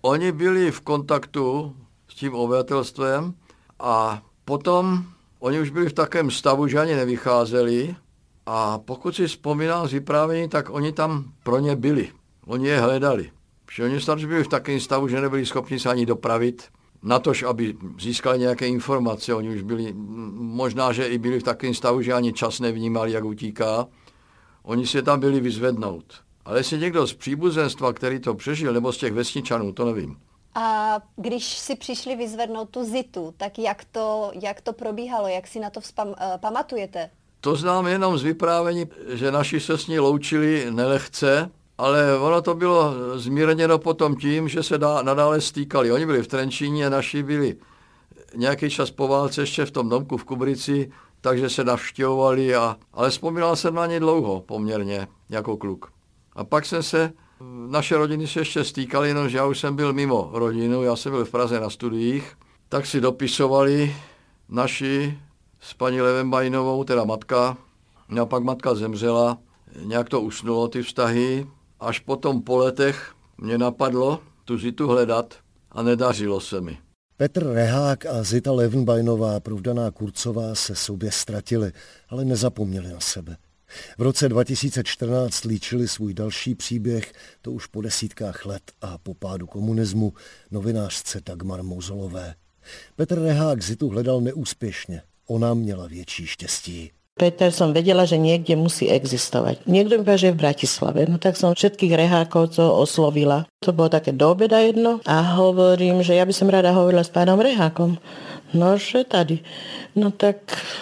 Oni 0.05 0.31
byli 0.31 0.71
v 0.71 0.81
kontaktu 0.81 1.75
s 2.07 2.15
tím 2.15 2.35
obyvatelstvem 2.35 3.33
a 3.79 4.21
potom 4.45 5.05
oni 5.39 5.59
už 5.59 5.69
byli 5.69 5.89
v 5.89 5.93
takém 5.93 6.31
stavu, 6.31 6.67
že 6.67 6.79
ani 6.79 6.95
nevycházeli 6.95 7.95
a 8.45 8.79
pokud 8.79 9.15
si 9.15 9.27
vzpomínám 9.27 9.87
z 9.87 9.93
vyprávění, 9.93 10.49
tak 10.49 10.69
oni 10.69 10.91
tam 10.91 11.31
pro 11.43 11.59
ně 11.59 11.75
byli. 11.75 12.11
Oni 12.45 12.67
je 12.67 12.79
hledali. 12.79 13.31
Protože 13.65 13.83
oni 13.83 14.01
snad 14.01 14.19
byli 14.19 14.43
v 14.43 14.47
takém 14.47 14.79
stavu, 14.79 15.07
že 15.07 15.21
nebyli 15.21 15.45
schopni 15.45 15.79
se 15.79 15.89
ani 15.89 16.05
dopravit 16.05 16.63
na 17.03 17.19
tož, 17.19 17.43
aby 17.43 17.75
získali 17.99 18.39
nějaké 18.39 18.67
informace. 18.67 19.33
Oni 19.33 19.55
už 19.55 19.61
byli, 19.61 19.93
možná, 20.35 20.91
že 20.91 21.07
i 21.07 21.17
byli 21.17 21.39
v 21.39 21.43
takovém 21.43 21.73
stavu, 21.73 22.01
že 22.01 22.13
ani 22.13 22.33
čas 22.33 22.59
nevnímali, 22.59 23.11
jak 23.11 23.25
utíká. 23.25 23.87
Oni 24.63 24.87
si 24.87 24.97
je 24.97 25.01
tam 25.01 25.19
byli 25.19 25.39
vyzvednout. 25.39 26.22
Ale 26.45 26.59
jestli 26.59 26.79
někdo 26.79 27.07
z 27.07 27.13
příbuzenstva, 27.13 27.93
který 27.93 28.19
to 28.19 28.33
přežil, 28.33 28.73
nebo 28.73 28.93
z 28.93 28.97
těch 28.97 29.13
vesničanů, 29.13 29.73
to 29.73 29.85
nevím. 29.85 30.17
A 30.55 30.99
když 31.15 31.57
si 31.57 31.75
přišli 31.75 32.15
vyzvednout 32.15 32.69
tu 32.69 32.83
zitu, 32.83 33.33
tak 33.37 33.59
jak 33.59 33.85
to, 33.91 34.31
jak 34.41 34.61
to 34.61 34.73
probíhalo, 34.73 35.27
jak 35.27 35.47
si 35.47 35.59
na 35.59 35.69
to 35.69 35.81
vzpam, 35.81 36.07
uh, 36.07 36.15
pamatujete? 36.39 37.09
To 37.41 37.55
znám 37.55 37.87
jenom 37.87 38.17
z 38.17 38.23
vyprávění, 38.23 38.85
že 39.07 39.31
naši 39.31 39.59
se 39.59 39.77
s 39.77 39.87
ní 39.87 39.99
loučili 39.99 40.67
nelehce, 40.69 41.51
ale 41.77 42.17
ono 42.17 42.41
to 42.41 42.53
bylo 42.53 42.93
zmírněno 43.15 43.79
potom 43.79 44.15
tím, 44.15 44.49
že 44.49 44.63
se 44.63 44.77
dá, 44.77 45.01
nadále 45.01 45.41
stýkali. 45.41 45.91
Oni 45.91 46.05
byli 46.05 46.23
v 46.23 46.27
Trenčíně, 46.27 46.89
naši 46.89 47.23
byli 47.23 47.55
nějaký 48.35 48.69
čas 48.69 48.91
po 48.91 49.07
válce 49.07 49.41
ještě 49.41 49.65
v 49.65 49.71
tom 49.71 49.89
domku 49.89 50.17
v 50.17 50.23
Kubrici, 50.23 50.91
takže 51.21 51.49
se 51.49 51.63
navštěvovali, 51.63 52.55
a, 52.55 52.77
ale 52.93 53.09
vzpomínal 53.09 53.55
jsem 53.55 53.75
na 53.75 53.85
ně 53.85 53.99
dlouho 53.99 54.41
poměrně, 54.41 55.07
jako 55.29 55.57
kluk. 55.57 55.91
A 56.35 56.43
pak 56.43 56.65
jsem 56.65 56.83
se, 56.83 57.13
naše 57.67 57.97
rodiny 57.97 58.27
se 58.27 58.39
ještě 58.39 58.63
stýkaly, 58.63 59.07
jenomže 59.07 59.37
já 59.37 59.45
už 59.45 59.59
jsem 59.59 59.75
byl 59.75 59.93
mimo 59.93 60.29
rodinu, 60.33 60.83
já 60.83 60.95
jsem 60.95 61.11
byl 61.11 61.25
v 61.25 61.31
Praze 61.31 61.59
na 61.59 61.69
studiích, 61.69 62.37
tak 62.69 62.85
si 62.85 63.01
dopisovali 63.01 63.95
naši 64.49 65.17
s 65.59 65.73
paní 65.73 66.01
Levenbajnovou, 66.01 66.83
teda 66.83 67.03
matka, 67.03 67.57
a 68.21 68.25
pak 68.25 68.43
matka 68.43 68.75
zemřela, 68.75 69.37
nějak 69.83 70.09
to 70.09 70.21
usnulo 70.21 70.67
ty 70.67 70.83
vztahy, 70.83 71.47
až 71.79 71.99
potom 71.99 72.41
po 72.41 72.57
letech 72.57 73.13
mě 73.37 73.57
napadlo 73.57 74.19
tu 74.45 74.57
Zitu 74.57 74.87
hledat 74.87 75.35
a 75.71 75.83
nedařilo 75.83 76.39
se 76.39 76.61
mi. 76.61 76.77
Petr 77.17 77.47
Rehák 77.47 78.05
a 78.05 78.23
Zita 78.23 78.51
Levenbajnová, 78.51 79.39
provdaná 79.39 79.91
Kurcová, 79.91 80.55
se 80.55 80.75
sobě 80.75 81.11
ztratili, 81.11 81.71
ale 82.09 82.25
nezapomněli 82.25 82.93
na 82.93 82.99
sebe. 82.99 83.37
V 83.97 84.01
roce 84.01 84.29
2014 84.29 85.45
líčili 85.45 85.87
svůj 85.87 86.13
další 86.13 86.55
příběh, 86.55 87.13
to 87.41 87.51
už 87.51 87.67
po 87.67 87.81
desítkách 87.81 88.45
let 88.45 88.63
a 88.81 88.97
po 88.97 89.13
pádu 89.13 89.47
komunismu, 89.47 90.13
novinářce 90.51 91.21
Dagmar 91.25 91.63
Mozolové. 91.63 92.35
Petr 92.95 93.21
Rehák 93.21 93.63
Zitu 93.63 93.89
hledal 93.89 94.21
neúspěšně, 94.21 95.01
ona 95.27 95.53
měla 95.53 95.87
větší 95.87 96.27
štěstí. 96.27 96.91
Peter 97.13 97.53
som 97.53 97.77
vedela, 97.77 98.09
že 98.09 98.17
niekde 98.17 98.57
musí 98.57 98.89
existovať. 98.89 99.69
Niekto 99.69 100.01
mi 100.01 100.17
že 100.17 100.33
v 100.33 100.41
Bratislave. 100.41 101.05
No 101.05 101.21
tak 101.21 101.37
som 101.37 101.53
všetkých 101.53 101.93
rehákovcov 101.93 102.65
oslovila. 102.65 103.45
To 103.61 103.69
bolo 103.69 103.93
také 103.93 104.17
do 104.17 104.33
obeda 104.33 104.57
jedno 104.57 104.97
a 105.05 105.37
hovorím, 105.37 106.01
že 106.01 106.17
ja 106.17 106.25
by 106.25 106.33
som 106.33 106.49
rada 106.49 106.73
hovorila 106.73 107.05
s 107.05 107.13
pánom 107.13 107.37
Rehákom. 107.37 108.01
No, 108.53 108.77
že 108.77 109.03
tady. 109.03 109.39
No 109.97 110.13
tak 110.13 110.37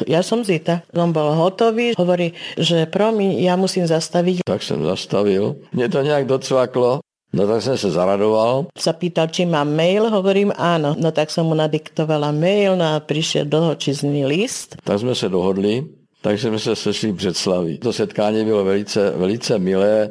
ja 0.08 0.24
som 0.24 0.44
Zita. 0.44 0.84
On 0.92 1.12
bol 1.12 1.36
hotový, 1.36 1.96
hovorí, 1.96 2.36
že 2.60 2.88
promiň, 2.88 3.44
ja 3.44 3.56
musím 3.56 3.88
zastaviť. 3.88 4.44
Tak 4.44 4.64
som 4.64 4.84
zastavil. 4.84 5.60
Mne 5.72 5.88
to 5.88 6.00
nejak 6.04 6.28
docvaklo. 6.28 7.00
No 7.32 7.48
tak 7.48 7.64
som 7.64 7.80
sa 7.80 7.90
zaradoval. 7.92 8.68
Sa 8.76 8.92
pýtal, 8.92 9.32
či 9.32 9.48
mám 9.48 9.72
mail, 9.72 10.12
hovorím 10.12 10.52
áno. 10.52 11.00
No 11.00 11.16
tak 11.16 11.32
som 11.32 11.48
mu 11.48 11.56
nadiktovala 11.56 12.36
mail, 12.36 12.76
no 12.76 12.84
a 12.84 13.00
prišiel 13.00 13.48
dlhočizný 13.48 14.28
list. 14.28 14.76
Tak 14.84 15.00
sme 15.00 15.16
sa 15.16 15.32
dohodli, 15.32 15.88
takže 16.22 16.48
jsme 16.52 16.60
se 16.60 16.76
sešli 16.76 17.14
před 17.14 17.38
Slaví. 17.38 17.78
To 17.78 17.94
setkání 17.94 18.46
bylo 18.46 18.64
velice, 18.64 19.10
velice 19.16 19.60
milé. 19.60 20.10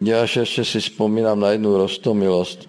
Já 0.00 0.20
ještě 0.22 0.64
si 0.64 0.80
vzpomínám 0.80 1.40
na 1.40 1.50
jednu 1.50 1.76
rostomilost, 1.76 2.68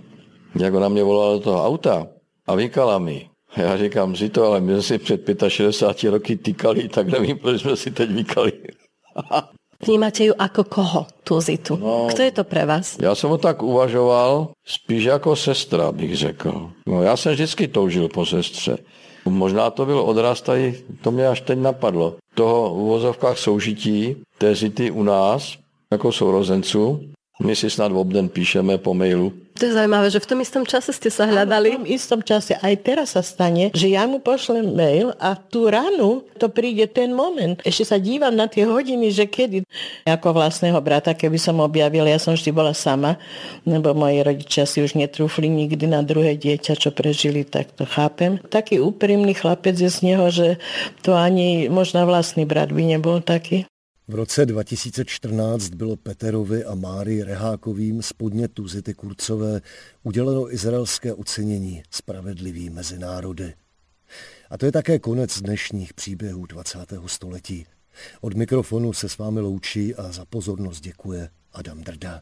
jak 0.59 0.73
ona 0.73 0.89
mě 0.89 1.03
volala 1.03 1.33
do 1.33 1.39
toho 1.39 1.65
auta 1.65 2.07
a 2.47 2.55
vykala 2.55 2.97
mi. 2.99 3.28
Já 3.57 3.77
říkám 3.77 4.15
si 4.15 4.29
to, 4.29 4.45
ale 4.45 4.61
my 4.61 4.73
jsme 4.73 4.81
si 4.81 4.97
před 4.97 5.21
65 5.47 6.11
roky 6.11 6.35
týkali, 6.35 6.89
tak 6.89 7.07
nevím, 7.07 7.37
proč 7.37 7.61
jsme 7.61 7.75
si 7.75 7.91
teď 7.91 8.09
vykali. 8.09 8.51
Vnímate 9.79 10.27
ju 10.27 10.33
ako 10.35 10.63
koho, 10.63 11.07
tú 11.23 11.39
Zitu? 11.39 11.79
No, 11.79 12.11
Kto 12.11 12.21
je 12.21 12.31
to 12.31 12.43
pre 12.43 12.65
vás? 12.65 12.99
Já 12.99 13.15
jsem 13.15 13.29
ho 13.29 13.37
tak 13.37 13.63
uvažoval, 13.63 14.51
spíš 14.67 15.03
jako 15.03 15.35
sestra, 15.35 15.91
bych 15.91 16.17
řekl. 16.17 16.71
No, 16.87 17.03
já 17.03 17.17
jsem 17.17 17.33
vždycky 17.33 17.67
toužil 17.67 18.07
po 18.07 18.25
sestře. 18.25 18.77
Možná 19.25 19.69
to 19.69 19.85
byl 19.85 19.99
odraz 19.99 20.41
tady, 20.41 20.83
to 21.01 21.11
mě 21.11 21.27
až 21.27 21.41
teď 21.41 21.59
napadlo, 21.59 22.15
toho 22.35 22.75
v 22.75 22.77
uvozovkách 22.77 23.37
soužití 23.37 24.15
té 24.37 24.55
zity 24.55 24.91
u 24.91 25.03
nás, 25.03 25.57
jako 25.91 26.11
sourozenců. 26.11 26.99
My 27.43 27.55
si 27.55 27.69
snad 27.69 27.91
v 27.91 27.97
obden 27.97 28.29
píšeme 28.29 28.77
po 28.77 28.93
mailu 28.93 29.33
to 29.59 29.67
je 29.67 29.75
zaujímavé, 29.75 30.07
že 30.07 30.23
v 30.23 30.29
tom 30.31 30.39
istom 30.39 30.63
čase 30.63 30.95
ste 30.95 31.11
sa 31.11 31.27
hľadali. 31.27 31.75
v 31.75 31.83
tom 31.83 31.89
istom 31.91 32.19
čase 32.23 32.55
aj 32.63 32.75
teraz 32.79 33.19
sa 33.19 33.21
stane, 33.21 33.75
že 33.75 33.91
ja 33.91 34.07
mu 34.07 34.23
pošlem 34.23 34.71
mail 34.71 35.11
a 35.19 35.35
tú 35.35 35.67
ranu 35.67 36.23
to 36.39 36.47
príde 36.47 36.87
ten 36.95 37.11
moment. 37.11 37.59
Ešte 37.67 37.91
sa 37.91 37.97
dívam 37.99 38.31
na 38.31 38.47
tie 38.47 38.63
hodiny, 38.63 39.11
že 39.11 39.27
kedy 39.27 39.67
ako 40.07 40.31
vlastného 40.31 40.79
brata, 40.79 41.11
keby 41.11 41.35
som 41.35 41.59
objavila, 41.59 42.07
ja 42.07 42.15
som 42.15 42.39
vždy 42.39 42.55
bola 42.55 42.71
sama, 42.71 43.19
lebo 43.67 43.91
moji 43.91 44.23
rodičia 44.23 44.63
si 44.63 44.79
už 44.79 44.95
netrúfli 44.95 45.51
nikdy 45.51 45.91
na 45.91 45.99
druhé 45.99 46.39
dieťa, 46.39 46.79
čo 46.79 46.95
prežili, 46.95 47.43
tak 47.43 47.75
to 47.75 47.83
chápem. 47.83 48.39
Taký 48.47 48.79
úprimný 48.79 49.35
chlapec 49.35 49.75
je 49.75 49.91
z 49.91 49.99
neho, 50.07 50.31
že 50.31 50.55
to 51.03 51.11
ani 51.19 51.67
možná 51.67 52.07
vlastný 52.07 52.47
brat 52.47 52.71
by 52.71 52.95
nebol 52.95 53.19
taký. 53.19 53.67
V 54.09 54.15
roce 54.15 54.45
2014 54.45 55.69
bylo 55.69 55.95
Peterovi 55.95 56.65
a 56.65 56.75
Mári 56.75 57.23
Rehákovým 57.23 58.01
z 58.01 58.13
podnětu 58.13 58.67
Zity 58.67 58.93
Kurcové 58.93 59.61
uděleno 60.03 60.53
izraelské 60.53 61.13
ocenění 61.13 61.83
Spravedlivý 61.91 62.69
mezi 62.69 62.99
národy. 62.99 63.53
A 64.49 64.57
to 64.57 64.65
je 64.65 64.71
také 64.71 64.99
konec 64.99 65.41
dnešních 65.41 65.93
příběhů 65.93 66.45
20. 66.45 66.79
století. 67.05 67.65
Od 68.21 68.33
mikrofonu 68.33 68.93
se 68.93 69.09
s 69.09 69.17
vámi 69.17 69.39
loučí 69.39 69.95
a 69.95 70.11
za 70.11 70.25
pozornost 70.25 70.81
děkuje 70.81 71.29
Adam 71.53 71.81
Drda. 71.81 72.21